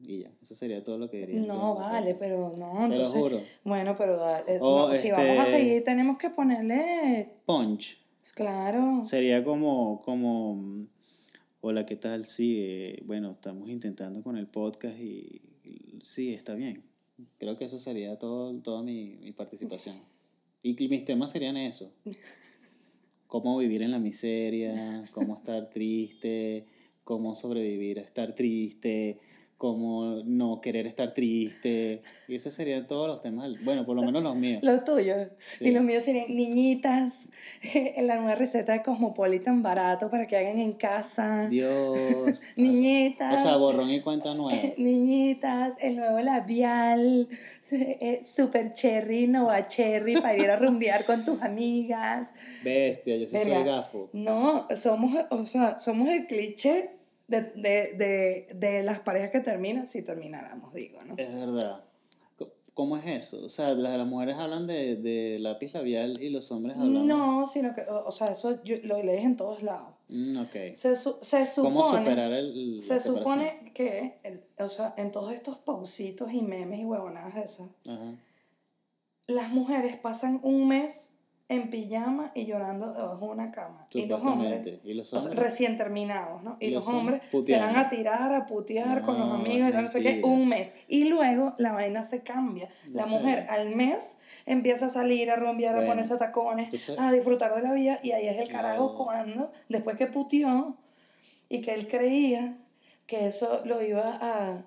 Y 0.00 0.20
ya, 0.20 0.30
eso 0.42 0.54
sería 0.54 0.82
todo 0.84 0.96
lo 0.96 1.10
que 1.10 1.26
diría. 1.26 1.40
No, 1.40 1.74
vale, 1.74 2.14
pero 2.14 2.54
no, 2.56 2.72
Te 2.72 2.88
lo 2.88 2.94
entonces... 2.94 3.20
juro. 3.20 3.42
Bueno, 3.64 3.96
pero 3.96 4.16
dale, 4.16 4.58
O, 4.60 4.88
no, 4.88 4.94
si 4.94 5.10
vamos 5.10 5.26
a 5.26 5.42
este- 5.44 5.50
seguir 5.58 5.84
tenemos 5.84 6.18
que 6.18 6.30
ponerle, 6.30 7.30
Punch. 7.46 7.98
claro, 8.34 9.02
Sería 9.02 9.42
como, 9.42 10.00
como, 10.04 10.54
mm, 10.54 10.86
hola, 11.62 11.84
¿qué 11.84 11.96
tal? 11.96 12.26
Sí, 12.26 12.58
eh, 12.60 13.02
bueno, 13.06 13.32
estamos 13.32 13.68
intentando 13.68 14.22
con 14.22 14.36
el 14.36 14.46
podcast 14.46 15.00
y, 15.00 15.42
y 15.64 15.98
sí, 16.04 16.32
está 16.32 16.54
bien. 16.54 16.84
Creo 17.38 17.58
que 17.58 17.64
eso 17.64 17.78
sería 17.78 18.16
todo, 18.18 18.54
toda 18.60 18.82
mi, 18.84 19.16
mi 19.20 19.32
participación. 19.32 20.00
Y 20.62 20.74
que 20.76 20.88
mis 20.88 21.04
temas 21.04 21.32
serían 21.32 21.56
eso. 21.56 21.92
Cómo 23.26 23.58
vivir 23.58 23.82
en 23.82 23.90
la 23.90 23.98
miseria, 23.98 25.04
cómo 25.12 25.36
estar 25.36 25.68
triste, 25.68 26.64
cómo 27.08 27.34
sobrevivir 27.34 28.00
a 28.00 28.02
estar 28.02 28.34
triste, 28.34 29.16
cómo 29.56 30.20
no 30.26 30.60
querer 30.60 30.86
estar 30.86 31.14
triste. 31.14 32.02
Y 32.28 32.34
esos 32.34 32.52
serían 32.52 32.86
todos 32.86 33.08
los 33.08 33.22
temas, 33.22 33.50
bueno, 33.64 33.86
por 33.86 33.96
lo 33.96 34.02
menos 34.02 34.22
los 34.22 34.36
míos. 34.36 34.60
los 34.62 34.84
tuyos. 34.84 35.28
Sí. 35.56 35.68
Y 35.68 35.70
los 35.70 35.82
míos 35.84 36.02
serían 36.04 36.36
niñitas, 36.36 37.30
la 38.02 38.16
nueva 38.16 38.34
receta 38.34 38.74
de 38.74 38.82
Cosmopolitan 38.82 39.62
barato 39.62 40.10
para 40.10 40.26
que 40.26 40.36
hagan 40.36 40.58
en 40.58 40.74
casa. 40.74 41.46
Dios. 41.48 42.42
Niñitas. 42.56 43.40
O 43.40 43.42
sea, 43.42 43.56
borrón 43.56 43.90
y 43.90 44.02
cuenta 44.02 44.34
nueva. 44.34 44.60
Niñitas, 44.76 45.78
el 45.80 45.96
nuevo 45.96 46.20
labial, 46.20 47.26
eh, 47.70 48.20
super 48.22 48.70
cherry, 48.74 49.28
nova 49.28 49.66
cherry, 49.66 50.20
para 50.20 50.36
ir 50.36 50.50
a 50.50 50.56
rumbear 50.56 51.06
con 51.06 51.24
tus 51.24 51.40
amigas. 51.40 52.34
Bestia, 52.62 53.16
yo 53.16 53.26
sí 53.26 53.38
soy 53.38 53.48
Verga. 53.50 53.76
gafo. 53.76 54.10
No, 54.12 54.66
somos, 54.76 55.24
o 55.30 55.46
sea, 55.46 55.78
somos 55.78 56.10
el 56.10 56.26
cliché 56.26 56.97
de, 57.28 57.42
de, 57.42 57.92
de, 57.96 58.48
de 58.54 58.82
las 58.82 59.00
parejas 59.00 59.30
que 59.30 59.40
terminan, 59.40 59.86
si 59.86 60.02
termináramos, 60.02 60.72
digo, 60.74 61.02
¿no? 61.04 61.14
Es 61.16 61.34
verdad. 61.34 61.84
¿Cómo 62.74 62.96
es 62.96 63.04
eso? 63.06 63.44
O 63.44 63.48
sea, 63.48 63.70
las, 63.70 63.98
las 63.98 64.06
mujeres 64.06 64.36
hablan 64.36 64.68
de, 64.68 64.94
de 64.94 65.38
lápiz 65.40 65.74
labial 65.74 66.14
y 66.22 66.28
los 66.30 66.50
hombres 66.52 66.76
hablan. 66.76 67.08
No, 67.08 67.44
sino 67.48 67.74
que, 67.74 67.80
o 67.82 68.06
o 68.06 68.10
sea, 68.12 68.28
eso 68.28 68.62
yo, 68.62 68.76
lo 68.84 69.02
lees 69.02 69.24
en 69.24 69.36
todos 69.36 69.64
lados. 69.64 69.94
Mm, 70.08 70.38
ok. 70.42 70.72
Se, 70.74 70.94
su- 70.94 71.16
se 71.20 71.42
¿Cómo 71.56 71.84
supone, 71.84 72.04
superar 72.04 72.32
el. 72.32 72.80
se 72.80 73.00
supone 73.00 73.72
que, 73.74 74.14
el- 74.22 74.44
o 74.60 74.68
sea, 74.68 74.94
en 74.96 75.10
todos 75.10 75.32
estos 75.34 75.58
pausitos 75.58 76.32
y 76.32 76.40
memes 76.40 76.78
y 76.78 76.84
huevonadas 76.84 77.34
esas, 77.36 77.66
Ajá. 77.84 78.14
las 79.26 79.50
mujeres 79.50 79.96
pasan 79.96 80.38
un 80.44 80.68
mes 80.68 81.10
en 81.50 81.70
pijama 81.70 82.30
y 82.34 82.44
llorando 82.44 82.92
debajo 82.92 83.26
de 83.26 83.32
una 83.32 83.50
cama. 83.50 83.86
Y 83.90 84.04
los 84.06 84.20
hombres, 84.22 84.50
Supuestamente. 84.66 84.88
¿Y 84.90 84.94
los 84.94 85.12
o 85.14 85.18
sea, 85.20 85.30
hombres? 85.30 85.44
recién 85.48 85.78
terminados, 85.78 86.42
¿no? 86.42 86.56
Y, 86.60 86.66
Y 86.66 86.70
los 86.70 86.84
los 86.84 86.94
hombres 86.94 87.22
se 87.42 87.58
van 87.58 87.74
a 87.76 87.88
tirar, 87.88 88.34
a 88.34 88.44
putear 88.46 89.02
con 89.02 89.18
los 89.18 89.32
amigos 89.32 89.70
y 89.70 89.72
tal, 89.72 89.82
no 89.84 89.88
sé 89.88 90.02
qué, 90.02 90.20
un 90.24 90.46
mes. 90.46 90.74
Y 90.88 91.08
luego 91.08 91.54
la 91.58 91.72
vaina 91.72 92.02
se 92.02 92.22
cambia. 92.22 92.68
La 92.92 93.06
No 93.06 93.12
mujer 93.12 93.44
sé. 93.44 93.48
al 93.48 93.74
mes 93.74 94.18
empieza 94.44 94.86
a 94.86 94.90
salir, 94.90 95.30
a 95.30 95.36
rumbear, 95.36 95.76
a 95.78 95.86
ponerse 95.86 96.16
tacones, 96.18 96.66
entonces- 96.66 96.98
a 96.98 97.10
disfrutar 97.12 97.54
de 97.54 97.62
la 97.62 97.72
vida. 97.72 97.98
Y 98.02 98.12
ahí 98.12 98.28
es 98.28 98.38
el 98.38 98.48
carajo 98.50 98.94
cuando, 98.94 99.50
después 99.70 99.96
que 99.96 100.06
puteó 100.06 100.76
y 101.48 101.62
que 101.62 101.72
él 101.72 101.88
creía 101.88 102.58
que 103.06 103.26
eso 103.26 103.62
lo 103.64 103.80
iba 103.82 104.18
a, 104.20 104.64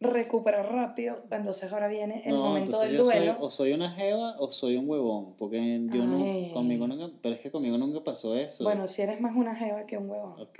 recuperar 0.00 0.72
rápido, 0.72 1.22
entonces 1.30 1.70
ahora 1.72 1.86
viene 1.88 2.22
el 2.24 2.32
No, 2.32 2.38
momento 2.44 2.80
del 2.80 2.92
yo 2.96 3.04
soy, 3.04 3.16
duelo. 3.18 3.36
o 3.38 3.50
soy 3.50 3.72
una 3.72 3.90
jeva 3.90 4.34
o 4.38 4.50
soy 4.50 4.76
un 4.76 4.88
huevón, 4.88 5.34
porque 5.36 5.58
yo 5.92 6.04
no, 6.04 6.52
conmigo 6.54 6.86
nunca, 6.86 7.10
pero 7.20 7.34
es 7.34 7.40
que 7.42 7.50
conmigo 7.50 7.76
nunca 7.76 8.02
pasó 8.02 8.34
eso. 8.34 8.64
Bueno, 8.64 8.86
si 8.86 9.02
eres 9.02 9.20
más 9.20 9.36
una 9.36 9.54
jeva 9.54 9.84
que 9.86 9.98
un 9.98 10.08
huevón. 10.08 10.40
Ok. 10.40 10.58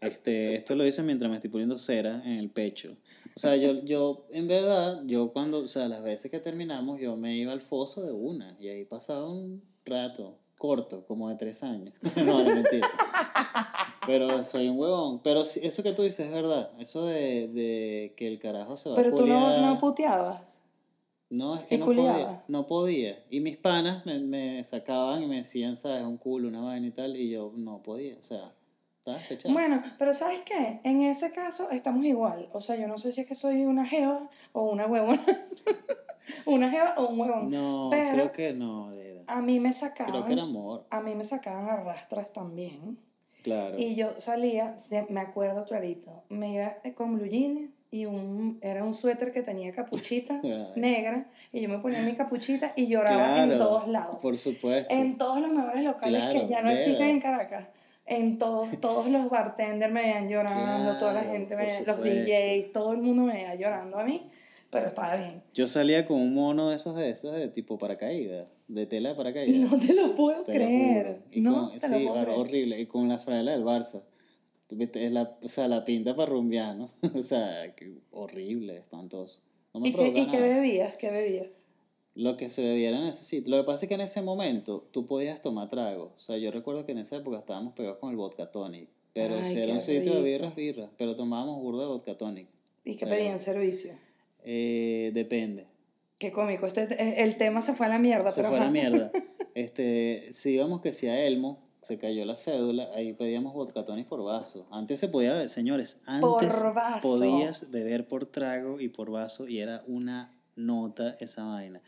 Este, 0.00 0.54
esto 0.54 0.74
lo 0.74 0.84
hice 0.84 1.00
mientras 1.04 1.30
me 1.30 1.36
estoy 1.36 1.48
poniendo 1.50 1.78
cera 1.78 2.22
en 2.24 2.32
el 2.32 2.50
pecho. 2.50 2.96
O 3.36 3.40
sea, 3.40 3.54
yo, 3.54 3.84
yo, 3.84 4.26
en 4.32 4.48
verdad, 4.48 5.02
yo 5.06 5.32
cuando, 5.32 5.58
o 5.58 5.68
sea, 5.68 5.86
las 5.86 6.02
veces 6.02 6.28
que 6.30 6.40
terminamos, 6.40 7.00
yo 7.00 7.16
me 7.16 7.36
iba 7.36 7.52
al 7.52 7.60
foso 7.60 8.02
de 8.02 8.12
una 8.12 8.56
y 8.58 8.68
ahí 8.68 8.84
pasaba 8.84 9.30
un 9.30 9.62
rato 9.84 10.38
corto, 10.62 11.04
como 11.06 11.28
de 11.28 11.34
tres 11.34 11.64
años. 11.64 11.92
no, 12.24 12.40
es 12.40 12.54
mentira. 12.54 12.88
Pero 14.06 14.44
soy 14.44 14.68
un 14.68 14.78
huevón. 14.78 15.20
Pero 15.24 15.42
eso 15.42 15.82
que 15.82 15.92
tú 15.92 16.02
dices 16.02 16.26
es 16.26 16.32
verdad. 16.32 16.70
Eso 16.78 17.04
de, 17.04 17.48
de 17.48 18.14
que 18.16 18.28
el 18.28 18.38
carajo 18.38 18.76
se 18.76 18.88
va 18.88 18.94
Pero 18.94 19.08
a 19.08 19.14
tú 19.16 19.26
no, 19.26 19.60
no 19.60 19.78
puteabas. 19.80 20.60
No, 21.30 21.56
es 21.56 21.62
que 21.62 21.74
¿Y 21.74 21.78
no 21.78 21.86
podía, 21.86 22.44
no 22.46 22.66
podía. 22.68 23.24
Y 23.28 23.40
mis 23.40 23.56
panas 23.56 24.06
me, 24.06 24.20
me 24.20 24.62
sacaban 24.62 25.24
y 25.24 25.26
me 25.26 25.38
decían, 25.38 25.76
¿sabes? 25.76 26.04
Un 26.04 26.16
culo, 26.16 26.46
una 26.46 26.60
vaina 26.60 26.86
y 26.86 26.92
tal, 26.92 27.16
y 27.16 27.30
yo 27.30 27.52
no 27.56 27.82
podía, 27.82 28.16
o 28.18 28.22
sea, 28.22 28.52
estaba 28.98 29.16
despechado. 29.16 29.54
Bueno, 29.54 29.82
pero 29.98 30.12
¿sabes 30.12 30.42
qué? 30.44 30.80
En 30.84 31.00
ese 31.00 31.32
caso 31.32 31.70
estamos 31.70 32.04
igual. 32.04 32.50
O 32.52 32.60
sea, 32.60 32.76
yo 32.76 32.86
no 32.86 32.98
sé 32.98 33.10
si 33.10 33.22
es 33.22 33.26
que 33.26 33.34
soy 33.34 33.64
una 33.64 33.86
jeva 33.86 34.28
o 34.52 34.70
una 34.70 34.86
huevona. 34.86 35.24
una 36.46 36.70
jeva 36.70 36.94
o 36.96 37.08
un 37.08 37.20
huevón. 37.20 37.50
no, 37.50 37.88
pero- 37.90 38.12
creo 38.12 38.32
que 38.32 38.52
no. 38.52 38.90
A 39.26 39.40
mí 39.40 39.60
me 39.60 39.72
sacaban. 39.72 40.12
Creo 40.12 40.24
que 40.26 40.32
era 40.32 40.42
amor, 40.42 40.84
A 40.90 41.00
mí 41.00 41.14
me 41.14 41.24
sacaban 41.24 41.68
arrastras 41.68 42.32
también. 42.32 42.98
claro. 43.42 43.78
Y 43.78 43.94
yo 43.94 44.10
salía, 44.18 44.76
me 45.08 45.20
acuerdo 45.20 45.64
clarito, 45.64 46.24
me 46.28 46.52
iba 46.54 46.76
con 46.94 47.14
blue 47.16 47.26
jeans 47.26 47.70
y 47.90 48.06
un, 48.06 48.58
era 48.62 48.82
un 48.84 48.94
suéter 48.94 49.32
que 49.32 49.42
tenía 49.42 49.72
capuchita 49.72 50.40
negra 50.76 51.26
y 51.52 51.60
yo 51.60 51.68
me 51.68 51.78
ponía 51.78 52.02
mi 52.02 52.12
capuchita 52.14 52.72
y 52.76 52.86
lloraba 52.88 53.42
en 53.42 53.48
Claro, 53.50 53.64
todos 53.64 53.88
lados. 53.88 54.16
Por 54.16 54.36
supuesto. 54.38 54.92
En 54.92 55.16
todos 55.18 55.40
los 55.40 55.50
mejores 55.50 55.84
locales 55.84 56.20
Claro, 56.20 56.40
que 56.40 56.48
ya 56.48 56.62
no 56.62 56.70
existen 56.70 57.08
en 57.08 57.20
Caracas. 57.20 57.68
En 58.04 58.38
todos, 58.38 58.68
todos 58.80 59.06
los 59.06 59.30
bartenders 59.30 59.92
me 59.92 60.02
veían 60.02 60.28
llorando, 60.28 60.98
toda 60.98 61.12
la 61.12 61.20
Claro, 61.20 61.36
gente, 61.38 61.54
me 61.56 61.66
veía- 61.66 61.82
los. 61.86 62.02
DJs, 62.02 62.72
todo 62.72 62.92
el 62.92 62.98
mundo 62.98 63.22
me 63.22 63.34
veía 63.34 63.54
llorando 63.54 63.96
a 63.98 64.04
mí, 64.04 64.28
pero 64.72 64.86
estaba 64.88 65.14
bien. 65.16 65.42
Yo 65.54 65.68
salía 65.68 66.04
con 66.06 66.20
un 66.20 66.34
mono 66.34 66.70
de 66.70 66.76
esos 66.76 66.96
de 66.96 67.10
esos 67.10 67.32
de 67.36 67.46
tipo 67.48 67.78
paracaídas, 67.78 68.52
de 68.66 68.86
tela 68.86 69.10
de 69.10 69.14
paracaídas. 69.14 69.70
No 69.70 69.78
te 69.78 69.92
lo 69.94 70.16
puedo 70.16 70.42
Te 70.42 70.52
lo 70.54 70.64
creer. 70.64 71.06
juro. 71.06 71.18
Y 71.30 71.40
No 71.42 71.54
con- 71.70 71.78
te 71.78 71.88
lo 71.88 71.96
sí, 71.98 72.02
puedo 72.04 72.16
era 72.16 72.24
creer. 72.24 72.40
horrible. 72.40 72.80
Y 72.80 72.86
con 72.86 73.08
la 73.08 73.18
franela 73.18 73.52
del 73.52 73.62
Barça. 73.64 74.02
Es 74.94 75.12
la, 75.12 75.38
o 75.42 75.48
sea, 75.48 75.68
la 75.68 75.84
pinta 75.84 76.16
para 76.16 76.30
rumbear, 76.32 76.74
¿no? 76.74 76.88
o 77.14 77.22
sea, 77.22 77.74
que 77.76 77.98
horrible, 78.10 78.78
espantoso. 78.78 79.40
No 79.74 79.80
me 79.80 79.90
¿Y 79.90 79.92
qué, 79.94 80.08
¿Y 80.08 80.26
qué 80.28 80.40
bebías? 80.40 80.96
¿Qué 80.96 81.10
bebías? 81.10 81.66
Lo 82.14 82.36
que 82.38 82.48
se 82.48 82.62
bebiera 82.64 82.98
en 82.98 83.06
ese 83.06 83.24
sitio. 83.24 83.54
Lo 83.54 83.62
que 83.62 83.66
pasa 83.66 83.84
es 83.84 83.88
que 83.90 83.94
en 83.94 84.00
ese 84.00 84.22
momento 84.22 84.88
tú 84.90 85.04
podías 85.06 85.40
tomar 85.42 85.68
trago. 85.68 86.14
O 86.16 86.20
sea, 86.20 86.38
yo 86.38 86.50
recuerdo 86.50 86.84
que 86.86 86.92
en 86.92 86.98
esa 86.98 87.16
época 87.16 87.38
estábamos 87.38 87.74
pegados 87.74 87.98
con 87.98 88.10
el 88.10 88.16
vodka 88.16 88.50
tonic. 88.50 88.88
Pero 89.12 89.34
Ay, 89.36 89.46
si 89.52 89.58
era 89.60 89.74
un 89.74 89.80
sitio 89.82 90.14
de 90.14 90.22
birras, 90.22 90.54
birras. 90.56 90.88
Pero 90.96 91.14
tomábamos 91.16 91.60
burda 91.60 91.82
de 91.82 91.88
vodka 91.88 92.16
tonic. 92.16 92.48
¿Y 92.84 92.96
qué 92.96 93.06
pedían 93.06 93.38
servicio? 93.38 93.92
Eh, 94.44 95.10
depende. 95.14 95.66
Qué 96.18 96.32
cómico. 96.32 96.66
Este, 96.66 97.22
el 97.22 97.36
tema 97.36 97.62
se 97.62 97.74
fue 97.74 97.86
a 97.86 97.88
la 97.88 97.98
mierda. 97.98 98.30
Se 98.30 98.36
pero 98.40 98.48
fue 98.50 98.58
a 98.58 98.64
la 98.64 98.70
mierda. 98.70 99.10
Este, 99.54 100.30
si 100.32 100.52
íbamos 100.52 100.80
que 100.80 100.92
si 100.94 101.08
a 101.08 101.26
Elmo, 101.26 101.60
se 101.82 101.98
cayó 101.98 102.24
la 102.24 102.36
cédula, 102.36 102.88
ahí 102.94 103.12
pedíamos 103.12 103.52
vodka 103.52 103.84
tonic 103.84 104.08
por 104.08 104.24
vaso. 104.24 104.66
Antes 104.70 104.98
se 104.98 105.08
podía 105.08 105.32
beber, 105.34 105.50
señores, 105.50 105.98
antes 106.06 106.48
Por 106.50 106.72
vaso. 106.72 107.06
podías 107.06 107.70
beber 107.70 108.08
por 108.08 108.24
trago 108.26 108.80
y 108.80 108.88
por 108.88 109.10
vaso 109.10 109.46
y 109.46 109.58
era 109.58 109.82
una 109.86 110.32
nota 110.56 111.16
esa 111.20 111.44
vaina. 111.44 111.82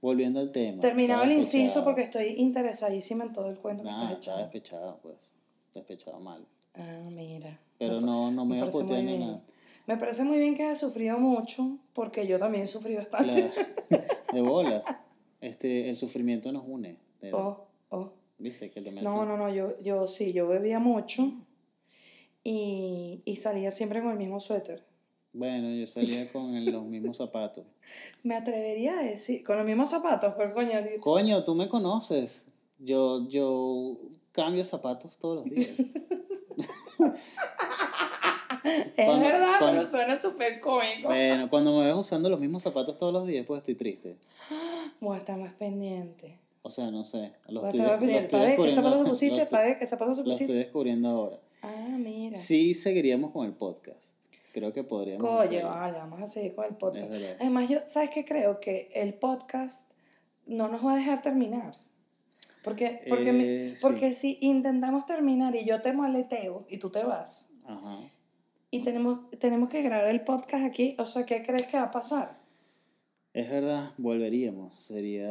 Volviendo 0.00 0.38
al 0.38 0.52
tema. 0.52 0.82
Terminaba 0.82 1.24
el 1.24 1.30
estaba 1.30 1.40
inciso 1.42 1.62
despechado. 1.80 1.84
porque 1.84 2.02
estoy 2.02 2.26
interesadísima 2.40 3.24
en 3.24 3.32
todo 3.32 3.48
el 3.48 3.58
cuento 3.58 3.82
que 3.82 3.88
Nada, 3.90 4.04
estás 4.04 4.18
echando. 4.18 4.42
despechado, 4.42 5.00
pues. 5.02 5.32
Despechado 5.74 6.20
mal. 6.20 6.46
Ah, 6.74 7.08
mira. 7.10 7.58
Pero 7.78 8.00
no, 8.00 8.30
no 8.30 8.44
me 8.44 8.52
me 8.52 8.58
iba 8.58 8.68
a 8.68 8.70
putear 8.70 9.02
ni 9.02 9.18
nada. 9.18 9.40
Me 9.86 9.96
parece 9.96 10.24
muy 10.24 10.38
bien 10.38 10.54
que 10.54 10.62
hayas 10.64 10.78
sufrido 10.78 11.18
mucho, 11.18 11.76
porque 11.92 12.26
yo 12.26 12.38
también 12.38 12.66
sufrí 12.66 12.96
bastante. 12.96 13.50
Claro. 13.88 14.04
De 14.32 14.40
bolas. 14.42 14.86
Este, 15.40 15.90
el 15.90 15.96
sufrimiento 15.96 16.50
nos 16.52 16.64
une. 16.66 16.96
Oh, 17.32 17.66
oh. 17.90 18.12
¿Viste? 18.38 18.70
Que 18.70 18.80
también 18.80 19.04
No, 19.04 19.24
no, 19.26 19.36
no, 19.36 19.52
yo, 19.52 19.78
yo 19.82 20.06
sí, 20.06 20.32
yo 20.32 20.48
bebía 20.48 20.78
mucho 20.78 21.30
y, 22.42 23.22
y 23.24 23.36
salía 23.36 23.70
siempre 23.70 24.00
con 24.02 24.12
el 24.12 24.18
mismo 24.18 24.40
suéter. 24.40 24.84
Bueno, 25.32 25.68
yo 25.70 25.86
salía 25.86 26.30
con 26.32 26.54
el- 26.54 26.70
los 26.72 26.84
mismos 26.84 27.16
zapatos. 27.18 27.64
Me 28.22 28.34
atrevería 28.36 28.98
a 28.98 29.02
decir, 29.02 29.44
con 29.44 29.56
los 29.58 29.66
mismos 29.66 29.90
zapatos, 29.90 30.34
pero 30.36 30.54
coño, 30.54 30.82
digo, 30.82 31.00
Coño, 31.00 31.44
tú 31.44 31.54
me 31.54 31.68
conoces. 31.68 32.46
Yo, 32.78 33.28
yo 33.28 33.98
cambio 34.32 34.64
zapatos 34.64 35.18
todos 35.18 35.36
los 35.36 35.54
días. 35.54 35.70
es 38.96 39.04
cuando- 39.06 39.26
verdad, 39.26 39.54
cuando- 39.58 39.80
pero 39.82 39.86
suena 39.86 40.16
súper 40.18 40.60
cómico. 40.60 41.08
Bueno, 41.08 41.48
cuando 41.50 41.78
me 41.78 41.86
ves 41.86 41.94
usando 41.94 42.28
los 42.28 42.40
mismos 42.40 42.62
zapatos 42.62 42.96
todos 42.98 43.12
los 43.12 43.26
días, 43.26 43.44
pues 43.46 43.58
estoy 43.58 43.74
triste. 43.74 44.16
Voy 45.00 45.14
a 45.14 45.18
estar 45.18 45.38
más 45.38 45.52
pendiente. 45.54 46.38
O 46.62 46.70
sea, 46.70 46.90
no 46.90 47.04
sé. 47.04 47.32
Los 47.48 47.62
Voy 47.62 47.64
a 47.64 47.68
estoy, 47.68 47.80
estar 47.80 47.80
más 47.80 47.90
los 47.90 47.98
pendiente. 47.98 48.24
estoy 48.24 48.38
¿Para 48.40 48.48
ver 48.48 48.56
qué 48.68 48.72
zapatos 48.74 49.08
pusiste? 49.08 49.36
estoy- 49.42 49.50
¿Para 49.50 49.64
ver 49.64 49.78
qué 49.78 49.86
zapatos 49.86 50.16
te 50.18 50.24
Lo 50.24 50.30
estoy 50.32 50.46
pusiste? 50.46 50.58
descubriendo 50.64 51.08
ahora. 51.10 51.38
Ah, 51.62 51.96
mira. 51.98 52.38
Sí 52.38 52.74
seguiríamos 52.74 53.30
con 53.32 53.46
el 53.46 53.52
podcast. 53.52 54.10
Creo 54.52 54.72
que 54.72 54.84
podríamos 54.84 55.24
Coño, 55.26 55.68
vale, 55.68 55.98
vamos 55.98 56.22
a 56.22 56.26
seguir 56.26 56.54
con 56.54 56.64
el 56.64 56.76
podcast. 56.76 57.10
Además, 57.40 57.68
yo, 57.68 57.78
¿sabes 57.86 58.10
qué 58.10 58.24
creo? 58.24 58.60
Que 58.60 58.88
el 58.94 59.14
podcast 59.14 59.90
no 60.46 60.68
nos 60.68 60.84
va 60.84 60.92
a 60.94 60.96
dejar 60.96 61.22
terminar. 61.22 61.72
Porque, 62.62 63.00
porque, 63.08 63.32
me- 63.32 63.44
Eh, 63.44 63.70
sí. 63.72 63.78
porque 63.82 64.12
si 64.12 64.38
intentamos 64.40 65.04
terminar 65.06 65.54
y 65.56 65.64
yo 65.64 65.82
te 65.82 65.92
maleteo 65.92 66.64
y 66.68 66.78
tú 66.78 66.88
te 66.90 67.02
vas, 67.02 67.46
Ajá. 67.66 67.98
Y 68.74 68.82
tenemos, 68.82 69.30
tenemos 69.38 69.68
que 69.68 69.82
grabar 69.82 70.08
el 70.08 70.22
podcast 70.22 70.64
aquí, 70.64 70.96
o 70.98 71.06
sea, 71.06 71.24
¿qué 71.24 71.44
crees 71.44 71.62
que 71.68 71.76
va 71.76 71.84
a 71.84 71.90
pasar? 71.92 72.43
Es 73.34 73.50
verdad, 73.50 73.90
volveríamos. 73.98 74.76
Sería 74.76 75.28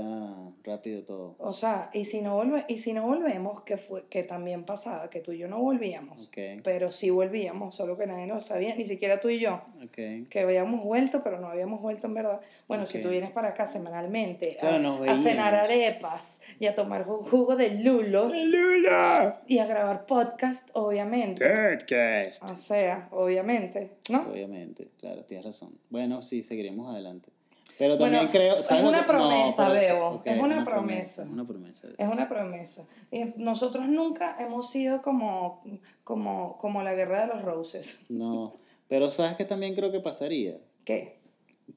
rápido 0.65 1.03
todo. 1.03 1.35
O 1.39 1.53
sea, 1.53 1.89
y 1.93 2.03
si 2.03 2.19
no, 2.21 2.35
volve, 2.35 2.65
y 2.67 2.75
si 2.75 2.91
no 2.91 3.03
volvemos, 3.07 3.61
que, 3.61 3.77
fue, 3.77 4.03
que 4.09 4.23
también 4.23 4.65
pasaba, 4.65 5.09
que 5.09 5.21
tú 5.21 5.31
y 5.31 5.37
yo 5.37 5.47
no 5.47 5.59
volvíamos, 5.61 6.27
Ok. 6.27 6.61
pero 6.65 6.91
sí 6.91 7.09
volvíamos, 7.11 7.75
solo 7.75 7.97
que 7.97 8.05
nadie 8.05 8.27
lo 8.27 8.41
sabía, 8.41 8.75
ni 8.75 8.83
siquiera 8.83 9.21
tú 9.21 9.29
y 9.29 9.39
yo. 9.39 9.61
Ok. 9.85 10.27
que 10.29 10.39
habíamos 10.41 10.83
vuelto, 10.83 11.23
pero 11.23 11.39
no 11.39 11.47
habíamos 11.47 11.81
vuelto 11.81 12.07
en 12.07 12.13
verdad. 12.15 12.41
Bueno, 12.67 12.85
si 12.85 13.01
tú 13.01 13.07
vienes 13.07 13.31
para 13.31 13.49
acá 13.49 13.65
semanalmente 13.67 14.57
Claro, 14.59 15.01
a, 15.07 15.15
cenar 15.15 15.55
arepas 15.55 16.41
y 16.59 16.65
a 16.65 16.75
tomar 16.75 17.05
ju- 17.05 17.25
jugo 17.29 17.55
de 17.55 17.69
lulo 17.81 18.27
¡Lula! 18.33 19.41
y 19.47 19.59
a 19.59 19.65
grabar 19.65 20.05
podcast, 20.05 20.67
obviamente. 20.73 21.45
Podcast. 21.47 22.43
O 22.51 22.57
sea, 22.57 23.07
obviamente, 23.11 23.91
¿no? 24.09 24.23
Obviamente, 24.29 24.87
claro, 24.99 25.23
tienes 25.23 25.45
razón. 25.45 25.77
Bueno, 25.89 26.21
sí, 26.21 26.43
seguiremos 26.43 26.89
adelante. 26.89 27.29
Pero 27.77 27.97
Bueno, 27.97 28.17
también 28.17 28.31
creo. 28.31 28.57
es 28.57 28.65
¿sabes 28.65 28.83
lo 28.83 28.89
una 28.89 29.01
no, 29.01 29.07
promesa, 29.07 29.69
Bebo, 29.69 30.21
es 30.25 30.39
una 30.39 30.63
promesa. 30.63 31.23
Es 31.23 31.29
una 31.29 31.45
promesa. 31.45 31.87
Es 31.97 32.07
una 32.07 32.29
promesa. 32.29 32.85
Y 33.11 33.33
nosotros 33.37 33.87
nunca 33.87 34.35
hemos 34.39 34.69
sido 34.69 35.01
como, 35.01 35.63
como, 36.03 36.57
como 36.57 36.83
la 36.83 36.93
guerra 36.93 37.21
de 37.21 37.33
los 37.33 37.41
roses. 37.41 37.97
No, 38.09 38.51
pero 38.87 39.09
¿sabes 39.11 39.35
qué 39.35 39.45
también 39.45 39.75
creo 39.75 39.91
que 39.91 39.99
pasaría? 39.99 40.59
¿Qué? 40.85 41.19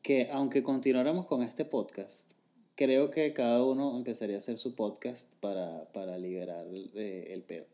Que 0.03 0.29
aunque 0.33 0.63
continuáramos 0.63 1.27
con 1.27 1.43
este 1.43 1.65
podcast, 1.65 2.31
creo 2.75 3.11
que 3.11 3.33
cada 3.33 3.65
uno 3.65 3.97
empezaría 3.97 4.37
a 4.37 4.39
hacer 4.39 4.59
su 4.59 4.75
podcast 4.75 5.33
para, 5.41 5.87
para 5.93 6.19
liberar 6.19 6.67
el, 6.67 6.91
eh, 6.95 7.29
el 7.33 7.43
peo. 7.43 7.65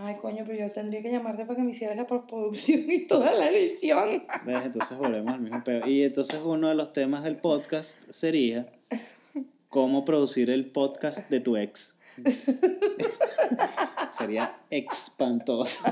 Ay, 0.00 0.14
coño, 0.14 0.44
pero 0.46 0.56
yo 0.56 0.70
tendría 0.70 1.02
que 1.02 1.10
llamarte 1.10 1.44
para 1.44 1.56
que 1.56 1.62
me 1.62 1.72
hicieras 1.72 1.96
la 1.96 2.06
postproducción 2.06 2.88
y 2.88 3.08
toda 3.08 3.34
la 3.34 3.50
edición. 3.50 4.24
¿Ves? 4.46 4.66
Entonces 4.66 4.96
volvemos 4.96 5.34
al 5.34 5.40
mismo 5.40 5.64
peo. 5.64 5.84
Y 5.88 6.04
entonces 6.04 6.40
uno 6.44 6.68
de 6.68 6.76
los 6.76 6.92
temas 6.92 7.24
del 7.24 7.36
podcast 7.36 8.08
sería 8.08 8.70
cómo 9.68 10.04
producir 10.04 10.50
el 10.50 10.70
podcast 10.70 11.28
de 11.28 11.40
tu 11.40 11.56
ex. 11.56 11.96
sería 14.18 14.60
espantoso. 14.70 15.82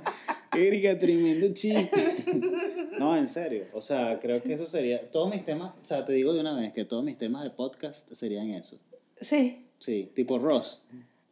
Erika, 0.56 0.98
tremendo 0.98 1.52
chiste. 1.52 1.90
No, 2.98 3.14
en 3.14 3.28
serio. 3.28 3.66
O 3.74 3.82
sea, 3.82 4.18
creo 4.18 4.42
que 4.42 4.54
eso 4.54 4.64
sería. 4.64 5.10
Todos 5.10 5.28
mis 5.28 5.44
temas, 5.44 5.74
o 5.78 5.84
sea, 5.84 6.06
te 6.06 6.14
digo 6.14 6.32
de 6.32 6.40
una 6.40 6.54
vez 6.54 6.72
que 6.72 6.86
todos 6.86 7.04
mis 7.04 7.18
temas 7.18 7.44
de 7.44 7.50
podcast 7.50 8.10
serían 8.12 8.48
eso. 8.50 8.78
Sí. 9.20 9.66
Sí, 9.78 10.10
tipo 10.14 10.38
Ross. 10.38 10.82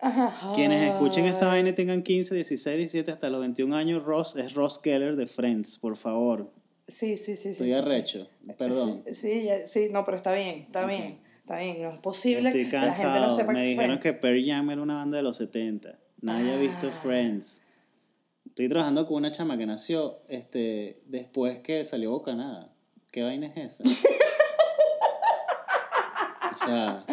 Ajá. 0.00 0.52
Quienes 0.54 0.82
escuchen 0.90 1.24
esta 1.24 1.46
vaina 1.48 1.70
y 1.70 1.72
tengan 1.72 2.02
15, 2.02 2.34
16, 2.34 2.76
17 2.78 3.10
hasta 3.10 3.30
los 3.30 3.40
21 3.40 3.74
años, 3.74 4.04
Ross 4.04 4.36
es 4.36 4.54
Ross 4.54 4.78
Keller 4.78 5.16
de 5.16 5.26
Friends, 5.26 5.78
por 5.78 5.96
favor. 5.96 6.52
Sí, 6.86 7.16
sí, 7.16 7.36
sí. 7.36 7.48
Estoy 7.50 7.68
sí, 7.68 7.72
sí. 7.72 7.78
arrecho. 7.78 8.28
Perdón. 8.56 9.02
Sí, 9.12 9.48
sí, 9.66 9.88
no, 9.90 10.04
pero 10.04 10.16
está 10.16 10.32
bien, 10.32 10.60
está 10.60 10.86
bien, 10.86 11.18
está 11.40 11.58
bien. 11.58 11.78
No 11.82 11.90
es 11.90 12.00
posible 12.00 12.48
Estoy 12.48 12.68
que 12.70 12.76
la 12.76 12.92
gente 12.92 13.02
no 13.04 13.10
cansado. 13.10 13.36
sepa 13.36 13.52
Me 13.52 13.58
que 13.60 13.66
dijeron 13.66 13.98
Friends. 14.00 14.02
que 14.16 14.20
Pearl 14.22 14.44
Jam 14.46 14.70
era 14.70 14.82
una 14.82 14.94
banda 14.94 15.16
de 15.16 15.22
los 15.22 15.36
70. 15.36 15.98
Nadie 16.22 16.52
ha 16.54 16.56
visto 16.56 16.88
Ah. 16.88 17.00
Friends. 17.02 17.60
Estoy 18.46 18.68
trabajando 18.68 19.06
con 19.06 19.16
una 19.18 19.30
chama 19.32 19.58
que 19.58 19.66
nació 19.66 20.20
este, 20.28 21.02
después 21.06 21.58
que 21.60 21.84
salió 21.84 22.10
Bocanada. 22.12 22.72
¿Qué 23.12 23.22
vaina 23.22 23.46
es 23.48 23.80
esa? 23.80 23.84
sea, 26.68 27.04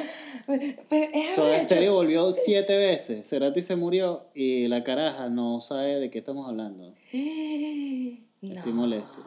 Pero 0.89 1.09
es 1.13 1.35
Soda 1.35 1.47
arrecho. 1.55 1.65
Stereo 1.65 1.93
volvió 1.95 2.31
siete 2.33 2.77
veces. 2.77 3.27
Cerati 3.27 3.61
se 3.61 3.75
murió 3.75 4.27
y 4.33 4.67
la 4.67 4.83
caraja 4.83 5.29
no 5.29 5.59
sabe 5.61 5.99
de 5.99 6.09
qué 6.11 6.19
estamos 6.19 6.47
hablando. 6.47 6.93
Estoy 7.11 8.73
molesto. 8.73 9.19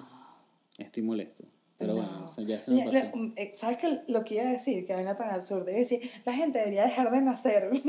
Estoy 0.79 1.03
molesto. 1.03 1.45
Pero 1.79 1.95
bueno, 1.95 2.11
No. 2.21 2.27
o 2.27 2.29
sea, 2.29 2.45
ya 2.45 2.61
se 2.61 2.71
me 2.73 2.83
pasó. 2.85 2.97
eh, 3.37 3.53
¿Sabes 3.55 3.79
qué? 3.79 4.01
Lo 4.09 4.25
que 4.25 4.35
iba 4.35 4.45
a 4.49 4.53
decir, 4.53 4.85
que 4.85 4.95
vaina 4.95 5.17
tan 5.17 5.31
absurda, 5.31 5.71
es 5.71 5.89
decir, 5.89 6.11
la 6.25 6.33
gente 6.33 6.59
debería 6.59 6.83
dejar 6.85 7.11
de 7.13 7.21
nacer. 7.21 7.71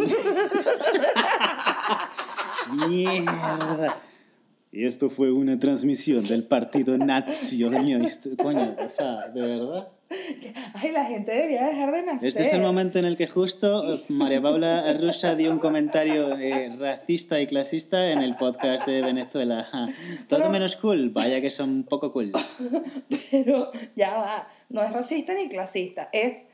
Mierda. 2.87 3.97
Y 4.71 4.85
esto 4.85 5.09
fue 5.09 5.31
una 5.31 5.57
transmisión 5.57 6.27
del 6.27 6.43
partido 6.43 6.97
nazi. 6.97 7.57
Dios 7.57 7.71
mío, 7.83 7.97
esto- 8.03 8.29
coño, 8.37 8.75
o 8.85 8.89
sea, 8.89 9.27
de 9.29 9.41
verdad. 9.41 9.87
Ay, 10.73 10.91
la 10.91 11.05
gente 11.05 11.31
debería 11.31 11.65
dejar 11.67 11.91
de 11.91 12.01
nacer. 12.03 12.27
Este 12.29 12.41
es 12.41 12.53
el 12.53 12.61
momento 12.61 12.97
en 12.99 13.05
el 13.05 13.15
que 13.17 13.27
justo 13.27 13.83
María 14.09 14.41
Paula 14.41 14.91
Rusa 14.93 15.35
dio 15.35 15.51
un 15.51 15.59
comentario 15.59 16.35
eh, 16.37 16.75
racista 16.79 17.39
y 17.41 17.45
clasista 17.47 18.09
en 18.11 18.19
el 18.19 18.35
podcast 18.35 18.87
de 18.87 19.01
Venezuela. 19.01 19.67
Todo 20.27 20.39
Pero- 20.39 20.49
menos 20.51 20.75
cool, 20.77 21.09
vaya 21.11 21.41
que 21.41 21.49
son 21.51 21.83
poco 21.83 22.11
cool. 22.11 22.31
Pero 23.31 23.71
ya 23.95 24.15
va, 24.15 24.47
no 24.69 24.83
es 24.83 24.91
racista 24.93 25.33
ni 25.35 25.47
clasista, 25.49 26.09
es, 26.11 26.49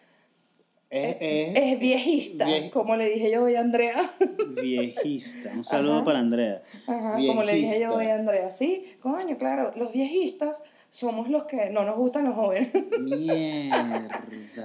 Es, 0.96 1.18
es- 1.20 1.56
es 1.56 1.80
viejista, 1.80 2.46
vie- 2.48 2.70
como 2.70 2.96
le 2.96 3.10
dije 3.10 3.30
yo 3.32 3.44
hoy 3.44 3.56
a 3.56 3.62
Andrea. 3.62 4.02
viejista. 4.62 5.52
Un 5.54 5.64
saludo 5.64 5.96
Ajá. 5.96 6.04
para 6.04 6.20
Andrea. 6.20 6.64
Ajá, 6.88 7.18
como 7.28 7.44
le 7.44 7.56
dije 7.56 7.82
yo 7.82 7.94
hoy 7.96 8.08
a 8.08 8.16
Andrea. 8.16 8.50
Sí, 8.52 8.96
coño, 9.02 9.38
claro, 9.38 9.72
los 9.76 9.92
viejistas 9.92 10.64
somos 10.90 11.30
los 11.30 11.44
que 11.44 11.70
no 11.72 11.84
nos 11.84 11.98
gustan 11.98 12.24
los 12.26 12.36
jóvenes. 12.36 12.70
Mierda. 13.00 14.22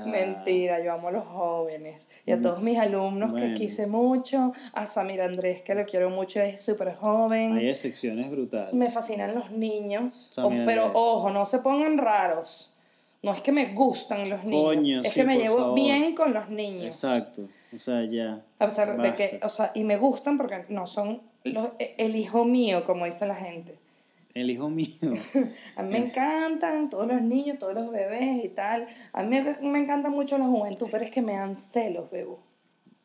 Mentira, 0.06 0.82
yo 0.82 0.92
amo 0.92 1.08
a 1.08 1.12
los 1.12 1.26
jóvenes. 1.26 2.06
Y 2.26 2.32
a 2.32 2.40
todos 2.40 2.62
mis 2.62 2.78
alumnos 2.78 3.32
Bueno. 3.32 3.46
que 3.48 3.54
quise 3.54 3.86
mucho, 3.88 4.52
a 4.72 4.86
Samir 4.86 5.22
Andrés, 5.22 5.62
que 5.62 5.74
lo 5.74 5.84
quiero 5.86 6.10
mucho, 6.10 6.40
es 6.40 6.60
súper 6.60 6.94
joven. 6.94 7.54
Hay 7.56 7.68
excepciones 7.68 8.30
brutales. 8.30 8.72
Me 8.74 8.90
fascinan 8.90 9.34
los 9.34 9.50
niños. 9.50 10.32
O- 10.36 10.50
pero 10.64 10.90
ojo, 10.94 11.30
no 11.30 11.44
se 11.46 11.58
pongan 11.58 11.98
raros. 11.98 12.69
No 13.22 13.34
es 13.34 13.42
que 13.42 13.52
me 13.52 13.74
gustan 13.74 14.28
los 14.30 14.44
niños. 14.44 14.76
Coño, 14.76 15.00
es 15.02 15.12
sí, 15.12 15.20
que 15.20 15.26
me 15.26 15.36
llevo 15.38 15.58
favor. 15.58 15.74
bien 15.74 16.14
con 16.14 16.32
los 16.32 16.48
niños. 16.48 16.86
Exacto. 16.86 17.48
O 17.74 17.78
sea, 17.78 18.04
ya. 18.04 18.42
A 18.58 18.66
pesar 18.66 19.00
de 19.00 19.14
que, 19.14 19.40
o 19.42 19.48
sea, 19.48 19.72
y 19.74 19.84
me 19.84 19.98
gustan 19.98 20.38
porque 20.38 20.64
no 20.70 20.86
son 20.86 21.20
los, 21.44 21.70
e, 21.78 21.94
el 21.98 22.16
hijo 22.16 22.44
mío, 22.44 22.84
como 22.84 23.04
dice 23.04 23.26
la 23.26 23.36
gente. 23.36 23.78
El 24.32 24.50
hijo 24.50 24.70
mío. 24.70 24.94
A 25.76 25.82
mí 25.82 25.90
me 25.90 25.98
encantan 25.98 26.88
todos 26.88 27.06
los 27.06 27.20
niños, 27.20 27.58
todos 27.58 27.74
los 27.74 27.90
bebés 27.90 28.44
y 28.44 28.48
tal. 28.48 28.86
A 29.12 29.22
mí 29.22 29.40
me, 29.40 29.68
me 29.68 29.78
encanta 29.80 30.08
mucho 30.08 30.38
la 30.38 30.46
juventud, 30.46 30.88
pero 30.90 31.04
es 31.04 31.10
que 31.10 31.20
me 31.20 31.34
dan 31.34 31.56
celos, 31.56 32.10
bebo. 32.10 32.38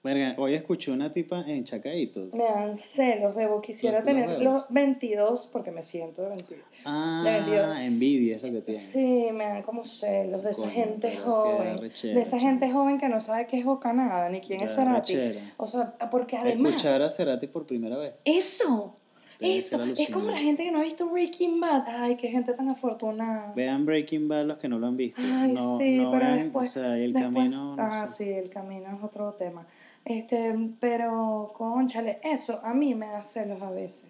Verga, 0.06 0.36
hoy 0.38 0.54
escuché 0.54 0.91
una 0.91 1.12
tipa 1.12 1.44
en 1.48 1.63
Chacaito. 1.63 2.30
Me 2.32 2.44
dan 2.44 2.76
celos, 2.76 3.34
bebo. 3.34 3.60
Quisiera 3.60 3.98
Los- 3.98 4.06
tener 4.06 4.39
los 4.39 4.65
22 4.70 5.50
porque 5.52 5.72
me 5.72 5.82
siento 5.82 6.22
de 6.22 6.30
22. 6.30 6.63
Ah, 6.86 7.24
De 7.26 7.32
22. 7.32 7.76
envidia 7.80 8.36
es 8.36 8.44
lo 8.44 8.52
que 8.52 8.62
tiene. 8.62 8.80
Sí, 8.80 9.30
me 9.34 9.46
dan 9.46 9.63
como 9.63 9.84
celos 9.84 10.44
de 10.44 10.52
esa 10.52 10.70
gente 10.70 11.15
joven. 11.18 11.80
De 12.04 12.22
esa 12.22 12.38
gente 12.38 12.72
joven 12.72 13.00
que 13.00 13.10
no 13.10 13.20
sabe 13.20 13.48
qué 13.48 13.58
es 13.58 13.65
bocanada 13.65 14.30
ni 14.30 14.41
quién 14.41 14.62
es 14.62 14.76
Cerati. 14.76 15.15
O 15.58 15.65
sea, 15.65 15.98
porque 16.12 16.38
además. 16.38 16.76
Escuchar 16.76 17.02
a 17.02 17.10
Cerati 17.10 17.48
por 17.48 17.65
primera 17.65 17.98
vez. 17.98 18.13
Eso. 18.26 18.98
Debe 19.39 19.58
Eso. 19.58 19.84
Es 19.84 20.10
como 20.12 20.32
la 20.32 20.38
gente 20.38 20.63
que 20.63 20.72
no 20.72 20.80
ha 20.80 20.84
visto 20.84 21.10
Breaking 21.10 21.60
Bad. 21.60 21.84
Ay, 21.88 22.15
qué 22.15 22.30
gente 22.30 22.54
tan 22.54 22.70
afortunada. 22.70 23.52
Vean 23.54 23.86
Breaking 23.86 24.30
Bad 24.30 24.46
los 24.46 24.58
que 24.60 24.70
no 24.70 24.80
lo 24.80 24.88
han 24.88 24.96
visto. 24.96 25.22
Ay, 25.22 25.52
no, 25.54 25.78
sí, 25.78 25.98
no 25.98 26.12
pero 26.12 26.26
vean, 26.26 26.39
después. 26.44 26.70
O 26.70 26.74
sea, 26.74 26.98
el 26.98 27.12
después- 27.12 27.52
camino. 27.54 27.76
No 27.76 27.84
ah, 27.84 28.08
sé. 28.08 28.24
sí, 28.24 28.30
el 28.30 28.50
camino 28.50 28.96
es 28.96 29.04
otro 29.04 29.34
tema. 29.34 29.68
Este, 30.06 30.54
pero, 30.80 31.52
conchale, 31.56 32.20
eso 32.24 32.60
a 32.63 32.74
mí 32.74 32.94
me 32.96 33.08
da 33.08 33.24
celos 33.24 33.62
a 33.62 33.72
veces. 33.72 34.06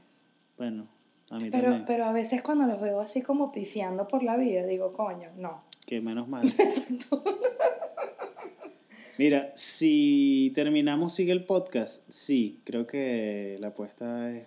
Bueno, 0.57 0.87
a 1.29 1.39
mí 1.39 1.49
Pero, 1.49 1.63
también. 1.63 1.85
pero 1.85 2.05
a 2.05 2.11
veces 2.11 2.41
cuando 2.41 2.65
los 2.67 2.79
veo 2.81 2.99
así 2.99 3.21
como 3.21 3.51
pifiando 3.51 4.07
por 4.07 4.23
la 4.23 4.35
vida, 4.37 4.65
digo, 4.65 4.93
coño, 4.93 5.29
no. 5.37 5.63
Que 5.85 6.01
menos 6.01 6.27
mal. 6.27 6.43
Mira, 9.17 9.51
si 9.55 10.51
terminamos, 10.53 11.15
sigue 11.15 11.31
el 11.31 11.45
podcast. 11.45 12.03
Sí, 12.09 12.59
creo 12.65 12.85
que 12.85 13.55
la 13.61 13.67
apuesta 13.67 14.29
es. 14.31 14.45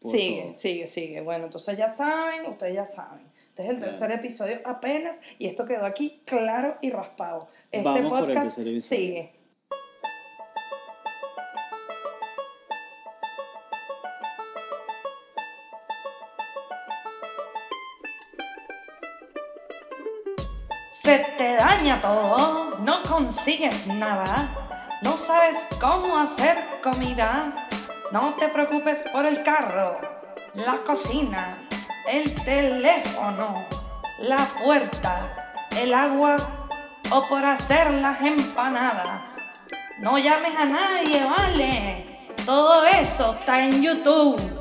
por 0.00 0.12
Sigue, 0.12 0.42
todo. 0.42 0.54
sigue, 0.54 0.86
sigue. 0.86 1.20
Bueno, 1.22 1.44
entonces 1.46 1.76
ya 1.78 1.88
saben, 1.88 2.44
ustedes 2.46 2.74
ya 2.74 2.84
saben. 2.86 3.26
Este 3.48 3.62
es 3.64 3.70
el 3.70 3.76
Claro. 3.78 3.90
tercer 3.92 4.12
episodio 4.12 4.60
apenas 4.66 5.20
y 5.38 5.46
esto 5.46 5.64
quedó 5.64 5.86
aquí 5.86 6.20
claro 6.26 6.76
y 6.82 6.90
raspado. 6.90 7.46
Este 7.72 7.82
Vamos 7.84 8.10
por 8.12 8.30
el 8.30 8.36
podcast 8.36 8.58
sigue. 8.80 9.32
Se 21.08 21.20
te 21.38 21.54
daña 21.54 22.02
todo, 22.02 22.76
no 22.80 23.02
consigues 23.02 23.86
nada, 23.86 24.54
no 25.02 25.16
sabes 25.16 25.56
cómo 25.80 26.18
hacer 26.18 26.58
comida. 26.82 27.66
No 28.12 28.34
te 28.34 28.48
preocupes 28.48 29.06
por 29.10 29.24
el 29.24 29.42
carro, 29.42 29.98
la 30.52 30.74
cocina, 30.86 31.56
el 32.06 32.34
teléfono, 32.34 33.66
la 34.18 34.36
puerta, 34.62 35.54
el 35.80 35.94
agua 35.94 36.36
o 37.10 37.26
por 37.26 37.42
hacer 37.42 37.90
las 37.90 38.20
empanadas. 38.20 39.30
No 40.00 40.18
llames 40.18 40.54
a 40.56 40.66
nadie, 40.66 41.24
vale. 41.24 42.34
Todo 42.44 42.84
eso 42.84 43.32
está 43.32 43.64
en 43.64 43.82
YouTube. 43.82 44.57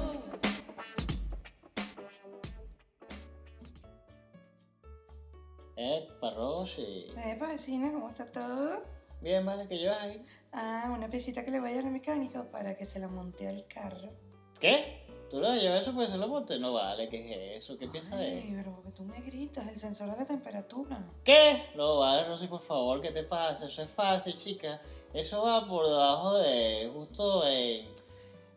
Eh, 5.88 6.06
Parroche. 6.20 7.08
Eh, 7.08 7.38
vecina, 7.40 7.90
¿cómo 7.94 8.10
está 8.10 8.26
todo? 8.26 8.84
Bien, 9.22 9.46
vale, 9.46 9.68
que 9.70 9.78
llevas 9.78 10.02
ahí. 10.02 10.26
Ah, 10.52 10.92
una 10.94 11.08
piecita 11.08 11.46
que 11.46 11.52
le 11.52 11.62
voy 11.62 11.72
a 11.72 11.76
dar 11.76 11.86
al 11.86 11.92
mecánico 11.92 12.46
para 12.52 12.76
que 12.76 12.86
se 12.86 13.00
la 13.00 13.08
monte 13.08 13.48
al 13.48 13.66
carro. 13.68 14.10
¿Qué? 14.60 15.06
¿Tú 15.30 15.40
le 15.40 15.48
vas 15.48 15.58
a 15.58 15.62
llevar 15.62 15.82
eso 15.82 15.94
porque 15.94 16.12
se 16.12 16.18
lo 16.18 16.28
monte? 16.28 16.60
No 16.60 16.74
vale, 16.74 17.08
¿qué 17.08 17.54
es 17.54 17.64
eso? 17.64 17.78
¿Qué 17.78 17.88
piensas 17.88 18.20
de 18.20 18.26
Ay, 18.26 18.54
pero 18.58 18.76
porque 18.76 18.92
tú 18.92 19.04
me 19.04 19.22
gritas, 19.22 19.66
el 19.66 19.78
sensor 19.78 20.12
de 20.12 20.18
la 20.18 20.26
temperatura. 20.26 21.06
¿Qué? 21.24 21.64
No 21.76 22.00
vale, 22.00 22.28
Rosy, 22.28 22.48
por 22.48 22.62
favor, 22.62 23.00
¿qué 23.00 23.12
te 23.12 23.24
pasa? 23.24 23.68
Eso 23.68 23.82
es 23.82 23.90
fácil, 23.90 24.36
chica. 24.38 24.82
Eso 25.14 25.42
va 25.42 25.66
por 25.68 25.88
debajo 25.88 26.38
de. 26.40 26.92
justo 26.94 27.48
en. 27.48 27.88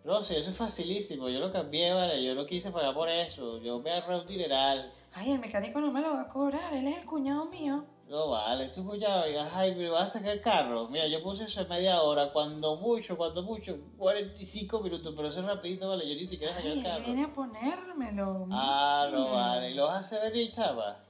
Rosy, 0.05 0.35
eso 0.35 0.51
es 0.51 0.57
facilísimo. 0.57 1.29
Yo 1.29 1.39
lo 1.39 1.53
cambié, 1.53 1.93
vale. 1.93 2.25
Yo 2.25 2.35
no 2.35 2.45
quise 2.45 2.73
pagar 2.73 2.93
por 2.93 3.09
eso. 3.09 3.59
Yo 3.59 3.79
me 3.79 3.93
agarré 3.93 4.19
un 4.19 4.27
dineral. 4.27 4.93
Ay, 5.21 5.33
el 5.33 5.39
mecánico 5.39 5.79
no 5.83 5.93
me 5.93 6.01
lo 6.01 6.15
va 6.15 6.23
a 6.23 6.29
cobrar, 6.29 6.73
él 6.73 6.89
es 6.89 6.97
el 6.97 7.05
cuñado 7.05 7.45
mío. 7.45 7.85
No 8.09 8.31
vale, 8.31 8.69
tú 8.71 8.87
cuñado, 8.87 9.27
digas, 9.27 9.51
ay, 9.55 9.75
pero 9.77 9.93
vas 9.93 10.09
a 10.09 10.19
sacar 10.19 10.31
el 10.33 10.41
carro. 10.41 10.89
Mira, 10.89 11.07
yo 11.09 11.23
puse 11.23 11.45
eso 11.45 11.61
en 11.61 11.69
media 11.69 12.01
hora, 12.01 12.33
cuando 12.33 12.77
mucho, 12.77 13.19
cuando 13.19 13.43
mucho, 13.43 13.77
45 13.99 14.81
minutos, 14.81 15.13
pero 15.15 15.29
eso 15.29 15.41
es 15.41 15.47
rapidito, 15.47 15.91
vale. 15.91 16.09
Yo 16.09 16.15
ni 16.15 16.25
siquiera 16.25 16.55
saqué 16.55 16.69
Ay, 16.69 16.79
el 16.79 16.85
carro. 16.85 17.05
viene 17.05 17.25
a 17.25 17.33
ponérmelo. 17.35 18.47
Ah, 18.51 19.09
no 19.13 19.31
vale. 19.33 19.73
¿Y 19.73 19.75
lo 19.75 19.89
vas 19.89 19.97
a 19.97 19.99
hacer 19.99 20.33
venir, 20.33 20.51
chava? 20.51 21.03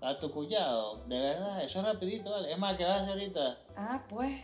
A 0.00 0.18
tu 0.18 0.28
cuñado. 0.32 1.04
De 1.06 1.20
verdad, 1.20 1.62
eso 1.62 1.78
es 1.78 1.84
rapidito, 1.84 2.32
vale. 2.32 2.50
Es 2.50 2.58
más, 2.58 2.76
¿qué 2.76 2.82
vas 2.84 2.98
a 2.98 3.02
hacer 3.02 3.10
ahorita? 3.10 3.58
Ah, 3.76 4.02
pues. 4.08 4.42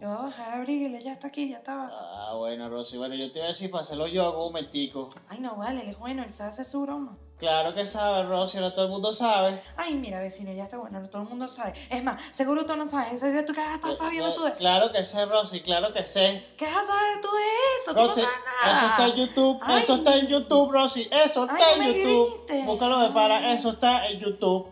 Yo 0.00 0.08
voy 0.08 0.16
a 0.16 0.22
bajar 0.22 0.50
a 0.52 0.56
abrirle, 0.56 1.00
ya 1.00 1.12
está 1.12 1.28
aquí, 1.28 1.48
ya 1.48 1.58
estaba. 1.58 1.88
Ah, 1.92 2.34
bueno, 2.34 2.68
Rosy. 2.68 2.96
Bueno, 2.98 3.14
yo 3.14 3.30
te 3.30 3.38
voy 3.38 3.46
a 3.46 3.50
decir 3.50 3.70
para 3.70 3.82
hacerlo 3.82 4.08
yo 4.08 4.32
un 4.32 4.52
momentico. 4.52 5.08
Ay, 5.28 5.38
no 5.38 5.54
vale, 5.56 5.82
él 5.82 5.90
es 5.90 5.98
bueno, 5.98 6.24
él 6.24 6.30
sabe 6.30 6.50
hacer 6.50 6.64
su 6.64 6.82
broma. 6.82 7.16
Claro 7.38 7.72
que 7.72 7.86
sabe, 7.86 8.24
Rosy. 8.24 8.58
Ahora 8.58 8.74
todo 8.74 8.86
el 8.86 8.90
mundo 8.90 9.12
sabe. 9.12 9.62
Ay, 9.76 9.94
mira, 9.94 10.20
vecino, 10.20 10.52
ya 10.52 10.64
está 10.64 10.76
bueno, 10.76 11.08
todo 11.08 11.22
el 11.22 11.28
mundo 11.28 11.48
sabe. 11.48 11.72
Es 11.88 12.02
más, 12.02 12.20
seguro 12.34 12.66
tú 12.66 12.74
no 12.76 12.84
sabes, 12.86 13.12
en 13.12 13.18
serio 13.20 13.44
tú 13.44 13.52
qué 13.54 13.60
vas 13.60 13.70
a 13.70 13.74
estar 13.76 13.94
sabiendo 13.94 14.34
tú 14.34 14.42
de 14.42 14.48
eso. 14.50 14.58
Claro 14.58 14.90
que 14.90 15.04
sé, 15.04 15.24
Rosy. 15.24 15.60
Claro 15.60 15.92
que 15.92 16.04
sé. 16.04 16.44
¿Qué 16.56 16.64
vas 16.64 16.74
a 16.76 16.86
saber 16.86 17.20
tú 17.22 17.28
de 17.28 17.42
eso? 17.80 17.94
Tú 17.94 18.00
Rosy, 18.00 18.20
no 18.22 18.26
sabes 18.26 18.44
nada. 18.64 18.78
eso 18.78 18.86
está 18.88 19.06
en 19.06 19.14
YouTube. 19.16 19.60
Ay. 19.62 19.82
Eso 19.84 19.94
está 19.94 20.16
en 20.16 20.26
YouTube, 20.26 20.72
Rosy. 20.72 21.08
Eso 21.12 21.44
está 21.44 21.54
Ay, 21.56 21.62
no 21.78 21.84
en 21.84 21.92
me 21.92 21.98
YouTube. 22.02 22.38
grites. 22.48 22.66
Búscalo 22.66 22.98
de 22.98 23.10
para. 23.10 23.52
Eso 23.52 23.70
está 23.70 24.08
en 24.08 24.18
YouTube. 24.18 24.68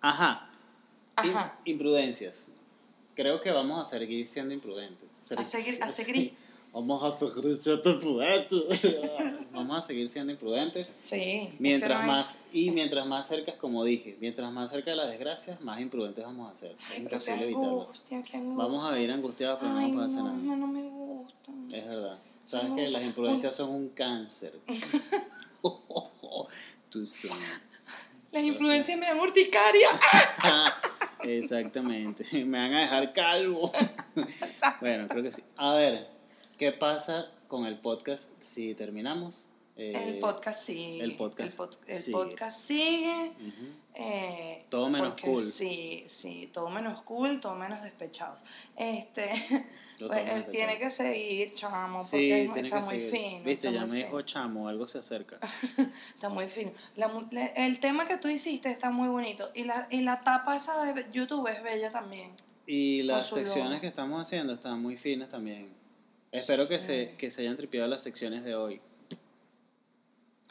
Ajá. 0.00 0.48
Ajá. 1.16 1.58
Im- 1.64 1.72
imprudencias. 1.72 2.48
Creo 3.14 3.40
que 3.40 3.50
vamos 3.50 3.80
a 3.80 3.98
seguir 3.98 4.26
siendo 4.26 4.54
imprudentes. 4.54 5.07
A 5.36 5.44
seguir- 5.44 5.82
a 5.82 5.90
seguir. 5.90 6.34
Vamos 6.72 7.02
a 7.02 7.18
seguir 7.18 7.56
siendo 7.58 7.90
imprudentes. 7.90 8.62
Vamos 9.52 9.78
a 9.78 9.82
seguir 9.86 10.08
siendo 10.08 10.32
imprudentes. 10.32 10.86
Sí. 11.00 11.50
Mientras 11.58 11.98
no 11.98 12.04
hay- 12.04 12.10
más, 12.20 12.38
y 12.52 12.70
mientras 12.70 13.06
más 13.06 13.26
cerca, 13.26 13.56
como 13.56 13.84
dije, 13.84 14.16
mientras 14.20 14.52
más 14.52 14.70
cerca 14.70 14.90
de 14.90 14.96
las 14.96 15.10
desgracias, 15.10 15.60
más 15.62 15.80
imprudentes 15.80 16.24
vamos 16.24 16.50
a 16.50 16.54
ser. 16.54 16.72
Es 16.72 16.76
Ay, 16.90 16.98
imposible 17.02 17.44
evitarlo. 17.44 17.88
Vamos 18.54 18.84
a 18.84 18.94
vivir 18.94 19.10
angustiados, 19.12 19.58
pero 19.60 19.72
no 19.72 19.78
Ay, 19.78 19.86
nos 19.86 19.94
puede 19.94 20.06
hacer 20.06 20.22
no, 20.22 20.36
nada. 20.36 20.56
no 20.56 20.66
me 20.66 20.82
gusta. 20.82 21.52
Es 21.72 21.88
verdad. 21.88 22.18
Sabes 22.44 22.70
No, 22.70 22.76
que 22.76 22.88
las 22.88 23.02
imprudencias 23.02 23.54
son 23.56 23.70
un 23.70 23.88
cáncer. 23.88 24.58
Tú 26.90 27.04
son. 27.04 27.30
Las 28.30 28.42
imprudencias 28.44 28.98
me 28.98 29.06
dan 29.06 29.18
urticaria. 29.18 29.88
Exactamente. 31.22 32.44
Me 32.44 32.58
van 32.58 32.74
a 32.74 32.80
dejar 32.82 33.12
calvo. 33.12 33.72
bueno, 34.80 35.08
creo 35.08 35.22
que 35.22 35.32
sí. 35.32 35.42
A 35.56 35.74
ver, 35.74 36.08
¿qué 36.56 36.72
pasa 36.72 37.30
con 37.48 37.66
el 37.66 37.78
podcast 37.78 38.30
si 38.40 38.74
terminamos? 38.74 39.48
Eh, 39.76 39.92
el 40.14 40.18
podcast 40.18 40.60
sigue. 40.60 41.00
el 41.04 41.14
podcast 41.16 41.52
El, 41.52 41.56
pod- 41.58 41.78
el 41.86 41.98
sigue. 42.02 42.12
podcast 42.16 42.58
sigue. 42.60 43.30
ujú. 43.38 43.66
eh, 43.94 44.64
Todo 44.68 44.88
menos 44.90 45.14
cool. 45.22 45.40
Sí, 45.40 46.04
sí, 46.08 46.50
todo 46.52 46.68
menos 46.68 47.00
cool, 47.02 47.40
todo 47.40 47.54
menos 47.54 47.80
despechados. 47.84 48.40
Este, 48.76 49.30
pues, 50.00 50.18
él 50.34 50.46
tiene 50.50 50.76
despechado. 50.76 50.78
que 50.78 50.90
seguir, 50.90 51.54
chamo, 51.54 51.98
porque 51.98 52.10
Sí, 52.10 52.50
tiene 52.52 52.66
está 52.68 52.80
que 52.80 52.86
muy 52.86 53.00
seguir. 53.00 53.30
fino. 53.30 53.44
Viste, 53.44 53.72
ya 53.72 53.86
me 53.86 53.96
dijo 53.98 54.20
chamo, 54.22 54.66
algo 54.68 54.84
se 54.88 54.98
acerca. 54.98 55.38
Está 56.14 56.28
muy 56.28 56.48
fino. 56.48 56.72
La 56.96 57.12
le- 57.30 57.52
el 57.64 57.78
tema 57.78 58.04
que 58.08 58.16
tú 58.16 58.26
hiciste 58.26 58.70
está 58.72 58.90
muy 58.90 59.06
bonito. 59.08 59.48
Y 59.54 59.62
la, 59.62 59.86
y 59.92 60.00
la 60.02 60.20
tapa 60.22 60.56
esa 60.56 60.82
de 60.92 61.06
YouTube 61.12 61.46
es 61.46 61.62
bella 61.62 61.92
también. 61.92 62.32
Y 62.70 63.02
las 63.04 63.30
secciones 63.30 63.80
que 63.80 63.86
estamos 63.86 64.20
haciendo 64.20 64.52
están 64.52 64.82
muy 64.82 64.98
finas 64.98 65.30
también. 65.30 65.74
Espero 66.30 66.68
que, 66.68 66.78
Sí. 66.78 66.84
se, 66.84 67.14
que 67.16 67.30
se 67.30 67.40
hayan 67.40 67.56
tripeado 67.56 67.88
las 67.88 68.02
secciones 68.02 68.44
de 68.44 68.54
hoy. 68.54 68.82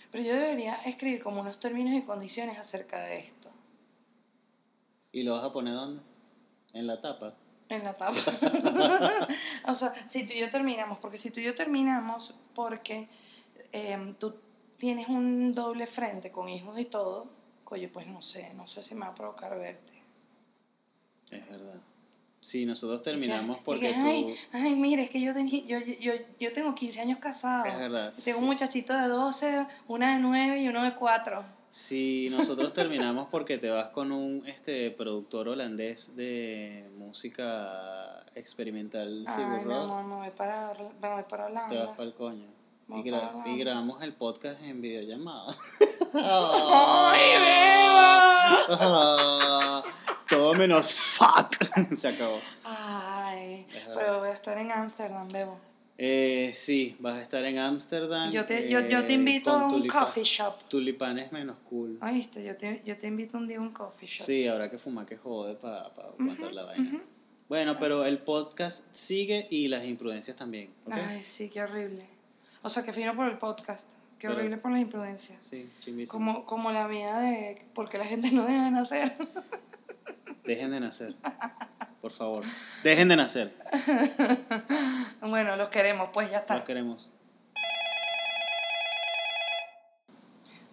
Pero 0.09 0.23
yo 0.23 0.33
debería 0.33 0.77
escribir 0.77 1.21
como 1.21 1.41
unos 1.41 1.59
términos 1.59 1.93
y 1.93 2.01
condiciones 2.01 2.57
acerca 2.57 2.99
de 3.01 3.19
esto. 3.19 3.51
¿Y 5.11 5.21
lo 5.21 5.33
vas 5.33 5.43
a 5.43 5.51
poner 5.51 5.75
dónde? 5.75 6.01
En 6.73 6.87
la 6.87 6.99
tapa. 6.99 7.35
En 7.69 7.83
la 7.83 7.95
tapa. 7.95 8.15
o 9.67 9.73
sea, 9.75 9.93
si 10.09 10.25
tú 10.25 10.33
y 10.33 10.39
yo 10.39 10.49
terminamos, 10.49 10.99
porque 10.99 11.19
si 11.19 11.29
tú 11.29 11.39
y 11.39 11.43
yo 11.43 11.53
terminamos, 11.53 12.33
porque 12.55 13.09
em, 13.71 14.15
tú 14.15 14.33
tienes 14.77 15.07
un 15.07 15.53
doble 15.53 15.85
frente 15.85 16.31
con 16.31 16.49
hijos 16.49 16.79
y 16.79 16.85
todo, 16.85 17.29
coño, 17.63 17.89
pues 17.93 18.07
no 18.07 18.23
sé, 18.23 18.55
no 18.55 18.65
sé 18.65 18.81
si 18.81 18.95
me 18.95 19.01
va 19.01 19.09
a 19.09 19.13
provocar 19.13 19.55
verte. 19.59 20.01
Es 21.29 21.47
verdad. 21.47 21.79
Sí, 22.47 22.65
nosotros 22.65 23.03
terminamos 23.03 23.57
porque 23.61 23.89
que, 23.89 23.93
tú... 23.95 23.99
Ay, 24.07 24.35
ay, 24.53 24.73
mira, 24.77 25.03
es 25.03 25.09
que 25.09 25.19
yo, 25.19 25.33
tení- 25.33 25.65
yo, 25.65 25.79
yo, 25.79 26.13
yo 26.39 26.53
tengo 26.53 26.73
15 26.73 27.01
años 27.01 27.19
casado. 27.19 27.65
Es 27.65 27.77
verdad, 27.77 28.13
Tengo 28.23 28.37
sí. 28.37 28.41
un 28.43 28.45
muchachito 28.49 28.93
de 28.93 29.09
12, 29.09 29.67
una 29.89 30.13
de 30.13 30.19
9 30.21 30.61
y 30.61 30.67
uno 30.69 30.81
de 30.81 30.95
4. 30.95 31.43
Si 31.69 32.29
nosotros 32.31 32.71
terminamos 32.71 33.27
porque 33.29 33.57
te 33.57 33.69
vas 33.69 33.87
con 33.87 34.13
un 34.13 34.47
este 34.47 34.89
productor 34.91 35.49
holandés 35.49 36.15
de 36.15 36.89
música 36.97 38.23
experimental, 38.33 39.25
Ay, 39.27 39.35
Sigur 39.35 39.63
Rós, 39.65 39.93
amor, 39.93 40.05
me 40.05 40.15
voy 40.15 40.29
para, 40.37 40.69
Orla- 40.71 40.93
me 41.01 41.09
voy 41.09 41.23
para 41.29 41.45
Holanda. 41.47 41.67
te 41.67 41.75
vas 41.77 41.89
para 41.89 42.03
el 42.03 42.13
coño. 42.13 42.47
Y, 42.87 43.03
gra- 43.03 43.57
grabamos 43.57 44.01
el 44.01 44.13
podcast 44.13 44.63
en 44.63 44.79
videollamada. 44.81 45.53
¡Ay, 46.13 47.19
beba! 48.69 49.83
Todo 50.29 50.53
menos 50.55 50.93
fuck. 50.93 51.55
Se 51.95 52.07
acabó. 52.09 52.39
Ay, 52.63 53.65
Es 53.73 53.83
pero 53.93 54.19
voy 54.19 54.29
a 54.29 54.33
estar 54.33 54.57
en 54.57 54.71
Ámsterdam, 54.71 55.27
bebo. 55.29 55.57
Eh, 55.99 56.53
sí, 56.55 56.95
vas 56.99 57.15
a 57.15 57.21
estar 57.21 57.43
en 57.45 57.57
Ámsterdam. 57.57 58.29
Yo 58.31 58.45
te, 58.45 58.69
yo, 58.69 58.81
yo 58.81 59.03
te 59.05 59.13
eh, 59.13 59.15
invito 59.15 59.51
a 59.51 59.65
un 59.65 59.69
tulipa- 59.69 60.01
coffee 60.01 60.23
shop. 60.23 60.63
Tulipanes 60.69 61.31
menos 61.31 61.57
cool. 61.69 61.97
¿Oíste? 62.01 62.43
Yo 62.43 62.55
te, 62.55 62.81
yo 62.85 62.95
te 62.97 63.07
invito 63.07 63.37
un 63.37 63.47
día 63.47 63.57
a 63.57 63.61
un 63.61 63.71
coffee 63.71 64.07
shop. 64.07 64.25
Sí, 64.25 64.47
habrá 64.47 64.69
que 64.69 64.77
fumar 64.77 65.05
que 65.07 65.17
jode 65.17 65.55
para 65.55 65.87
aguantar 65.87 66.53
la 66.53 66.63
vaina. 66.65 67.01
Bueno, 67.49 67.79
pero 67.79 68.05
el 68.05 68.19
podcast 68.19 68.85
sigue 68.93 69.47
y 69.49 69.69
las 69.69 69.85
imprudencias 69.85 70.37
también. 70.37 70.69
¿ok? 70.85 70.93
Ay, 70.93 71.21
sí, 71.21 71.49
qué 71.49 71.63
horrible. 71.63 72.05
O 72.61 72.69
sea, 72.69 72.83
que 72.83 72.93
fino 72.93 73.15
por 73.15 73.27
el 73.27 73.37
podcast. 73.37 73.89
Qué 74.19 74.27
Pero- 74.27 74.39
horrible 74.39 74.57
por 74.57 74.71
las 74.71 74.81
imprudencias. 74.81 75.37
Sí, 75.47 75.67
chimbísimo. 75.79 76.11
Como, 76.11 76.45
como 76.45 76.71
la 76.71 76.87
mía 76.87 77.17
de 77.19 77.61
porque 77.73 77.97
la 77.97 78.05
gente 78.05 78.31
no 78.31 78.45
deja 78.45 78.65
de 78.65 78.71
nacer. 78.71 79.15
Dejen 80.47 80.71
de 80.71 80.79
nacer. 80.79 81.13
Por 82.01 82.13
favor. 82.13 82.45
Dejen 82.81 83.09
de 83.09 83.17
nacer. 83.17 83.53
bueno, 85.21 85.57
los 85.57 85.67
queremos, 85.67 86.09
pues 86.13 86.31
ya 86.31 86.37
está. 86.37 86.55
Los 86.55 86.63
queremos. 86.63 87.11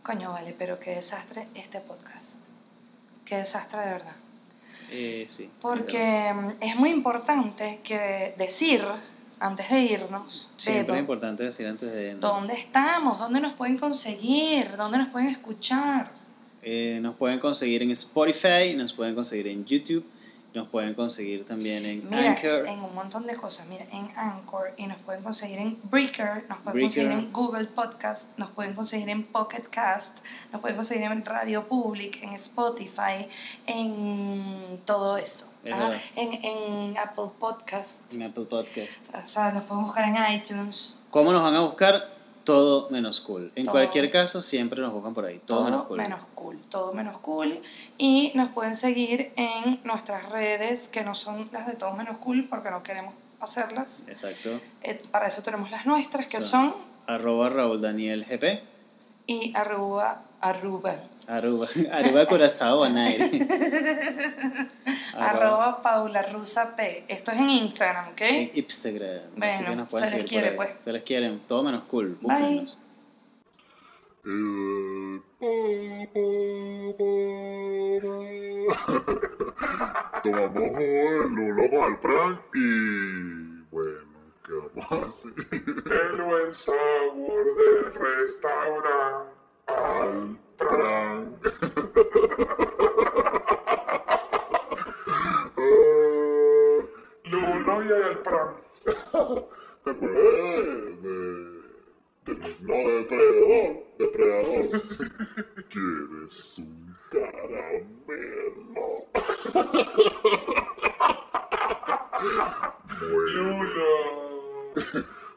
Coño, 0.05 0.31
vale, 0.31 0.55
pero 0.57 0.79
qué 0.79 0.93
desastre 0.95 1.49
este 1.57 1.81
podcast. 1.81 2.45
Qué 3.25 3.39
desastre 3.39 3.81
de 3.81 3.87
verdad. 3.87 4.17
Eh, 4.93 5.27
sí. 5.29 5.51
Porque 5.61 6.33
mm, 6.33 6.51
es 6.61 6.77
muy 6.77 6.91
importante 6.91 7.81
que 7.83 8.35
decir, 8.39 8.85
antes 9.41 9.71
de 9.71 9.81
irnos, 9.81 10.53
Siempre 10.57 10.95
es 10.95 11.01
importante 11.01 11.43
decir 11.43 11.67
antes 11.67 11.91
de... 11.91 12.15
¿dónde 12.15 12.55
estamos? 12.55 13.19
¿Dónde 13.19 13.41
nos 13.41 13.55
pueden 13.55 13.77
conseguir? 13.77 14.77
¿Dónde 14.77 14.99
nos 14.99 15.09
pueden 15.09 15.29
escuchar? 15.29 16.13
Eh, 16.65 16.99
nos 17.03 17.15
pueden 17.17 17.39
conseguir 17.39 17.83
en 17.83 17.91
Spotify, 17.91 18.75
nos 18.75 18.93
pueden 18.95 19.15
conseguir 19.15 19.49
en 19.49 19.65
YouTube, 19.67 20.05
nos 20.55 20.69
pueden 20.69 20.95
conseguir 20.95 21.45
también 21.45 21.85
en 21.85 22.09
Mira, 22.09 22.31
Anchor. 22.31 22.67
en 22.67 22.81
un 22.81 22.95
montón 22.95 23.27
de 23.27 23.35
cosas. 23.37 23.67
Mira, 23.67 23.85
en 23.93 24.09
Anchor 24.17 24.73
y 24.77 24.87
nos 24.87 24.99
pueden 25.03 25.23
conseguir 25.23 25.59
en 25.59 25.79
Breaker, 25.91 26.47
nos 26.49 26.59
pueden 26.61 26.63
Breaker. 26.63 26.83
conseguir 26.83 27.11
en 27.13 27.33
Google 27.33 27.67
Podcast, 27.67 28.39
nos 28.39 28.51
pueden 28.53 28.73
conseguir 28.75 29.09
en 29.11 29.25
Pocket 29.25 29.65
Cast, 29.71 30.19
nos 30.53 30.61
pueden 30.61 30.77
conseguir 30.77 31.05
en 31.05 31.25
Radio 31.25 31.67
Public, 31.69 32.23
en 32.23 32.33
Spotify, 32.35 33.27
en 33.67 34.81
todo 34.87 35.19
eso. 35.19 35.53
Es 35.65 35.73
¿ah? 35.75 35.93
En, 36.17 36.33
en 36.45 36.99
Apple 36.99 37.31
Podcast. 37.39 38.13
En 38.15 38.23
Apple 38.23 38.45
Podcast. 38.45 39.15
O 39.15 39.27
sea, 39.27 39.51
nos 39.53 39.65
pueden 39.65 39.85
buscar 39.85 40.05
en 40.05 40.35
iTunes. 40.35 40.99
¿Cómo 41.11 41.33
nos 41.33 41.43
van 41.43 41.55
a 41.57 41.61
buscar? 41.63 42.14
Todo 42.45 42.91
menos 42.91 43.21
cool. 43.21 43.51
En 43.55 43.65
Todo. 43.65 43.73
cualquier 43.73 44.11
caso, 44.11 44.43
siempre 44.43 44.81
nos 44.83 44.93
buscan 44.93 45.15
por 45.15 45.25
ahí. 45.25 45.41
Todo, 45.47 45.65
menos 45.65 45.85
cool. 45.87 45.97
menos 45.99 46.27
cool. 46.35 46.59
Todo 46.69 46.93
menos 46.93 47.19
cool. 47.19 47.63
Y 47.99 48.33
nos 48.35 48.51
pueden 48.51 48.75
seguir 48.75 49.33
en 49.37 49.81
nuestras 49.85 50.29
redes, 50.29 50.89
que 50.89 51.03
no 51.05 51.15
son 51.15 51.47
las 51.53 51.67
de 51.67 51.75
todo 51.75 51.93
menos 51.95 52.19
cool, 52.19 52.47
porque 52.49 52.71
no 52.71 52.83
queremos 52.83 53.15
hacerlas. 53.41 54.05
Exacto. 54.09 54.61
Eh, 54.83 55.03
para 55.11 55.27
eso 55.29 55.43
tenemos 55.43 55.71
las 55.71 55.87
nuestras, 55.87 56.27
que 56.27 56.41
Son- 56.41 56.71
son 56.73 56.75
Arroba 57.07 57.49
Raúl 57.51 57.81
Daniel 57.81 58.25
GP. 58.25 58.63
y 59.27 59.53
arroba, 59.57 60.23
arroba, 60.51 60.95
Aruba. 61.27 61.67
Aruba 61.93 62.27
Curazao 62.27 62.79
Bonaire. 62.79 63.31
arroba 65.17 65.81
Paula 65.81 66.23
Rusa 66.23 66.77
P. 66.77 67.07
Esto 67.09 67.31
es 67.31 67.39
en 67.39 67.49
Instagram, 67.49 68.09
¿ok? 68.11 68.21
En 68.21 68.51
Instagram. 68.55 69.21
Así 69.41 69.65
Bueno, 69.65 69.71
que 69.71 69.77
nos 69.77 69.89
pueden 69.89 70.09
se 70.09 70.17
les 70.19 70.31
quiere, 70.31 70.53
pues. 70.53 70.71
Se 70.81 70.93
les 70.93 71.03
quieren. 71.03 71.41
Todo 71.49 71.63
menos 71.63 71.85
cool. 71.85 72.19
Bye. 72.21 72.61
Búsquennos. 72.61 72.77
Tomamos 80.23 80.81
el 80.81 81.29
lulo 81.29 81.71
con 81.71 81.93
el 81.93 81.99
prank 81.99 82.41
y 82.55 83.63
bueno, 83.71 84.01
¿qué 84.45 84.53
vamos 84.75 84.93
a 84.93 85.07
hacer? 85.07 85.33
El 85.53 86.23
buen 86.23 86.55
sabor 86.55 87.45
del 87.57 87.95
restaurante 87.95 89.44
al 89.67 90.39
Lulo 97.25 97.83
y 97.83 97.89
el 97.89 98.19
prank. 98.19 98.57
¿Te 99.85 99.91
acuerdas 99.91 101.03
de, 101.03 101.13
de- 102.25 102.57
no, 102.61 102.75
de 102.75 102.93
depredador? 102.99 103.85
Depredador. 103.99 104.69
¿Quieres 105.69 106.59
un 106.59 106.97
caramelo? 107.11 108.85
Lulo. 113.35 113.93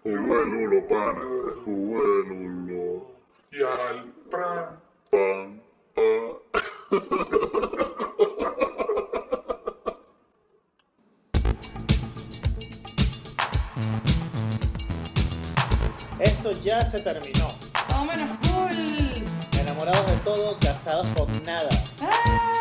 Jugué 0.03 0.45
Lulo, 0.45 0.87
pana. 0.87 1.21
Jugué 1.63 2.23
Lulo. 2.29 3.16
Y 3.57 3.63
al 3.63 4.13
pran. 4.29 4.79
Pan, 5.09 5.63
pan. 5.95 6.37
Esto 16.19 16.51
ya 16.51 16.85
se 16.85 16.99
terminó. 16.99 17.55
Menos 18.05 18.37
cool. 18.47 19.25
Enamorados 19.59 20.05
de 20.05 20.17
todo, 20.17 20.55
casados 20.59 21.07
con 21.15 21.43
nada. 21.43 21.69
¡Ah! 21.99 22.56